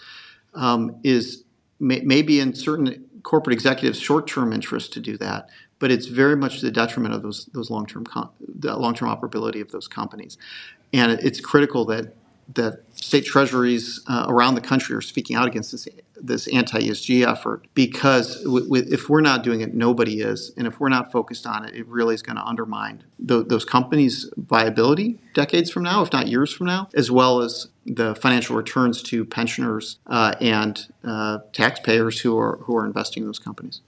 um, 0.55 0.97
is 1.03 1.43
may, 1.79 2.01
maybe 2.01 2.39
in 2.39 2.53
certain 2.53 3.05
corporate 3.23 3.53
executives' 3.53 3.99
short-term 3.99 4.53
interest 4.53 4.93
to 4.93 4.99
do 4.99 5.17
that, 5.17 5.49
but 5.79 5.91
it's 5.91 6.05
very 6.05 6.35
much 6.35 6.59
to 6.59 6.65
the 6.65 6.71
detriment 6.71 7.13
of 7.13 7.21
those 7.21 7.45
those 7.53 7.69
long-term 7.69 8.05
com- 8.05 8.29
the 8.39 8.75
long-term 8.75 9.09
operability 9.09 9.61
of 9.61 9.71
those 9.71 9.87
companies, 9.87 10.37
and 10.93 11.11
it's 11.11 11.39
critical 11.39 11.85
that 11.85 12.15
that 12.53 12.84
state 12.95 13.25
treasuries 13.25 14.01
uh, 14.07 14.25
around 14.27 14.55
the 14.55 14.61
country 14.61 14.95
are 14.95 15.01
speaking 15.01 15.35
out 15.35 15.47
against 15.47 15.71
this 15.71 15.87
this 16.17 16.47
anti-ESG 16.47 17.27
effort 17.27 17.67
because 17.73 18.41
w- 18.43 18.63
w- 18.63 18.85
if 18.87 19.09
we're 19.09 19.21
not 19.21 19.43
doing 19.43 19.61
it, 19.61 19.73
nobody 19.73 20.21
is, 20.21 20.51
and 20.57 20.65
if 20.65 20.79
we're 20.79 20.89
not 20.89 21.11
focused 21.11 21.45
on 21.45 21.65
it, 21.65 21.75
it 21.75 21.85
really 21.87 22.15
is 22.15 22.21
going 22.21 22.37
to 22.37 22.43
undermine 22.43 23.03
th- 23.27 23.47
those 23.47 23.65
companies' 23.65 24.31
viability 24.37 25.19
decades 25.33 25.69
from 25.69 25.83
now, 25.83 26.01
if 26.01 26.11
not 26.13 26.27
years 26.27 26.53
from 26.53 26.67
now, 26.67 26.87
as 26.95 27.11
well 27.11 27.41
as 27.41 27.67
the 27.85 28.15
financial 28.15 28.55
returns 28.55 29.03
to 29.03 29.25
pensioners 29.25 29.99
uh, 30.07 30.33
and 30.39 30.87
uh, 31.03 31.39
taxpayers 31.51 32.21
who 32.21 32.37
are 32.37 32.57
who 32.61 32.75
are 32.75 32.85
investing 32.85 33.23
in 33.23 33.27
those 33.27 33.39
companies. 33.39 33.81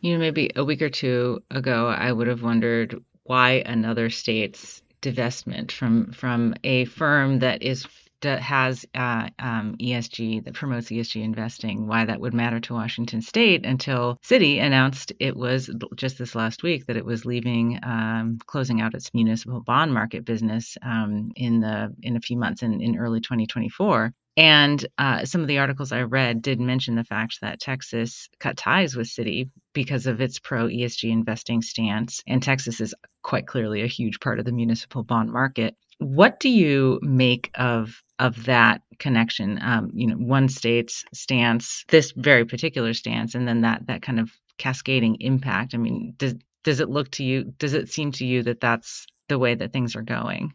You 0.00 0.14
know, 0.14 0.18
maybe 0.18 0.50
a 0.56 0.64
week 0.64 0.82
or 0.82 0.90
two 0.90 1.42
ago, 1.50 1.86
I 1.88 2.10
would 2.10 2.26
have 2.26 2.42
wondered 2.42 3.02
why 3.24 3.62
another 3.64 4.10
state's 4.10 4.82
divestment 5.02 5.72
from 5.72 6.12
from 6.12 6.54
a 6.64 6.84
firm 6.86 7.38
that 7.40 7.62
is 7.62 7.86
that 8.20 8.40
has 8.40 8.84
uh, 8.94 9.28
um, 9.38 9.76
ESG 9.80 10.44
that 10.44 10.54
promotes 10.54 10.88
ESG 10.88 11.22
investing, 11.22 11.86
why 11.86 12.04
that 12.04 12.20
would 12.20 12.34
matter 12.34 12.60
to 12.60 12.74
Washington 12.74 13.22
State 13.22 13.64
until 13.64 14.18
Citi 14.22 14.60
announced 14.60 15.12
it 15.18 15.36
was 15.36 15.70
just 15.94 16.18
this 16.18 16.34
last 16.34 16.62
week 16.62 16.86
that 16.86 16.96
it 16.96 17.04
was 17.04 17.24
leaving, 17.24 17.78
um, 17.82 18.38
closing 18.46 18.80
out 18.80 18.94
its 18.94 19.12
municipal 19.14 19.60
bond 19.60 19.92
market 19.94 20.24
business 20.24 20.76
um, 20.82 21.30
in 21.36 21.60
the 21.60 21.94
in 22.02 22.16
a 22.16 22.20
few 22.20 22.36
months 22.36 22.62
in, 22.62 22.80
in 22.80 22.98
early 22.98 23.20
2024. 23.20 24.12
And 24.36 24.84
uh, 24.96 25.24
some 25.24 25.40
of 25.40 25.48
the 25.48 25.58
articles 25.58 25.92
I 25.92 26.02
read 26.02 26.42
did 26.42 26.60
mention 26.60 26.94
the 26.94 27.04
fact 27.04 27.38
that 27.42 27.60
Texas 27.60 28.28
cut 28.38 28.56
ties 28.56 28.96
with 28.96 29.08
Citi 29.08 29.50
because 29.72 30.06
of 30.06 30.20
its 30.20 30.38
pro 30.38 30.66
ESG 30.68 31.10
investing 31.10 31.62
stance. 31.62 32.22
And 32.26 32.42
Texas 32.42 32.80
is 32.80 32.94
quite 33.22 33.46
clearly 33.46 33.82
a 33.82 33.88
huge 33.88 34.20
part 34.20 34.38
of 34.38 34.44
the 34.44 34.52
municipal 34.52 35.02
bond 35.02 35.32
market. 35.32 35.76
What 35.98 36.40
do 36.40 36.48
you 36.48 37.00
make 37.02 37.50
of 37.54 38.02
of 38.18 38.44
that 38.46 38.82
connection? 38.98 39.58
Um, 39.60 39.90
you 39.92 40.06
know, 40.06 40.16
one 40.16 40.48
state's 40.48 41.04
stance, 41.12 41.84
this 41.88 42.12
very 42.16 42.46
particular 42.46 42.94
stance, 42.94 43.34
and 43.34 43.46
then 43.46 43.62
that 43.62 43.86
that 43.88 44.00
kind 44.00 44.20
of 44.20 44.30
cascading 44.56 45.16
impact. 45.20 45.74
I 45.74 45.78
mean, 45.78 46.14
does 46.16 46.34
does 46.64 46.80
it 46.80 46.88
look 46.88 47.10
to 47.12 47.24
you? 47.24 47.52
Does 47.58 47.74
it 47.74 47.90
seem 47.90 48.12
to 48.12 48.24
you 48.24 48.44
that 48.44 48.60
that's 48.60 49.06
the 49.28 49.38
way 49.38 49.54
that 49.54 49.72
things 49.72 49.96
are 49.96 50.02
going? 50.02 50.54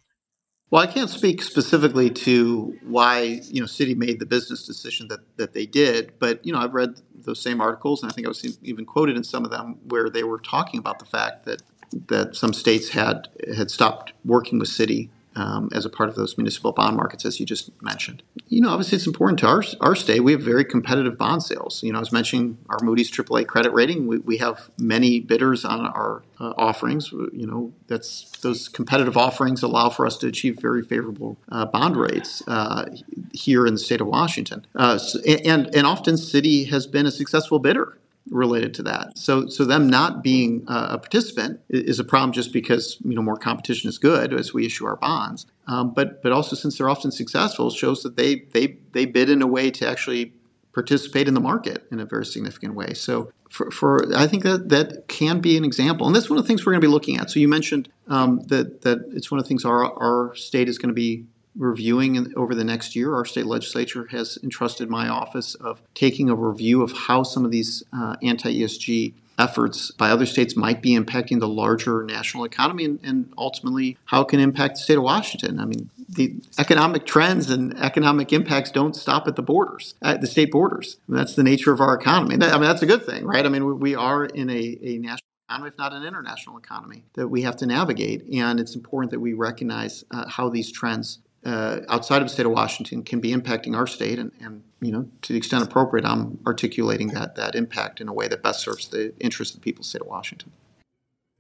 Well, 0.72 0.84
I 0.84 0.88
can't 0.88 1.10
speak 1.10 1.42
specifically 1.44 2.10
to 2.12 2.78
why 2.84 3.42
you 3.46 3.62
know 3.62 3.68
Citi 3.68 3.96
made 3.96 4.20
the 4.20 4.26
business 4.26 4.66
decision 4.66 5.08
that 5.10 5.22
that 5.38 5.54
they 5.54 5.66
did, 5.66 6.14
but 6.20 6.46
you 6.46 6.54
know 6.54 6.60
I've 6.60 6.74
read 6.74 7.02
those 7.16 7.42
same 7.42 7.62
articles, 7.62 8.04
and 8.04 8.12
I 8.12 8.16
think 8.16 8.28
I 8.28 8.30
was 8.30 8.60
even 8.64 8.86
quoted 8.86 9.18
in 9.18 9.24
some 9.24 9.46
of 9.46 9.52
them 9.52 9.78
where 9.88 10.10
they 10.10 10.24
were 10.26 10.40
talking 10.40 10.80
about 10.80 11.00
the 11.00 11.06
fact 11.06 11.46
that 11.46 11.62
that 12.10 12.36
some 12.36 12.54
states 12.54 12.90
had 12.90 13.30
had 13.56 13.72
stopped 13.72 14.14
working 14.26 14.60
with 14.60 14.70
Citi 14.70 15.10
um, 15.36 15.70
as 15.74 15.86
a 15.86 15.90
part 15.90 16.10
of 16.10 16.16
those 16.16 16.38
municipal 16.38 16.72
bond 16.72 16.96
markets, 16.96 17.26
as 17.26 17.40
you 17.40 17.46
just 17.46 17.70
mentioned. 17.82 18.24
You 18.48 18.62
know, 18.62 18.70
obviously, 18.70 18.98
it's 18.98 19.08
important 19.08 19.40
to 19.40 19.48
our, 19.48 19.64
our 19.82 19.96
state. 19.96 20.22
We 20.22 20.32
have 20.32 20.42
very 20.42 20.64
competitive 20.64 21.18
bond 21.18 21.44
sales. 21.44 21.84
You 21.84 21.92
know, 21.92 21.98
I 21.98 22.00
was 22.00 22.12
mentioning 22.12 22.58
our 22.70 22.80
Moody's 22.82 23.12
AAA 23.12 23.48
credit 23.48 23.74
rating. 23.74 24.08
We, 24.08 24.20
we 24.20 24.38
have 24.38 24.70
many 24.80 25.20
bidders 25.20 25.66
on 25.66 25.86
our 25.86 26.24
uh, 26.40 26.54
offerings. 26.58 27.12
You 27.12 27.48
know, 27.48 27.74
that's 27.88 28.32
those 28.42 28.70
competitive 28.70 29.18
offerings 29.18 29.64
allow 29.64 29.90
for 29.90 30.06
us 30.06 30.18
to 30.20 30.28
achieve 30.28 30.60
very 30.60 30.84
favorable 30.84 31.38
uh, 31.50 31.66
bond 31.66 31.98
rates 31.98 32.44
uh, 32.48 32.86
here 33.34 33.66
in 33.66 33.74
the 33.74 33.80
state 33.80 34.02
of 34.02 34.08
Washington. 34.08 34.66
Uh, 34.76 34.98
so, 34.98 35.20
and 35.22 35.74
and 35.76 35.86
often, 35.86 36.16
Citi 36.16 36.70
has 36.70 36.88
been 36.88 37.06
a 37.06 37.12
successful 37.12 37.60
bidder 37.60 37.98
related 38.30 38.74
to 38.76 38.84
that. 38.84 39.18
So, 39.18 39.48
so 39.48 39.66
them 39.66 39.90
not 39.90 40.24
being 40.24 40.64
a 40.68 40.98
participant 40.98 41.60
is 41.70 42.00
a 42.00 42.04
problem 42.04 42.32
just 42.32 42.52
because 42.52 42.98
you 43.04 43.16
know 43.16 43.22
more 43.22 43.38
competition 43.38 43.90
is 43.90 43.98
good 43.98 44.34
as 44.34 44.54
we 44.54 44.66
issue 44.66 44.86
our 44.86 44.96
bonds. 44.96 45.46
Um, 45.68 45.94
but 45.94 46.22
but 46.22 46.32
also 46.32 46.56
since 46.56 46.78
they're 46.78 46.90
often 46.90 47.12
successful, 47.12 47.70
shows 47.70 48.04
that 48.04 48.18
they 48.18 48.46
they 48.54 48.78
they 48.94 49.06
bid 49.06 49.30
in 49.30 49.42
a 49.42 49.48
way 49.48 49.72
to 49.72 49.88
actually 49.88 50.34
participate 50.74 51.28
in 51.28 51.34
the 51.34 51.40
market 51.40 51.86
in 51.92 52.00
a 52.02 52.06
very 52.06 52.26
significant 52.26 52.76
way. 52.76 52.94
So 52.94 53.32
for, 53.50 53.72
for 53.72 54.14
I 54.16 54.28
think 54.28 54.44
that 54.44 54.70
that 54.70 55.08
can 55.08 55.40
be 55.40 55.58
an 55.58 55.64
example, 55.64 56.06
and 56.06 56.16
that's 56.16 56.30
one 56.30 56.38
of 56.38 56.44
the 56.44 56.48
things 56.48 56.66
we're 56.66 56.74
going 56.74 56.82
to 56.82 56.88
be 56.88 56.92
looking 56.92 57.18
at. 57.18 57.32
So 57.32 57.40
you 57.40 57.48
mentioned 57.48 57.90
um, 58.08 58.42
that 58.48 58.82
that 58.82 59.00
it's 59.14 59.32
one 59.32 59.40
of 59.40 59.46
the 59.46 59.48
things 59.48 59.66
our 59.66 59.84
our 59.84 60.36
state 60.36 60.68
is 60.68 60.78
going 60.78 60.90
to 60.90 60.94
be 60.94 61.26
reviewing 61.58 62.34
over 62.36 62.54
the 62.54 62.64
next 62.64 62.96
year. 62.96 63.14
Our 63.14 63.26
state 63.26 63.46
legislature 63.46 64.08
has 64.12 64.38
entrusted 64.44 64.90
my 64.90 65.08
office 65.08 65.56
of 65.56 65.82
taking 65.94 66.30
a 66.30 66.36
review 66.36 66.82
of 66.82 66.92
how 66.92 67.24
some 67.24 67.46
of 67.46 67.52
these 67.52 67.84
uh, 67.94 68.16
anti 68.22 68.62
ESG 68.62 69.14
efforts 69.38 69.92
by 69.92 70.10
other 70.10 70.26
states 70.26 70.56
might 70.56 70.82
be 70.82 70.92
impacting 70.92 71.40
the 71.40 71.48
larger 71.48 72.04
national 72.04 72.46
economy 72.46 72.86
and, 72.86 73.00
and, 73.04 73.34
ultimately 73.38 73.98
how 74.06 74.22
it 74.22 74.30
can 74.30 74.40
impact 74.40 74.76
the 74.76 74.82
state 74.82 74.98
of 74.98 75.04
Washington. 75.04 75.60
I 75.60 75.66
mean, 75.66 75.90
the 76.08 76.36
economic 76.58 77.06
trends 77.06 77.50
and 77.50 77.78
economic 77.80 78.32
impacts 78.32 78.72
don't 78.72 78.96
stop 78.96 79.28
at 79.28 79.36
the 79.36 79.42
borders, 79.42 79.96
at 80.02 80.22
the 80.22 80.28
state 80.28 80.52
borders. 80.52 80.98
That's 81.10 81.36
the 81.36 81.44
nature 81.44 81.74
of 81.74 81.82
our 81.82 81.94
economy. 81.96 82.36
I 82.36 82.54
mean, 82.54 82.62
that's 82.62 82.82
a 82.82 82.86
good 82.86 83.06
thing, 83.06 83.26
right? 83.26 83.46
I 83.46 83.50
mean, 83.50 83.80
we 83.80 83.96
are 83.96 84.26
in 84.26 84.50
a, 84.50 84.78
a 84.82 84.98
national 85.00 85.28
economy, 85.50 85.68
if 85.68 85.78
not 85.78 85.94
an 85.94 86.04
international 86.04 86.58
economy, 86.58 87.04
that 87.16 87.28
we 87.28 87.42
have 87.42 87.58
to 87.58 87.66
navigate. 87.66 88.26
And 88.34 88.60
it's 88.60 88.76
important 88.76 89.12
that 89.12 89.20
we 89.20 89.34
recognize 89.34 90.06
uh, 90.12 90.28
how 90.30 90.50
these 90.50 90.72
trends 90.72 91.20
uh, 91.46 91.82
outside 91.90 92.22
of 92.22 92.28
the 92.28 92.34
state 92.34 92.46
of 92.46 92.52
Washington 92.52 93.04
can 93.04 93.20
be 93.20 93.32
impacting 93.32 93.76
our 93.76 93.86
state, 93.86 94.18
and, 94.18 94.32
and, 94.40 94.64
you 94.82 94.92
know, 94.92 95.08
to 95.22 95.34
the 95.34 95.38
extent 95.38 95.64
appropriate, 95.64 96.06
I'm 96.06 96.40
articulating 96.46 97.10
that 97.10 97.36
that 97.36 97.56
impact 97.56 98.02
in 98.02 98.08
a 98.08 98.14
way 98.14 98.28
that 98.28 98.42
best 98.42 98.62
serves 98.62 98.88
the 98.88 99.14
interests 99.20 99.54
of 99.54 99.62
the 99.62 99.64
people 99.64 99.82
of 99.82 99.86
the 99.86 99.90
state 99.90 100.02
of 100.02 100.08
Washington. 100.08 100.52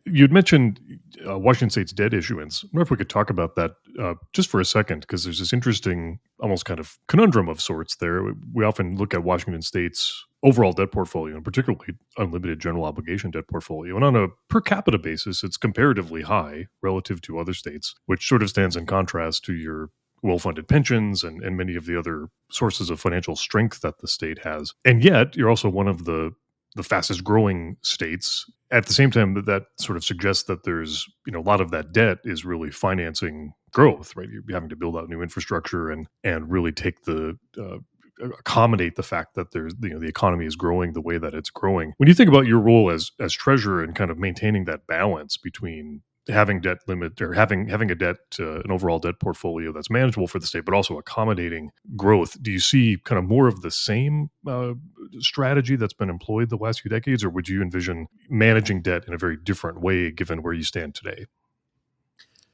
You'd 0.06 0.32
mentioned 0.32 0.80
uh, 1.28 1.40
Washington 1.40 1.72
State's 1.72 1.92
debt 1.92 2.14
issuance. 2.14 2.64
I 2.64 2.68
wonder 2.72 2.84
if 2.84 2.92
we 2.92 2.98
could 2.98 3.10
talk 3.10 3.30
about 3.30 3.56
that 3.56 3.72
uh, 4.00 4.14
just 4.34 4.50
for 4.50 4.60
a 4.60 4.66
second, 4.66 5.02
because 5.02 5.24
there's 5.24 5.40
this 5.40 5.54
interesting, 5.54 6.20
almost 6.40 6.66
kind 6.66 6.80
of 6.80 6.98
conundrum 7.08 7.50
of 7.50 7.60
sorts 7.60 7.96
there. 7.96 8.24
We 8.54 8.64
often 8.64 8.98
look 8.98 9.14
at 9.14 9.24
Washington 9.24 9.64
State's 9.64 10.26
overall 10.44 10.74
debt 10.74 10.92
portfolio, 10.92 11.36
and 11.36 11.44
particularly 11.44 11.96
unlimited 12.18 12.60
general 12.60 12.86
obligation 12.86 13.32
debt 13.32 13.48
portfolio. 13.50 13.96
And 13.96 14.06
on 14.06 14.16
a 14.16 14.28
per 14.48 14.62
capita 14.62 15.00
basis, 15.00 15.44
it's 15.44 15.58
comparatively 15.58 16.22
high 16.22 16.68
relative 16.84 17.20
to 17.24 17.40
other 17.40 17.54
states, 17.54 17.96
which 18.06 18.28
sort 18.28 18.44
of 18.44 18.50
stands 18.50 18.76
in 18.76 18.86
contrast 18.86 19.44
to 19.46 19.54
your 19.54 19.90
well 20.22 20.40
funded 20.40 20.68
pensions 20.68 21.24
and, 21.24 21.42
and 21.44 21.58
many 21.58 21.76
of 21.76 21.86
the 21.86 21.98
other 21.98 22.28
sources 22.52 22.90
of 22.90 23.00
financial 23.00 23.36
strength 23.36 23.82
that 23.82 24.00
the 24.00 24.08
state 24.08 24.40
has. 24.40 24.74
And 24.84 25.04
yet, 25.04 25.36
you're 25.36 25.50
also 25.50 25.70
one 25.70 25.88
of 25.88 26.06
the 26.06 26.32
the 26.76 26.84
fastest 26.84 27.24
growing 27.24 27.78
states. 27.82 28.46
At 28.76 28.88
the 28.88 28.94
same 28.94 29.10
time, 29.10 29.34
that, 29.36 29.46
that 29.46 29.64
sort 29.80 29.96
of 29.96 30.04
suggests 30.04 30.44
that 30.44 30.64
there's 30.64 31.06
you 31.26 31.32
know 31.32 31.40
a 31.40 31.48
lot 31.48 31.62
of 31.62 31.72
that 31.72 31.94
debt 31.94 32.18
is 32.26 32.44
really 32.44 32.72
financing 32.72 33.54
growth, 33.72 34.16
right? 34.16 34.28
You're 34.30 34.44
having 34.52 34.70
to 34.70 34.76
build 34.76 34.98
out 34.98 35.10
new 35.10 35.22
infrastructure 35.22 35.90
and 35.90 36.08
and 36.24 36.52
really 36.52 36.72
take 36.72 37.04
the 37.04 37.38
uh, 37.58 37.78
accommodate 38.24 38.96
the 38.96 39.04
fact 39.04 39.36
that 39.36 39.52
there's 39.52 39.74
you 39.82 39.90
know 39.90 40.00
the 40.00 40.08
economy 40.08 40.46
is 40.46 40.56
growing 40.56 40.94
the 40.94 41.02
way 41.02 41.18
that 41.18 41.34
it's 41.34 41.50
growing. 41.50 41.94
When 41.98 42.08
you 42.08 42.14
think 42.14 42.30
about 42.30 42.48
your 42.48 42.60
role 42.60 42.90
as 42.90 43.12
as 43.20 43.34
treasurer 43.34 43.84
and 43.84 43.96
kind 43.96 44.12
of 44.12 44.18
maintaining 44.18 44.66
that 44.66 44.88
balance 44.88 45.38
between 45.38 46.02
having 46.28 46.60
debt 46.60 46.80
limit 46.88 47.22
or 47.22 47.34
having 47.34 47.68
having 47.68 47.92
a 47.92 47.96
debt 47.96 48.18
uh, 48.40 48.62
an 48.62 48.72
overall 48.72 49.00
debt 49.00 49.20
portfolio 49.20 49.72
that's 49.72 49.90
manageable 49.90 50.28
for 50.28 50.40
the 50.40 50.48
state 50.48 50.66
but 50.66 50.74
also 50.74 50.98
accommodating 50.98 51.72
growth 51.96 52.42
do 52.42 52.52
you 52.52 52.60
see 52.60 52.98
kind 53.04 53.20
of 53.20 53.26
more 53.26 53.48
of 53.48 53.62
the 53.62 53.72
same 53.72 54.30
uh, 54.48 54.74
strategy 55.20 55.76
that's 55.76 55.94
been 55.94 56.10
employed 56.10 56.50
the 56.50 56.58
last 56.58 56.82
few 56.82 56.90
decades? 56.90 57.24
Or 57.24 57.30
would 57.30 57.48
you 57.48 57.62
envision 57.62 58.08
managing 58.30 58.82
debt 58.82 59.06
in 59.08 59.14
a 59.14 59.18
very 59.18 59.38
different 59.38 59.82
way 59.82 60.12
given 60.12 60.42
where 60.42 60.54
you 60.54 60.64
stand 60.64 60.96
today? 60.96 61.26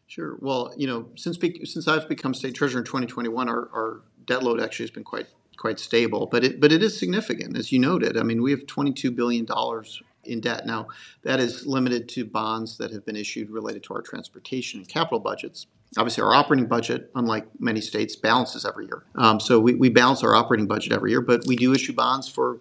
Sure. 0.07 0.37
Well 0.41 0.73
you 0.75 0.87
know 0.87 1.09
since 1.15 1.37
since 1.63 1.87
i've 1.87 2.09
become 2.09 2.33
state 2.33 2.55
treasurer 2.55 2.79
in 2.79 2.85
2021 2.85 3.47
our, 3.47 3.69
our 3.73 4.01
debt 4.25 4.43
load 4.43 4.61
actually 4.61 4.83
has 4.83 4.91
been 4.91 5.03
quite 5.03 5.27
quite 5.61 5.79
stable, 5.79 6.27
but 6.31 6.43
it 6.43 6.59
but 6.59 6.71
it 6.71 6.81
is 6.81 6.97
significant, 6.97 7.55
as 7.55 7.71
you 7.71 7.77
noted. 7.77 8.17
I 8.17 8.23
mean, 8.23 8.41
we 8.41 8.49
have 8.51 8.65
22 8.65 9.11
billion 9.11 9.45
dollars 9.45 10.01
in 10.23 10.39
debt 10.41 10.65
now. 10.65 10.87
That 11.23 11.39
is 11.39 11.65
limited 11.65 12.09
to 12.09 12.25
bonds 12.25 12.77
that 12.77 12.91
have 12.91 13.05
been 13.05 13.15
issued 13.15 13.49
related 13.49 13.83
to 13.83 13.93
our 13.93 14.01
transportation 14.01 14.79
and 14.79 14.87
capital 14.87 15.19
budgets. 15.19 15.67
Obviously, 15.97 16.23
our 16.23 16.33
operating 16.33 16.67
budget, 16.67 17.11
unlike 17.15 17.47
many 17.59 17.81
states, 17.81 18.15
balances 18.15 18.65
every 18.65 18.85
year. 18.85 19.03
Um, 19.15 19.39
so 19.39 19.59
we, 19.59 19.75
we 19.75 19.89
balance 19.89 20.23
our 20.23 20.33
operating 20.33 20.67
budget 20.67 20.93
every 20.93 21.11
year, 21.11 21.21
but 21.21 21.45
we 21.45 21.55
do 21.55 21.73
issue 21.73 21.93
bonds 21.93 22.29
for 22.29 22.59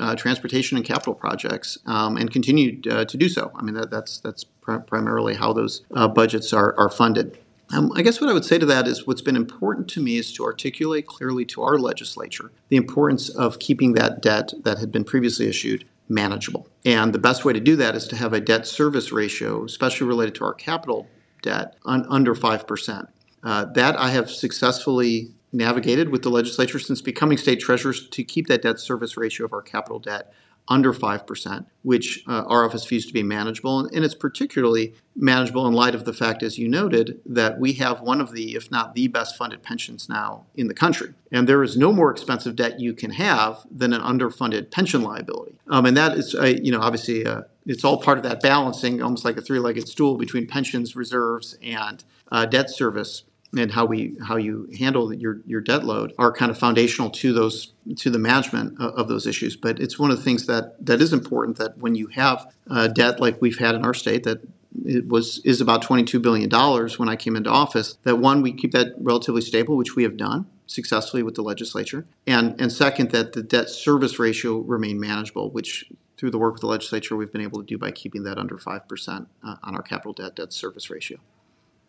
uh, 0.00 0.16
transportation 0.16 0.76
and 0.76 0.86
capital 0.86 1.14
projects 1.14 1.78
um, 1.86 2.16
and 2.16 2.30
continue 2.30 2.80
uh, 2.90 3.04
to 3.04 3.16
do 3.16 3.28
so. 3.28 3.52
I 3.54 3.62
mean, 3.62 3.74
that, 3.74 3.90
that's 3.90 4.18
that's 4.18 4.44
pr- 4.44 4.78
primarily 4.78 5.34
how 5.34 5.52
those 5.52 5.82
uh, 5.94 6.08
budgets 6.08 6.52
are, 6.52 6.74
are 6.78 6.88
funded. 6.88 7.38
Um, 7.72 7.90
I 7.94 8.02
guess 8.02 8.20
what 8.20 8.28
I 8.28 8.34
would 8.34 8.44
say 8.44 8.58
to 8.58 8.66
that 8.66 8.86
is 8.86 9.06
what's 9.06 9.22
been 9.22 9.36
important 9.36 9.88
to 9.90 10.02
me 10.02 10.18
is 10.18 10.32
to 10.34 10.44
articulate 10.44 11.06
clearly 11.06 11.46
to 11.46 11.62
our 11.62 11.78
legislature 11.78 12.52
the 12.68 12.76
importance 12.76 13.30
of 13.30 13.58
keeping 13.60 13.94
that 13.94 14.20
debt 14.20 14.52
that 14.62 14.78
had 14.78 14.92
been 14.92 15.04
previously 15.04 15.48
issued 15.48 15.86
manageable. 16.08 16.68
And 16.84 17.12
the 17.12 17.18
best 17.18 17.44
way 17.44 17.52
to 17.52 17.60
do 17.60 17.76
that 17.76 17.94
is 17.94 18.06
to 18.08 18.16
have 18.16 18.32
a 18.32 18.40
debt 18.40 18.66
service 18.66 19.12
ratio, 19.12 19.64
especially 19.64 20.06
related 20.06 20.34
to 20.36 20.44
our 20.44 20.54
capital 20.54 21.06
debt, 21.42 21.76
un- 21.84 22.06
under 22.08 22.34
5%. 22.34 23.06
Uh, 23.44 23.64
that 23.74 23.98
I 23.98 24.10
have 24.10 24.30
successfully 24.30 25.32
navigated 25.52 26.10
with 26.10 26.22
the 26.22 26.30
legislature 26.30 26.78
since 26.78 27.02
becoming 27.02 27.36
state 27.36 27.60
treasurer 27.60 27.92
to 27.92 28.24
keep 28.24 28.46
that 28.46 28.62
debt 28.62 28.78
service 28.78 29.16
ratio 29.16 29.46
of 29.46 29.52
our 29.52 29.62
capital 29.62 29.98
debt 29.98 30.32
under 30.68 30.92
5%, 30.92 31.66
which 31.82 32.22
uh, 32.28 32.44
our 32.46 32.64
office 32.64 32.84
views 32.86 33.06
to 33.06 33.12
be 33.12 33.22
manageable. 33.22 33.80
And 33.80 34.04
it's 34.04 34.14
particularly 34.14 34.94
manageable 35.16 35.66
in 35.66 35.74
light 35.74 35.94
of 35.94 36.04
the 36.04 36.12
fact, 36.12 36.42
as 36.42 36.58
you 36.58 36.68
noted, 36.68 37.20
that 37.26 37.58
we 37.58 37.72
have 37.74 38.00
one 38.00 38.20
of 38.20 38.32
the, 38.32 38.54
if 38.54 38.70
not 38.70 38.94
the 38.94 39.08
best 39.08 39.36
funded 39.36 39.62
pensions 39.62 40.08
now 40.08 40.46
in 40.54 40.68
the 40.68 40.74
country. 40.74 41.14
And 41.32 41.48
there 41.48 41.62
is 41.62 41.76
no 41.76 41.92
more 41.92 42.10
expensive 42.10 42.56
debt 42.56 42.78
you 42.78 42.94
can 42.94 43.10
have 43.10 43.66
than 43.70 43.92
an 43.92 44.00
underfunded 44.02 44.70
pension 44.70 45.02
liability. 45.02 45.58
Um, 45.68 45.86
and 45.86 45.96
that 45.96 46.16
is, 46.16 46.34
uh, 46.34 46.44
you 46.44 46.70
know, 46.70 46.80
obviously, 46.80 47.26
uh, 47.26 47.42
it's 47.66 47.84
all 47.84 47.98
part 47.98 48.18
of 48.18 48.24
that 48.24 48.40
balancing, 48.40 49.02
almost 49.02 49.24
like 49.24 49.36
a 49.36 49.40
three 49.40 49.58
legged 49.58 49.88
stool 49.88 50.16
between 50.16 50.46
pensions, 50.46 50.96
reserves, 50.96 51.56
and 51.62 52.02
uh, 52.30 52.46
debt 52.46 52.70
service 52.70 53.24
and 53.56 53.70
how 53.70 53.84
we 53.84 54.16
how 54.26 54.36
you 54.36 54.68
handle 54.78 55.12
your 55.12 55.40
your 55.46 55.60
debt 55.60 55.84
load 55.84 56.12
are 56.18 56.32
kind 56.32 56.50
of 56.50 56.58
foundational 56.58 57.10
to 57.10 57.32
those 57.32 57.72
to 57.96 58.10
the 58.10 58.18
management 58.18 58.80
of, 58.80 59.08
those 59.08 59.26
issues. 59.26 59.56
But 59.56 59.80
it's 59.80 59.98
one 59.98 60.10
of 60.10 60.16
the 60.16 60.22
things 60.22 60.46
that 60.46 60.74
that 60.84 61.00
is 61.00 61.12
important 61.12 61.58
that 61.58 61.76
when 61.78 61.94
you 61.94 62.06
have 62.08 62.52
uh, 62.70 62.88
debt 62.88 63.20
like 63.20 63.40
we've 63.42 63.58
had 63.58 63.74
in 63.74 63.84
our 63.84 63.94
state 63.94 64.24
that 64.24 64.40
it 64.84 65.06
was 65.06 65.38
is 65.44 65.60
about 65.60 65.82
22 65.82 66.18
billion 66.20 66.48
dollars 66.48 66.98
when 66.98 67.08
I 67.08 67.16
came 67.16 67.36
into 67.36 67.50
office. 67.50 67.98
That 68.04 68.16
one 68.16 68.42
we 68.42 68.52
keep 68.52 68.72
that 68.72 68.94
relatively 68.98 69.42
stable, 69.42 69.76
which 69.76 69.96
we 69.96 70.02
have 70.04 70.16
done 70.16 70.46
successfully 70.66 71.22
with 71.22 71.34
the 71.34 71.42
legislature, 71.42 72.06
and 72.26 72.58
and 72.60 72.72
second 72.72 73.10
that 73.10 73.34
the 73.34 73.42
debt 73.42 73.68
service 73.68 74.18
ratio 74.18 74.58
remain 74.58 74.98
manageable, 74.98 75.50
which 75.50 75.90
through 76.16 76.30
the 76.30 76.38
work 76.38 76.54
with 76.54 76.60
the 76.60 76.68
legislature 76.68 77.16
we've 77.16 77.32
been 77.32 77.42
able 77.42 77.60
to 77.60 77.66
do 77.66 77.76
by 77.76 77.90
keeping 77.90 78.22
that 78.22 78.38
under 78.38 78.56
five 78.56 78.88
percent 78.88 79.28
uh, 79.44 79.56
on 79.62 79.74
our 79.74 79.82
capital 79.82 80.14
debt 80.14 80.36
debt 80.36 80.52
service 80.52 80.88
ratio. 80.88 81.18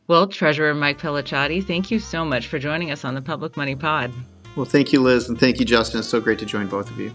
Well, 0.08 0.28
Treasurer 0.28 0.74
Mike 0.74 0.99
Pellicciotti, 0.99 1.66
thank 1.66 1.89
you 1.89 1.97
so 1.97 2.26
much 2.26 2.47
for 2.47 2.60
joining 2.60 2.91
us 2.91 3.06
on 3.06 3.16
the 3.16 3.22
Public 3.22 3.56
Money 3.56 3.76
Pod. 3.76 4.12
Well, 4.56 4.66
thank 4.66 4.91
you, 4.91 5.01
Liz, 5.01 5.30
and 5.30 5.39
thank 5.39 5.60
you, 5.60 5.66
Justin. 5.66 5.99
It's 5.99 6.10
so 6.10 6.20
great 6.20 6.39
to 6.39 6.45
join 6.45 6.68
both 6.68 6.89
of 6.89 6.99
you. 6.99 7.12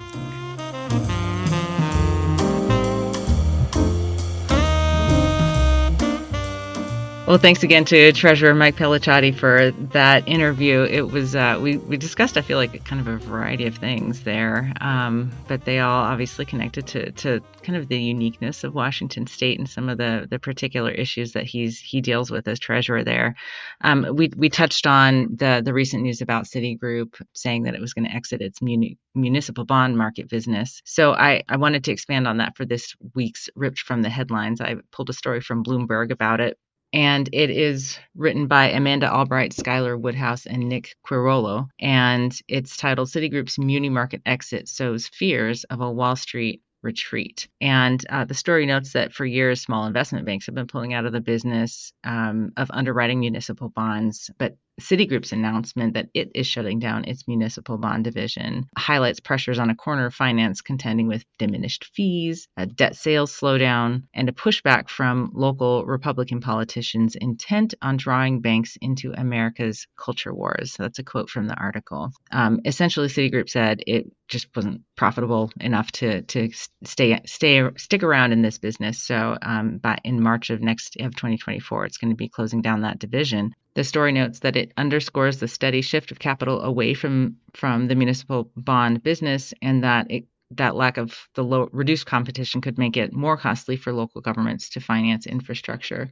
Well, 7.28 7.36
thanks 7.36 7.62
again 7.62 7.84
to 7.84 8.10
Treasurer 8.12 8.54
Mike 8.54 8.76
Pellicciotti 8.76 9.34
for 9.34 9.70
that 9.92 10.26
interview. 10.26 10.84
It 10.84 11.10
was 11.10 11.36
uh, 11.36 11.58
we 11.60 11.76
we 11.76 11.98
discussed, 11.98 12.38
I 12.38 12.40
feel 12.40 12.56
like, 12.56 12.82
kind 12.86 13.02
of 13.02 13.06
a 13.06 13.18
variety 13.18 13.66
of 13.66 13.76
things 13.76 14.22
there, 14.22 14.72
um, 14.80 15.30
but 15.46 15.66
they 15.66 15.78
all 15.80 16.04
obviously 16.04 16.46
connected 16.46 16.86
to 16.86 17.12
to 17.12 17.42
kind 17.62 17.76
of 17.76 17.88
the 17.88 18.00
uniqueness 18.00 18.64
of 18.64 18.74
Washington 18.74 19.26
State 19.26 19.58
and 19.58 19.68
some 19.68 19.90
of 19.90 19.98
the 19.98 20.26
the 20.30 20.38
particular 20.38 20.90
issues 20.90 21.32
that 21.32 21.44
he's 21.44 21.78
he 21.78 22.00
deals 22.00 22.30
with 22.30 22.48
as 22.48 22.58
treasurer 22.58 23.04
there. 23.04 23.36
Um, 23.82 24.06
we 24.14 24.30
we 24.34 24.48
touched 24.48 24.86
on 24.86 25.36
the 25.36 25.60
the 25.62 25.74
recent 25.74 26.04
news 26.04 26.22
about 26.22 26.46
Citigroup 26.46 27.20
saying 27.34 27.64
that 27.64 27.74
it 27.74 27.80
was 27.82 27.92
going 27.92 28.06
to 28.06 28.14
exit 28.16 28.40
its 28.40 28.62
muni- 28.62 28.96
municipal 29.14 29.66
bond 29.66 29.98
market 29.98 30.30
business. 30.30 30.80
So 30.86 31.12
I 31.12 31.42
I 31.46 31.58
wanted 31.58 31.84
to 31.84 31.92
expand 31.92 32.26
on 32.26 32.38
that 32.38 32.56
for 32.56 32.64
this 32.64 32.96
week's 33.14 33.50
ripped 33.54 33.80
from 33.80 34.00
the 34.00 34.08
headlines. 34.08 34.62
I 34.62 34.76
pulled 34.92 35.10
a 35.10 35.12
story 35.12 35.42
from 35.42 35.62
Bloomberg 35.62 36.10
about 36.10 36.40
it 36.40 36.56
and 36.92 37.28
it 37.32 37.50
is 37.50 37.98
written 38.16 38.46
by 38.46 38.70
Amanda 38.70 39.12
Albright, 39.12 39.52
Skylar 39.52 40.00
Woodhouse, 40.00 40.46
and 40.46 40.68
Nic 40.68 40.96
Querolo. 41.06 41.68
And 41.78 42.36
it's 42.48 42.76
titled 42.76 43.08
Citigroup's 43.08 43.58
Muni 43.58 43.88
Market 43.90 44.22
Exit 44.24 44.68
Sows 44.68 45.08
Fears 45.08 45.64
of 45.64 45.80
a 45.80 45.90
Wall 45.90 46.16
Street 46.16 46.62
retreat. 46.82 47.48
And 47.60 48.04
uh, 48.08 48.24
the 48.24 48.34
story 48.34 48.64
notes 48.64 48.92
that 48.92 49.12
for 49.12 49.26
years, 49.26 49.60
small 49.60 49.86
investment 49.86 50.24
banks 50.24 50.46
have 50.46 50.54
been 50.54 50.66
pulling 50.66 50.94
out 50.94 51.06
of 51.06 51.12
the 51.12 51.20
business 51.20 51.92
um, 52.04 52.52
of 52.56 52.70
underwriting 52.72 53.20
municipal 53.20 53.68
bonds, 53.68 54.30
but 54.38 54.56
Citigroup's 54.80 55.32
announcement 55.32 55.94
that 55.94 56.08
it 56.14 56.30
is 56.34 56.46
shutting 56.46 56.78
down 56.78 57.04
its 57.04 57.26
municipal 57.26 57.78
bond 57.78 58.04
division 58.04 58.66
highlights 58.76 59.20
pressures 59.20 59.58
on 59.58 59.70
a 59.70 59.74
corner 59.74 60.06
of 60.06 60.14
finance 60.14 60.60
contending 60.60 61.08
with 61.08 61.24
diminished 61.38 61.84
fees, 61.94 62.48
a 62.56 62.66
debt 62.66 62.96
sales 62.96 63.32
slowdown, 63.32 64.02
and 64.14 64.28
a 64.28 64.32
pushback 64.32 64.88
from 64.88 65.30
local 65.34 65.84
Republican 65.84 66.40
politicians 66.40 67.16
intent 67.16 67.74
on 67.82 67.96
drawing 67.96 68.40
banks 68.40 68.76
into 68.80 69.12
America's 69.12 69.86
culture 69.96 70.34
wars. 70.34 70.72
So 70.72 70.82
That's 70.82 70.98
a 70.98 71.04
quote 71.04 71.30
from 71.30 71.46
the 71.46 71.54
article. 71.54 72.10
Um, 72.30 72.60
essentially, 72.64 73.08
Citigroup 73.08 73.48
said 73.48 73.82
it 73.86 74.06
just 74.28 74.48
wasn't 74.54 74.82
profitable 74.96 75.50
enough 75.60 75.90
to 75.90 76.22
to 76.22 76.50
stay 76.84 77.20
stay 77.26 77.68
stick 77.76 78.02
around 78.02 78.32
in 78.32 78.42
this 78.42 78.58
business. 78.58 79.02
So, 79.02 79.36
um, 79.42 79.78
by 79.78 79.98
in 80.04 80.22
March 80.22 80.50
of 80.50 80.60
next 80.60 80.96
of 81.00 81.16
2024, 81.16 81.86
it's 81.86 81.98
going 81.98 82.10
to 82.10 82.16
be 82.16 82.28
closing 82.28 82.62
down 82.62 82.82
that 82.82 82.98
division. 82.98 83.54
The 83.74 83.84
story 83.84 84.12
notes 84.12 84.40
that 84.40 84.56
it 84.56 84.72
underscores 84.76 85.38
the 85.38 85.48
steady 85.48 85.82
shift 85.82 86.10
of 86.10 86.18
capital 86.18 86.62
away 86.62 86.94
from 86.94 87.36
from 87.54 87.86
the 87.86 87.94
municipal 87.94 88.50
bond 88.56 89.02
business, 89.02 89.54
and 89.62 89.84
that 89.84 90.10
it 90.10 90.24
that 90.52 90.74
lack 90.74 90.96
of 90.96 91.28
the 91.34 91.44
low 91.44 91.68
reduced 91.72 92.06
competition 92.06 92.60
could 92.60 92.78
make 92.78 92.96
it 92.96 93.12
more 93.12 93.36
costly 93.36 93.76
for 93.76 93.92
local 93.92 94.20
governments 94.20 94.70
to 94.70 94.80
finance 94.80 95.26
infrastructure. 95.26 96.10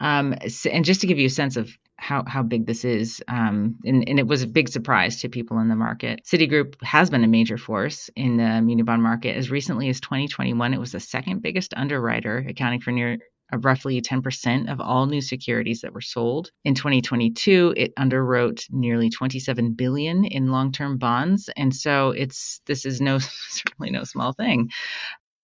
Um, 0.00 0.34
and 0.70 0.84
just 0.84 1.00
to 1.00 1.06
give 1.06 1.18
you 1.18 1.26
a 1.26 1.30
sense 1.30 1.56
of 1.56 1.70
how, 1.96 2.24
how 2.26 2.42
big 2.42 2.66
this 2.66 2.84
is, 2.84 3.22
um, 3.28 3.76
and, 3.84 4.06
and, 4.06 4.18
it 4.18 4.26
was 4.26 4.42
a 4.42 4.46
big 4.46 4.68
surprise 4.68 5.22
to 5.22 5.30
people 5.30 5.58
in 5.60 5.68
the 5.68 5.74
market. 5.74 6.20
Citigroup 6.24 6.74
has 6.82 7.08
been 7.08 7.24
a 7.24 7.28
major 7.28 7.56
force 7.56 8.10
in 8.14 8.36
the 8.36 8.60
muni 8.60 8.82
bond 8.82 9.02
market. 9.02 9.36
As 9.36 9.50
recently 9.50 9.88
as 9.88 10.00
2021, 10.00 10.74
it 10.74 10.80
was 10.80 10.92
the 10.92 11.00
second 11.00 11.40
biggest 11.40 11.72
underwriter, 11.74 12.44
accounting 12.46 12.80
for 12.80 12.90
near 12.92 13.18
of 13.52 13.64
roughly 13.64 14.00
10% 14.00 14.70
of 14.70 14.80
all 14.80 15.06
new 15.06 15.20
securities 15.20 15.80
that 15.80 15.92
were 15.92 16.00
sold. 16.00 16.50
In 16.64 16.74
2022, 16.74 17.74
it 17.76 17.94
underwrote 17.96 18.64
nearly 18.70 19.10
27 19.10 19.74
billion 19.74 20.24
in 20.24 20.50
long-term 20.50 20.98
bonds, 20.98 21.48
and 21.56 21.74
so 21.74 22.10
it's 22.10 22.60
this 22.66 22.84
is 22.84 23.00
no 23.00 23.18
certainly 23.50 23.90
no 23.90 24.04
small 24.04 24.32
thing. 24.32 24.70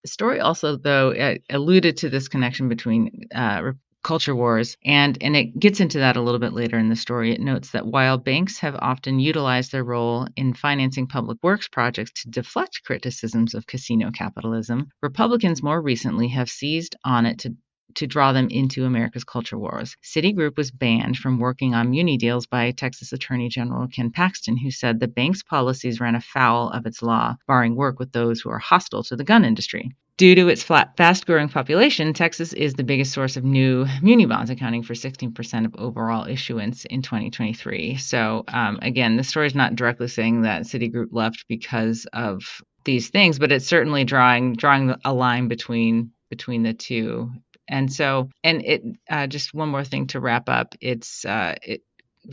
The 0.03 0.09
story 0.09 0.41
also, 0.41 0.75
though, 0.75 1.37
alluded 1.49 1.97
to 1.97 2.09
this 2.09 2.27
connection 2.27 2.67
between 2.67 3.27
uh, 3.33 3.71
culture 4.03 4.35
wars 4.35 4.75
and 4.83 5.17
and 5.21 5.35
it 5.35 5.57
gets 5.57 5.79
into 5.79 5.99
that 5.99 6.17
a 6.17 6.21
little 6.21 6.39
bit 6.39 6.53
later 6.53 6.77
in 6.77 6.89
the 6.89 6.95
story 6.95 7.31
it 7.31 7.39
notes 7.39 7.71
that 7.71 7.87
while 7.87 8.17
banks 8.17 8.59
have 8.59 8.75
often 8.75 9.19
utilized 9.19 9.71
their 9.71 9.83
role 9.83 10.27
in 10.35 10.53
financing 10.53 11.07
public 11.07 11.37
works 11.41 11.69
projects 11.69 12.11
to 12.11 12.29
deflect 12.29 12.81
criticisms 12.85 13.53
of 13.53 13.65
casino 13.65 14.11
capitalism 14.11 14.89
republicans 15.01 15.63
more 15.63 15.81
recently 15.81 16.27
have 16.27 16.49
seized 16.49 16.97
on 17.05 17.25
it 17.25 17.39
to 17.39 17.55
to 17.95 18.07
draw 18.07 18.33
them 18.33 18.47
into 18.49 18.85
America's 18.85 19.23
culture 19.23 19.57
wars. 19.57 19.95
Citigroup 20.03 20.57
was 20.57 20.71
banned 20.71 21.17
from 21.17 21.39
working 21.39 21.73
on 21.73 21.91
muni 21.91 22.17
deals 22.17 22.47
by 22.47 22.71
Texas 22.71 23.13
Attorney 23.13 23.49
General 23.49 23.87
Ken 23.87 24.11
Paxton, 24.11 24.57
who 24.57 24.71
said 24.71 24.99
the 24.99 25.07
bank's 25.07 25.43
policies 25.43 25.99
ran 25.99 26.15
afoul 26.15 26.69
of 26.69 26.85
its 26.85 27.01
law, 27.01 27.35
barring 27.47 27.75
work 27.75 27.99
with 27.99 28.11
those 28.11 28.41
who 28.41 28.49
are 28.49 28.59
hostile 28.59 29.03
to 29.03 29.15
the 29.15 29.23
gun 29.23 29.45
industry. 29.45 29.91
Due 30.17 30.35
to 30.35 30.47
its 30.47 30.61
fast 30.61 31.25
growing 31.25 31.49
population, 31.49 32.13
Texas 32.13 32.53
is 32.53 32.75
the 32.75 32.83
biggest 32.83 33.13
source 33.13 33.35
of 33.35 33.43
new 33.43 33.87
muni 34.03 34.27
bonds, 34.27 34.51
accounting 34.51 34.83
for 34.83 34.93
16% 34.93 35.65
of 35.65 35.75
overall 35.75 36.27
issuance 36.27 36.85
in 36.85 37.01
2023. 37.01 37.95
So, 37.95 38.43
um, 38.47 38.77
again, 38.83 39.17
the 39.17 39.23
story 39.23 39.47
is 39.47 39.55
not 39.55 39.75
directly 39.75 40.07
saying 40.07 40.43
that 40.43 40.63
Citigroup 40.63 41.07
left 41.11 41.45
because 41.49 42.05
of 42.13 42.61
these 42.85 43.09
things, 43.09 43.39
but 43.39 43.51
it's 43.51 43.65
certainly 43.65 44.03
drawing 44.03 44.53
drawing 44.53 44.95
a 45.03 45.13
line 45.13 45.47
between 45.47 46.11
between 46.29 46.61
the 46.61 46.73
two 46.73 47.31
and 47.67 47.91
so, 47.91 48.29
and 48.43 48.63
it 48.65 48.83
uh, 49.09 49.27
just 49.27 49.53
one 49.53 49.69
more 49.69 49.83
thing 49.83 50.07
to 50.07 50.19
wrap 50.19 50.49
up. 50.49 50.75
It's 50.81 51.25
uh, 51.25 51.55
it 51.61 51.81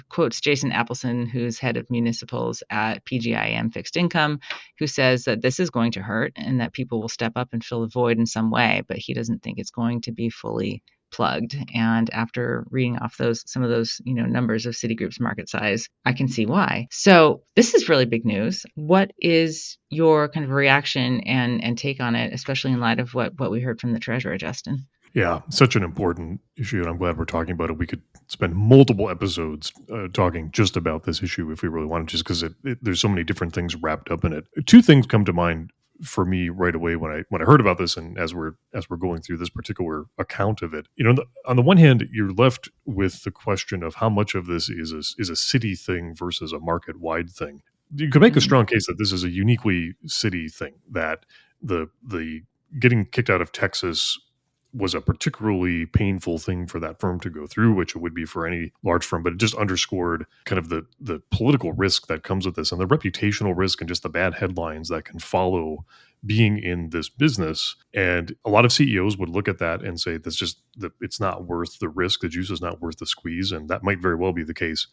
quotes 0.09 0.41
Jason 0.41 0.73
Appleson, 0.73 1.29
who's 1.29 1.59
head 1.59 1.77
of 1.77 1.91
municipals 1.91 2.63
at 2.71 3.05
PGIM 3.05 3.73
Fixed 3.73 3.97
Income, 3.97 4.41
who 4.79 4.87
says 4.87 5.25
that 5.25 5.43
this 5.43 5.61
is 5.61 5.71
going 5.71 5.93
to 5.93 6.03
hurt 6.03 6.33
and 6.37 6.61
that 6.61 6.73
people 6.73 7.01
will 7.01 7.09
step 7.09 7.33
up 7.37 7.49
and 7.53 7.65
fill 7.65 7.83
the 7.83 7.89
void 7.89 8.19
in 8.19 8.27
some 8.27 8.51
way, 8.51 8.83
but 8.87 8.99
he 8.99 9.15
doesn't 9.15 9.43
think 9.43 9.59
it's 9.59 9.71
going 9.71 10.03
to 10.03 10.13
be 10.13 10.31
fully 10.31 10.83
plugged. 11.11 11.57
And 11.75 12.09
after 12.13 12.65
reading 12.71 12.99
off 12.99 13.17
those 13.17 13.43
some 13.51 13.63
of 13.63 13.71
those 13.71 14.01
you 14.05 14.15
know 14.15 14.27
numbers 14.27 14.67
of 14.67 14.75
Citigroup's 14.75 15.21
market 15.21 15.49
size, 15.49 15.89
I 16.05 16.13
can 16.13 16.29
see 16.29 16.47
why. 16.47 16.87
So 16.91 17.43
this 17.57 17.75
is 17.75 17.89
really 17.89 18.07
big 18.07 18.25
news. 18.25 18.65
What 18.75 19.11
is 19.19 19.77
your 19.89 20.29
kind 20.29 20.45
of 20.45 20.53
reaction 20.53 21.21
and 21.23 21.63
and 21.65 21.77
take 21.77 22.01
on 22.01 22.15
it, 22.15 22.33
especially 22.33 22.73
in 22.73 22.81
light 22.81 23.01
of 23.01 23.15
what 23.15 23.39
what 23.39 23.51
we 23.51 23.61
heard 23.61 23.81
from 23.81 23.93
the 23.93 23.99
treasurer, 23.99 24.39
Justin? 24.39 24.87
Yeah, 25.13 25.41
such 25.49 25.75
an 25.77 25.83
important 25.83 26.41
issue, 26.57 26.81
and 26.81 26.89
I'm 26.89 26.97
glad 26.97 27.19
we're 27.19 27.25
talking 27.25 27.53
about 27.53 27.71
it. 27.71 27.79
We 27.79 27.87
could 27.87 28.03
spend 28.29 28.55
multiple 28.55 29.11
episodes 29.11 29.73
uh, 29.93 30.07
talking 30.13 30.51
just 30.53 30.77
about 30.77 31.03
this 31.03 31.23
issue 31.23 31.51
if 31.51 31.63
we 31.63 31.69
really 31.69 31.87
wanted, 31.87 32.09
just 32.09 32.25
because 32.25 32.45
there's 32.63 33.01
so 33.01 33.09
many 33.09 33.25
different 33.25 33.53
things 33.53 33.75
wrapped 33.75 34.11
up 34.11 34.25
in 34.25 34.33
it. 34.33 34.47
Two 34.67 34.83
things 34.83 35.07
come 35.07 35.25
to 35.25 35.33
mind 35.33 35.73
for 36.03 36.25
me 36.25 36.49
right 36.49 36.75
away 36.75 36.97
when 36.97 37.11
I 37.13 37.23
when 37.29 37.43
I 37.43 37.45
heard 37.45 37.61
about 37.61 37.79
this, 37.79 37.97
and 37.97 38.17
as 38.19 38.35
we're 38.35 38.53
as 38.73 38.89
we're 38.89 38.97
going 38.97 39.21
through 39.21 39.39
this 39.39 39.51
particular 39.51 40.05
account 40.19 40.63
of 40.63 40.75
it. 40.75 40.87
You 40.95 41.05
know, 41.05 41.25
on 41.47 41.57
the 41.57 41.63
one 41.63 41.77
hand, 41.77 42.09
you're 42.13 42.33
left 42.33 42.69
with 42.85 43.25
the 43.25 43.31
question 43.33 43.83
of 43.83 43.97
how 43.97 44.09
much 44.09 44.35
of 44.35 44.47
this 44.47 44.69
is 44.69 44.93
a, 44.93 44.99
is 45.21 45.29
a 45.29 45.35
Citi 45.35 45.79
thing 45.79 46.15
versus 46.15 46.53
a 46.53 46.61
market 46.61 47.01
wide 47.01 47.31
thing. 47.31 47.63
You 47.95 48.11
could 48.11 48.23
make 48.23 48.35
a 48.35 48.39
mm-hmm. 48.39 48.45
strong 48.45 48.67
case 48.67 48.87
that 48.87 48.99
this 48.99 49.11
is 49.11 49.25
a 49.25 49.31
uniquely 49.31 49.95
Citi 50.07 50.53
thing 50.53 50.75
that 50.91 51.27
the 51.61 51.89
the 52.07 52.43
getting 52.79 53.05
kicked 53.07 53.29
out 53.29 53.41
of 53.41 53.51
Texas 53.51 54.17
was 54.73 54.95
a 54.95 55.01
particularly 55.01 55.87
painful 55.87 56.39
thing 56.39 56.67
for 56.67 56.79
that 56.81 57.01
firm 57.01 57.19
to 57.21 57.31
go 57.31 57.47
through, 57.47 57.73
which 57.75 57.97
it 57.97 57.99
would 57.99 58.15
be 58.15 58.25
for 58.25 58.47
any 58.47 58.73
large 58.83 59.05
firm, 59.05 59.23
but 59.23 59.33
it 59.33 59.39
just 59.39 59.55
underscored 59.55 60.27
kind 60.45 60.59
of 60.59 60.69
the 60.69 60.87
the 61.01 61.21
political 61.31 61.73
risk 61.73 62.07
that 62.07 62.23
comes 62.23 62.47
with 62.47 62.57
this 62.57 62.73
and 62.73 62.81
the 62.81 62.87
reputational 62.87 63.57
risk 63.57 63.81
and 63.81 63.89
just 63.89 64.03
the 64.03 64.09
bad 64.09 64.35
headlines 64.35 64.89
that 64.89 65.05
can 65.05 65.19
follow 65.19 65.85
being 66.25 66.59
in 66.59 66.91
this 66.91 67.09
business. 67.09 67.77
And 67.95 68.35
a 68.45 68.51
lot 68.51 68.65
of 68.65 68.73
CEOs 68.73 69.17
would 69.17 69.31
look 69.31 69.49
at 69.49 69.59
that 69.59 69.83
and 69.83 69.99
say, 69.99 70.19
"That's 70.19 70.37
just 70.37 70.61
the, 70.77 70.91
it's 71.01 71.21
not 71.21 71.47
worth 71.47 71.79
the 71.79 71.89
risk. 71.89 72.21
The 72.21 72.29
juice 72.29 72.51
is 72.51 72.61
not 72.61 72.81
worth 72.81 72.99
the 72.99 73.07
squeeze," 73.07 73.53
and 73.53 73.69
that 73.69 73.83
might 73.83 74.01
very 74.01 74.17
well 74.17 74.33
be 74.33 74.45
the 74.45 74.55
case 74.55 74.87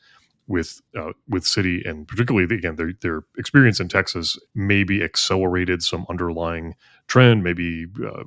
with 0.47 0.81
uh, 0.97 1.11
with 1.27 1.43
Citi 1.43 1.87
and 1.87 2.07
particularly 2.07 2.53
again 2.55 2.75
their 2.75 2.93
their 3.01 3.23
experience 3.37 3.79
in 3.79 3.89
Texas 3.89 4.39
maybe 4.55 5.03
accelerated 5.03 5.83
some 5.83 6.05
underlying 6.09 6.75
trend, 7.07 7.43
maybe 7.43 7.85
uh, 8.05 8.23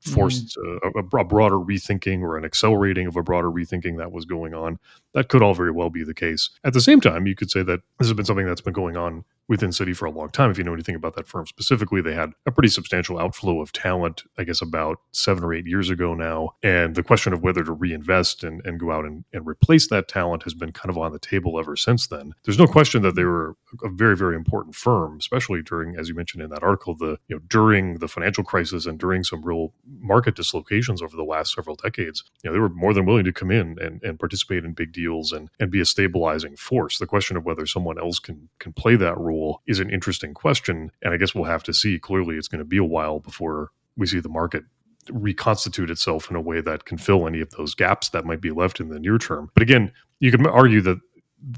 forced 0.00 0.56
mm-hmm. 0.56 0.98
a, 0.98 1.18
a, 1.18 1.24
broader 1.24 1.56
rethinking 1.56 2.20
or 2.20 2.36
an 2.36 2.44
accelerating 2.44 3.06
of 3.06 3.16
a 3.16 3.22
broader 3.22 3.50
rethinking 3.50 3.98
that 3.98 4.12
was 4.12 4.24
going 4.24 4.54
on. 4.54 4.78
That 5.14 5.28
could 5.28 5.42
all 5.42 5.54
very 5.54 5.70
well 5.70 5.90
be 5.90 6.04
the 6.04 6.14
case. 6.14 6.50
At 6.64 6.72
the 6.72 6.80
same 6.80 7.00
time, 7.00 7.26
you 7.26 7.34
could 7.34 7.50
say 7.50 7.62
that 7.62 7.80
this 7.98 8.08
has 8.08 8.14
been 8.14 8.24
something 8.24 8.46
that's 8.46 8.60
been 8.60 8.72
going 8.72 8.96
on 8.96 9.24
within 9.48 9.70
Citi 9.70 9.94
for 9.94 10.06
a 10.06 10.10
long 10.10 10.30
time. 10.30 10.50
If 10.50 10.58
you 10.58 10.64
know 10.64 10.72
anything 10.72 10.94
about 10.94 11.16
that 11.16 11.28
firm 11.28 11.46
specifically, 11.46 12.00
they 12.00 12.14
had 12.14 12.32
a 12.46 12.50
pretty 12.50 12.68
substantial 12.68 13.18
outflow 13.18 13.60
of 13.60 13.72
talent, 13.72 14.22
I 14.38 14.44
guess, 14.44 14.62
about 14.62 14.98
seven 15.12 15.44
or 15.44 15.52
eight 15.52 15.66
years 15.66 15.90
ago 15.90 16.14
now. 16.14 16.54
And 16.62 16.94
the 16.94 17.02
question 17.02 17.32
of 17.32 17.42
whether 17.42 17.62
to 17.62 17.72
reinvest 17.72 18.42
and, 18.42 18.64
and 18.64 18.80
go 18.80 18.90
out 18.90 19.04
and, 19.04 19.24
and 19.32 19.46
replace 19.46 19.88
that 19.88 20.08
talent 20.08 20.44
has 20.44 20.54
been 20.54 20.72
kind 20.72 20.90
of 20.90 20.98
on 20.98 21.12
the 21.12 21.18
table 21.18 21.58
ever 21.58 21.76
since 21.76 22.06
then. 22.06 22.32
There's 22.44 22.58
no 22.58 22.66
question 22.66 23.02
that 23.02 23.16
they 23.16 23.24
were 23.24 23.56
a 23.82 23.88
very, 23.90 24.16
very 24.16 24.36
important 24.36 24.74
firm, 24.74 25.18
especially 25.18 25.62
during, 25.62 25.96
as 25.96 26.08
you 26.08 26.14
mentioned 26.14 26.42
in 26.42 26.50
that 26.50 26.62
article, 26.62 26.96
the 26.96 27.18
you 27.28 27.36
know 27.36 27.40
during 27.48 27.98
the 27.98 28.08
financial 28.08 28.44
crisis 28.44 28.86
and 28.86 28.98
during 28.98 29.24
some 29.24 29.42
real 29.42 29.74
market 30.00 30.36
dislocations 30.36 31.02
over 31.02 31.16
the 31.16 31.24
last 31.24 31.54
several 31.54 31.76
decades. 31.76 32.24
You 32.42 32.50
know, 32.50 32.54
they 32.54 32.60
were 32.60 32.68
more 32.68 32.94
than 32.94 33.04
willing 33.04 33.24
to 33.24 33.32
come 33.32 33.50
in 33.50 33.76
and, 33.80 34.02
and 34.02 34.18
participate 34.18 34.64
in 34.64 34.72
big 34.72 34.92
deals 34.92 35.03
and, 35.32 35.50
and 35.60 35.70
be 35.70 35.80
a 35.80 35.84
stabilizing 35.84 36.56
force. 36.56 36.98
The 36.98 37.06
question 37.06 37.36
of 37.36 37.44
whether 37.44 37.66
someone 37.66 37.98
else 37.98 38.18
can 38.18 38.48
can 38.58 38.72
play 38.72 38.96
that 38.96 39.18
role 39.18 39.60
is 39.66 39.80
an 39.80 39.90
interesting 39.90 40.34
question. 40.34 40.90
And 41.02 41.12
I 41.12 41.16
guess 41.16 41.34
we'll 41.34 41.44
have 41.44 41.62
to 41.64 41.74
see. 41.74 41.98
Clearly, 41.98 42.36
it's 42.36 42.48
going 42.48 42.60
to 42.60 42.64
be 42.64 42.78
a 42.78 42.84
while 42.84 43.20
before 43.20 43.70
we 43.96 44.06
see 44.06 44.20
the 44.20 44.28
market 44.28 44.64
reconstitute 45.10 45.90
itself 45.90 46.30
in 46.30 46.36
a 46.36 46.40
way 46.40 46.60
that 46.60 46.86
can 46.86 46.98
fill 46.98 47.26
any 47.26 47.40
of 47.40 47.50
those 47.50 47.74
gaps 47.74 48.08
that 48.10 48.24
might 48.24 48.40
be 48.40 48.50
left 48.50 48.80
in 48.80 48.88
the 48.88 48.98
near 48.98 49.18
term. 49.18 49.50
But 49.54 49.62
again, 49.62 49.92
you 50.20 50.30
can 50.30 50.46
argue 50.46 50.80
that 50.82 50.98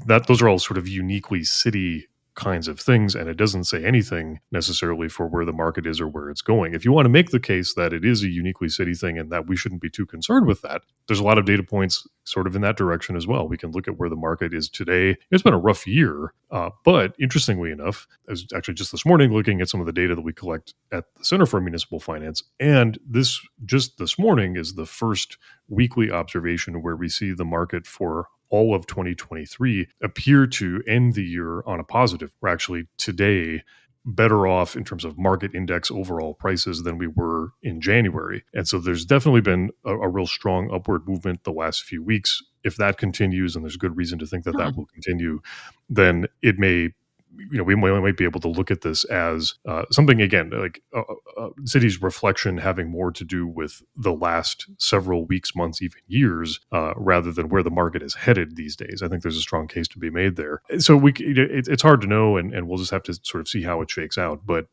that 0.05 0.27
those 0.27 0.41
are 0.41 0.49
all 0.49 0.59
sort 0.59 0.77
of 0.77 0.87
uniquely 0.87 1.41
Citi 1.41 2.03
kinds 2.37 2.69
of 2.69 2.79
things 2.79 3.15
and 3.15 3.27
it 3.27 3.35
doesn't 3.35 3.65
say 3.65 3.83
anything 3.83 4.39
necessarily 4.51 5.09
for 5.09 5.27
where 5.27 5.43
the 5.43 5.51
market 5.51 5.85
is 5.85 5.99
or 5.99 6.07
where 6.07 6.29
it's 6.29 6.41
going. 6.41 6.73
If 6.73 6.85
you 6.85 6.93
want 6.93 7.05
to 7.05 7.09
make 7.09 7.31
the 7.31 7.39
case 7.39 7.73
that 7.73 7.91
it 7.91 8.05
is 8.05 8.23
a 8.23 8.29
uniquely 8.29 8.69
Citi 8.69 8.97
thing 8.97 9.19
and 9.19 9.31
that 9.31 9.47
we 9.47 9.57
shouldn't 9.57 9.81
be 9.81 9.89
too 9.89 10.05
concerned 10.05 10.47
with 10.47 10.61
that 10.61 10.83
there's 11.07 11.19
a 11.19 11.23
lot 11.23 11.37
of 11.37 11.45
data 11.45 11.63
points 11.63 12.07
sort 12.25 12.47
of 12.47 12.55
in 12.55 12.61
that 12.61 12.77
direction 12.77 13.15
as 13.17 13.27
well. 13.27 13.47
We 13.47 13.57
can 13.57 13.71
look 13.71 13.87
at 13.87 13.97
where 13.97 14.09
the 14.09 14.15
market 14.15 14.53
is 14.53 14.69
today. 14.69 15.17
It's 15.31 15.43
been 15.43 15.53
a 15.53 15.59
rough 15.59 15.87
year 15.87 16.33
uh, 16.51 16.69
but 16.85 17.13
interestingly 17.19 17.71
enough 17.71 18.07
i 18.27 18.31
was 18.31 18.45
actually 18.55 18.73
just 18.73 18.91
this 18.91 19.05
morning 19.05 19.33
looking 19.33 19.61
at 19.61 19.69
some 19.69 19.79
of 19.79 19.85
the 19.85 19.91
data 19.93 20.15
that 20.15 20.21
we 20.21 20.33
collect 20.33 20.73
at 20.91 21.03
the 21.17 21.25
center 21.25 21.45
for 21.45 21.59
municipal 21.59 21.99
finance 21.99 22.43
and 22.59 22.97
this 23.05 23.39
just 23.65 23.97
this 23.97 24.17
morning 24.17 24.55
is 24.55 24.75
the 24.75 24.85
first 24.85 25.37
weekly 25.67 26.09
observation 26.09 26.81
where 26.81 26.95
we 26.95 27.09
see 27.09 27.33
the 27.33 27.45
market 27.45 27.85
for 27.85 28.27
all 28.49 28.73
of 28.73 28.87
2023 28.87 29.87
appear 30.01 30.47
to 30.47 30.83
end 30.87 31.13
the 31.13 31.23
year 31.23 31.63
on 31.65 31.79
a 31.79 31.83
positive. 31.83 32.31
We're 32.41 32.49
actually 32.49 32.87
today 32.97 33.63
better 34.07 34.47
off 34.47 34.75
in 34.75 34.85
terms 34.85 35.03
of 35.03 35.17
market 35.17 35.53
index 35.53 35.91
overall 35.91 36.33
prices 36.33 36.83
than 36.83 36.97
we 36.97 37.07
were 37.07 37.49
in 37.61 37.81
January. 37.81 38.45
And 38.53 38.65
so 38.65 38.79
there's 38.79 39.03
definitely 39.03 39.41
been 39.41 39.69
a, 39.85 39.93
a 39.93 40.07
real 40.07 40.25
strong 40.25 40.73
upward 40.73 41.07
movement 41.07 41.43
the 41.43 41.51
last 41.51 41.83
few 41.83 42.01
weeks. 42.01 42.41
If 42.63 42.77
that 42.77 42.97
continues, 42.97 43.55
and 43.55 43.65
there's 43.65 43.75
good 43.75 43.97
reason 43.97 44.17
to 44.19 44.25
think 44.25 44.45
that 44.45 44.57
that 44.57 44.71
hmm. 44.71 44.77
will 44.77 44.85
continue, 44.85 45.41
then 45.89 46.27
it 46.41 46.57
may 46.57 46.93
you 47.35 47.57
know, 47.57 47.63
we 47.63 47.75
might 47.75 48.17
be 48.17 48.23
able 48.23 48.39
to 48.39 48.47
look 48.47 48.71
at 48.71 48.81
this 48.81 49.03
as 49.05 49.55
uh, 49.67 49.83
something 49.91 50.21
again 50.21 50.49
like 50.49 50.81
uh, 50.95 51.01
uh, 51.01 51.41
uh, 51.41 51.49
Citi's 51.63 52.01
reflection 52.01 52.57
having 52.57 52.89
more 52.89 53.11
to 53.11 53.23
do 53.23 53.45
with 53.45 53.81
the 53.95 54.13
last 54.13 54.67
several 54.77 55.25
weeks, 55.25 55.55
months, 55.55 55.81
even 55.81 55.99
years, 56.07 56.59
rather 56.95 57.31
than 57.31 57.49
where 57.49 57.63
the 57.63 57.71
market 57.71 58.01
is 58.01 58.15
headed 58.15 58.55
these 58.55 58.75
days. 58.75 59.01
I 59.03 59.07
think 59.07 59.23
there's 59.23 59.37
a 59.37 59.41
strong 59.41 59.67
case 59.67 59.87
to 59.89 59.99
be 59.99 60.09
made 60.09 60.35
there. 60.35 60.61
So 60.79 60.95
we, 60.95 61.11
it, 61.13 61.67
it's 61.67 61.83
hard 61.83 62.01
to 62.01 62.07
know, 62.07 62.37
and, 62.37 62.53
and 62.53 62.67
we'll 62.67 62.77
just 62.77 62.91
have 62.91 63.03
to 63.03 63.13
sort 63.23 63.41
of 63.41 63.47
see 63.47 63.63
how 63.63 63.81
it 63.81 63.89
shakes 63.89 64.17
out. 64.17 64.45
But 64.45 64.67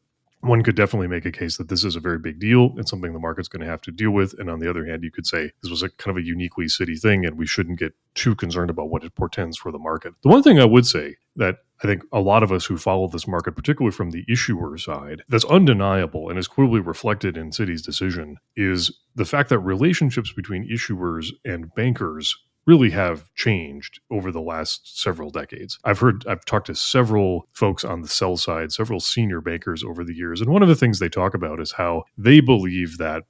one 0.44 0.62
could 0.62 0.76
definitely 0.76 1.08
make 1.08 1.24
a 1.24 1.32
case 1.32 1.56
that 1.56 1.68
this 1.68 1.84
is 1.84 1.96
a 1.96 2.00
very 2.00 2.18
big 2.18 2.38
deal 2.38 2.74
and 2.76 2.86
something 2.86 3.12
the 3.12 3.18
market's 3.18 3.48
going 3.48 3.62
to 3.62 3.66
have 3.66 3.80
to 3.82 3.90
deal 3.90 4.10
with. 4.10 4.38
And 4.38 4.50
on 4.50 4.58
the 4.58 4.68
other 4.68 4.84
hand, 4.84 5.02
you 5.02 5.10
could 5.10 5.26
say 5.26 5.50
this 5.62 5.70
was 5.70 5.82
a 5.82 5.88
kind 5.90 6.16
of 6.16 6.22
a 6.22 6.26
uniquely 6.26 6.66
Citi 6.66 7.00
thing, 7.00 7.24
and 7.24 7.38
we 7.38 7.46
shouldn't 7.46 7.78
get 7.78 7.94
too 8.14 8.34
concerned 8.34 8.70
about 8.70 8.90
what 8.90 9.04
it 9.04 9.14
portends 9.14 9.56
for 9.56 9.72
the 9.72 9.78
market. 9.78 10.14
The 10.22 10.28
one 10.28 10.42
thing 10.42 10.60
I 10.60 10.66
would 10.66 10.86
say 10.86 11.16
that 11.36 11.58
I 11.82 11.86
think 11.86 12.02
a 12.12 12.20
lot 12.20 12.42
of 12.42 12.52
us 12.52 12.64
who 12.64 12.78
follow 12.78 13.08
this 13.08 13.26
market, 13.26 13.56
particularly 13.56 13.94
from 13.94 14.10
the 14.10 14.24
issuer 14.28 14.78
side, 14.78 15.22
that's 15.28 15.44
undeniable 15.44 16.30
and 16.30 16.38
is 16.38 16.48
clearly 16.48 16.80
reflected 16.80 17.36
in 17.36 17.50
Citi's 17.50 17.82
decision 17.82 18.38
is 18.56 18.92
the 19.14 19.24
fact 19.24 19.48
that 19.48 19.58
relationships 19.58 20.32
between 20.32 20.68
issuers 20.70 21.30
and 21.44 21.74
bankers 21.74 22.36
really 22.66 22.90
have 22.90 23.26
changed 23.34 24.00
over 24.10 24.32
the 24.32 24.40
last 24.40 24.98
several 24.98 25.30
decades. 25.30 25.78
I've 25.84 25.98
heard, 25.98 26.26
I've 26.26 26.44
talked 26.44 26.68
to 26.68 26.74
several 26.74 27.46
folks 27.52 27.84
on 27.84 28.00
the 28.00 28.08
sell 28.08 28.36
side, 28.36 28.72
several 28.72 29.00
senior 29.00 29.40
bankers 29.40 29.84
over 29.84 30.04
the 30.04 30.14
years. 30.14 30.40
And 30.40 30.50
one 30.50 30.62
of 30.62 30.68
the 30.68 30.74
things 30.74 30.98
they 30.98 31.10
talk 31.10 31.34
about 31.34 31.60
is 31.60 31.72
how 31.72 32.04
they 32.16 32.40
believe 32.40 32.96
that 32.98 33.24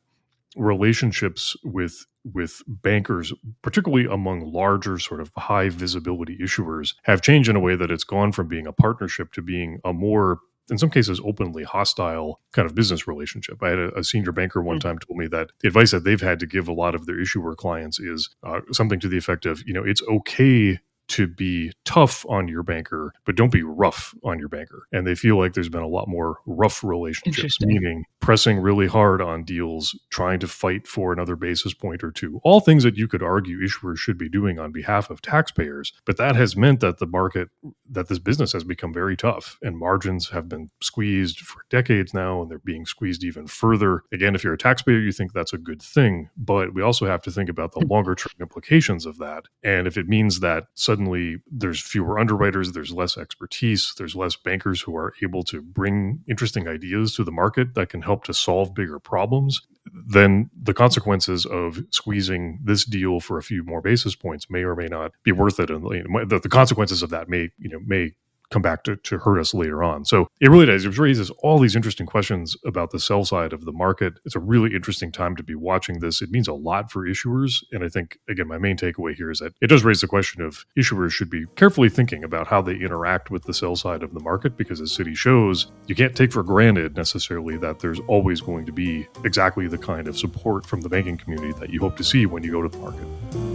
relationships 0.56 1.56
with 1.64 2.06
with 2.32 2.62
bankers 2.66 3.32
particularly 3.62 4.06
among 4.06 4.52
larger 4.52 4.98
sort 4.98 5.20
of 5.20 5.30
high 5.36 5.68
visibility 5.68 6.38
issuers 6.38 6.94
have 7.02 7.20
changed 7.20 7.48
in 7.48 7.56
a 7.56 7.60
way 7.60 7.76
that 7.76 7.90
it's 7.90 8.04
gone 8.04 8.32
from 8.32 8.48
being 8.48 8.66
a 8.66 8.72
partnership 8.72 9.32
to 9.32 9.42
being 9.42 9.78
a 9.84 9.92
more 9.92 10.38
in 10.70 10.78
some 10.78 10.90
cases 10.90 11.20
openly 11.24 11.62
hostile 11.62 12.40
kind 12.52 12.66
of 12.66 12.74
business 12.74 13.06
relationship. 13.06 13.62
I 13.62 13.68
had 13.70 13.78
a, 13.78 13.98
a 13.98 14.04
senior 14.04 14.32
banker 14.32 14.62
one 14.62 14.78
mm-hmm. 14.78 14.88
time 14.88 14.98
told 14.98 15.18
me 15.18 15.26
that 15.28 15.50
the 15.60 15.68
advice 15.68 15.90
that 15.90 16.04
they've 16.04 16.20
had 16.20 16.40
to 16.40 16.46
give 16.46 16.68
a 16.68 16.72
lot 16.72 16.94
of 16.94 17.06
their 17.06 17.20
issuer 17.20 17.54
clients 17.54 17.98
is 18.00 18.30
uh, 18.42 18.60
something 18.72 19.00
to 19.00 19.08
the 19.08 19.18
effect 19.18 19.44
of, 19.46 19.62
you 19.66 19.74
know, 19.74 19.84
it's 19.84 20.02
okay 20.08 20.80
to 21.08 21.26
be 21.26 21.72
tough 21.84 22.24
on 22.28 22.48
your 22.48 22.62
banker, 22.62 23.12
but 23.24 23.36
don't 23.36 23.52
be 23.52 23.62
rough 23.62 24.14
on 24.24 24.38
your 24.38 24.48
banker. 24.48 24.86
And 24.92 25.06
they 25.06 25.14
feel 25.14 25.38
like 25.38 25.54
there's 25.54 25.68
been 25.68 25.82
a 25.82 25.88
lot 25.88 26.08
more 26.08 26.38
rough 26.46 26.82
relationships, 26.82 27.60
meaning 27.60 28.04
pressing 28.20 28.58
really 28.58 28.86
hard 28.86 29.20
on 29.20 29.44
deals, 29.44 29.98
trying 30.10 30.40
to 30.40 30.48
fight 30.48 30.86
for 30.86 31.12
another 31.12 31.36
basis 31.36 31.74
point 31.74 32.02
or 32.02 32.10
two. 32.10 32.40
All 32.42 32.60
things 32.60 32.84
that 32.84 32.96
you 32.96 33.06
could 33.06 33.22
argue 33.22 33.60
issuers 33.60 33.98
should 33.98 34.18
be 34.18 34.28
doing 34.28 34.58
on 34.58 34.72
behalf 34.72 35.10
of 35.10 35.20
taxpayers. 35.20 35.92
But 36.04 36.16
that 36.16 36.36
has 36.36 36.56
meant 36.56 36.80
that 36.80 36.98
the 36.98 37.06
market, 37.06 37.48
that 37.90 38.08
this 38.08 38.18
business 38.18 38.52
has 38.52 38.64
become 38.64 38.92
very 38.92 39.16
tough 39.16 39.58
and 39.62 39.76
margins 39.76 40.30
have 40.30 40.48
been 40.48 40.70
squeezed 40.80 41.40
for 41.40 41.62
decades 41.70 42.14
now 42.14 42.40
and 42.40 42.50
they're 42.50 42.58
being 42.58 42.86
squeezed 42.86 43.24
even 43.24 43.46
further. 43.46 44.02
Again, 44.12 44.34
if 44.34 44.42
you're 44.42 44.54
a 44.54 44.58
taxpayer, 44.58 44.98
you 44.98 45.12
think 45.12 45.32
that's 45.32 45.52
a 45.52 45.58
good 45.58 45.82
thing. 45.82 46.30
But 46.36 46.74
we 46.74 46.82
also 46.82 47.06
have 47.06 47.22
to 47.22 47.30
think 47.30 47.48
about 47.48 47.72
the 47.72 47.80
mm. 47.80 47.90
longer 47.90 48.14
term 48.14 48.32
implications 48.40 49.06
of 49.06 49.18
that. 49.18 49.44
And 49.62 49.86
if 49.86 49.96
it 49.96 50.08
means 50.08 50.40
that 50.40 50.64
suddenly 50.94 51.38
there's 51.50 51.80
fewer 51.80 52.20
underwriters, 52.20 52.70
there's 52.70 52.92
less 52.92 53.18
expertise, 53.18 53.94
there's 53.98 54.14
less 54.14 54.36
bankers 54.36 54.80
who 54.80 54.96
are 54.96 55.12
able 55.24 55.42
to 55.42 55.60
bring 55.60 56.20
interesting 56.28 56.68
ideas 56.68 57.16
to 57.16 57.24
the 57.24 57.32
market 57.32 57.74
that 57.74 57.88
can 57.88 58.00
help 58.00 58.22
to 58.22 58.32
solve 58.32 58.74
bigger 58.74 59.00
problems, 59.00 59.60
then 60.06 60.48
the 60.62 60.72
consequences 60.72 61.46
of 61.46 61.82
squeezing 61.90 62.60
this 62.62 62.84
deal 62.84 63.18
for 63.18 63.38
a 63.38 63.42
few 63.42 63.64
more 63.64 63.80
basis 63.80 64.14
points 64.14 64.48
may 64.48 64.62
or 64.62 64.76
may 64.76 64.86
not 64.86 65.10
be 65.24 65.32
worth 65.32 65.58
it. 65.58 65.68
And 65.68 65.84
the, 65.84 66.38
the 66.40 66.48
consequences 66.48 67.02
of 67.02 67.10
that 67.10 67.28
may, 67.28 67.50
you 67.58 67.68
know, 67.68 67.80
may 67.84 68.12
come 68.50 68.62
back 68.62 68.84
to, 68.84 68.96
to 68.96 69.18
hurt 69.18 69.38
us 69.38 69.54
later 69.54 69.82
on. 69.82 70.04
So 70.04 70.28
it 70.40 70.50
really 70.50 70.66
does. 70.66 70.84
It 70.84 70.98
raises 70.98 71.30
all 71.42 71.58
these 71.58 71.76
interesting 71.76 72.06
questions 72.06 72.56
about 72.64 72.90
the 72.90 72.98
sell 72.98 73.24
side 73.24 73.52
of 73.52 73.64
the 73.64 73.72
market. 73.72 74.14
It's 74.24 74.36
a 74.36 74.40
really 74.40 74.74
interesting 74.74 75.12
time 75.12 75.36
to 75.36 75.42
be 75.42 75.54
watching 75.54 76.00
this. 76.00 76.22
It 76.22 76.30
means 76.30 76.48
a 76.48 76.54
lot 76.54 76.90
for 76.90 77.06
issuers. 77.06 77.64
And 77.72 77.84
I 77.84 77.88
think, 77.88 78.18
again, 78.28 78.48
my 78.48 78.58
main 78.58 78.76
takeaway 78.76 79.14
here 79.14 79.30
is 79.30 79.38
that 79.38 79.54
it 79.60 79.68
does 79.68 79.84
raise 79.84 80.00
the 80.00 80.06
question 80.06 80.42
of 80.42 80.64
issuers 80.78 81.10
should 81.10 81.30
be 81.30 81.46
carefully 81.56 81.88
thinking 81.88 82.24
about 82.24 82.46
how 82.46 82.62
they 82.62 82.74
interact 82.74 83.30
with 83.30 83.44
the 83.44 83.54
sell 83.54 83.76
side 83.76 84.02
of 84.02 84.14
the 84.14 84.20
market 84.20 84.56
because 84.56 84.80
as 84.80 84.96
Citi 84.96 85.16
shows, 85.16 85.72
you 85.86 85.94
can't 85.94 86.16
take 86.16 86.32
for 86.32 86.42
granted 86.42 86.96
necessarily 86.96 87.56
that 87.58 87.80
there's 87.80 88.00
always 88.08 88.40
going 88.40 88.66
to 88.66 88.72
be 88.72 89.06
exactly 89.24 89.66
the 89.66 89.78
kind 89.78 90.08
of 90.08 90.18
support 90.18 90.66
from 90.66 90.80
the 90.80 90.88
banking 90.88 91.16
community 91.16 91.52
that 91.58 91.70
you 91.70 91.80
hope 91.80 91.96
to 91.96 92.04
see 92.04 92.26
when 92.26 92.42
you 92.42 92.52
go 92.52 92.62
to 92.62 92.68
the 92.68 92.78
market. 92.78 93.53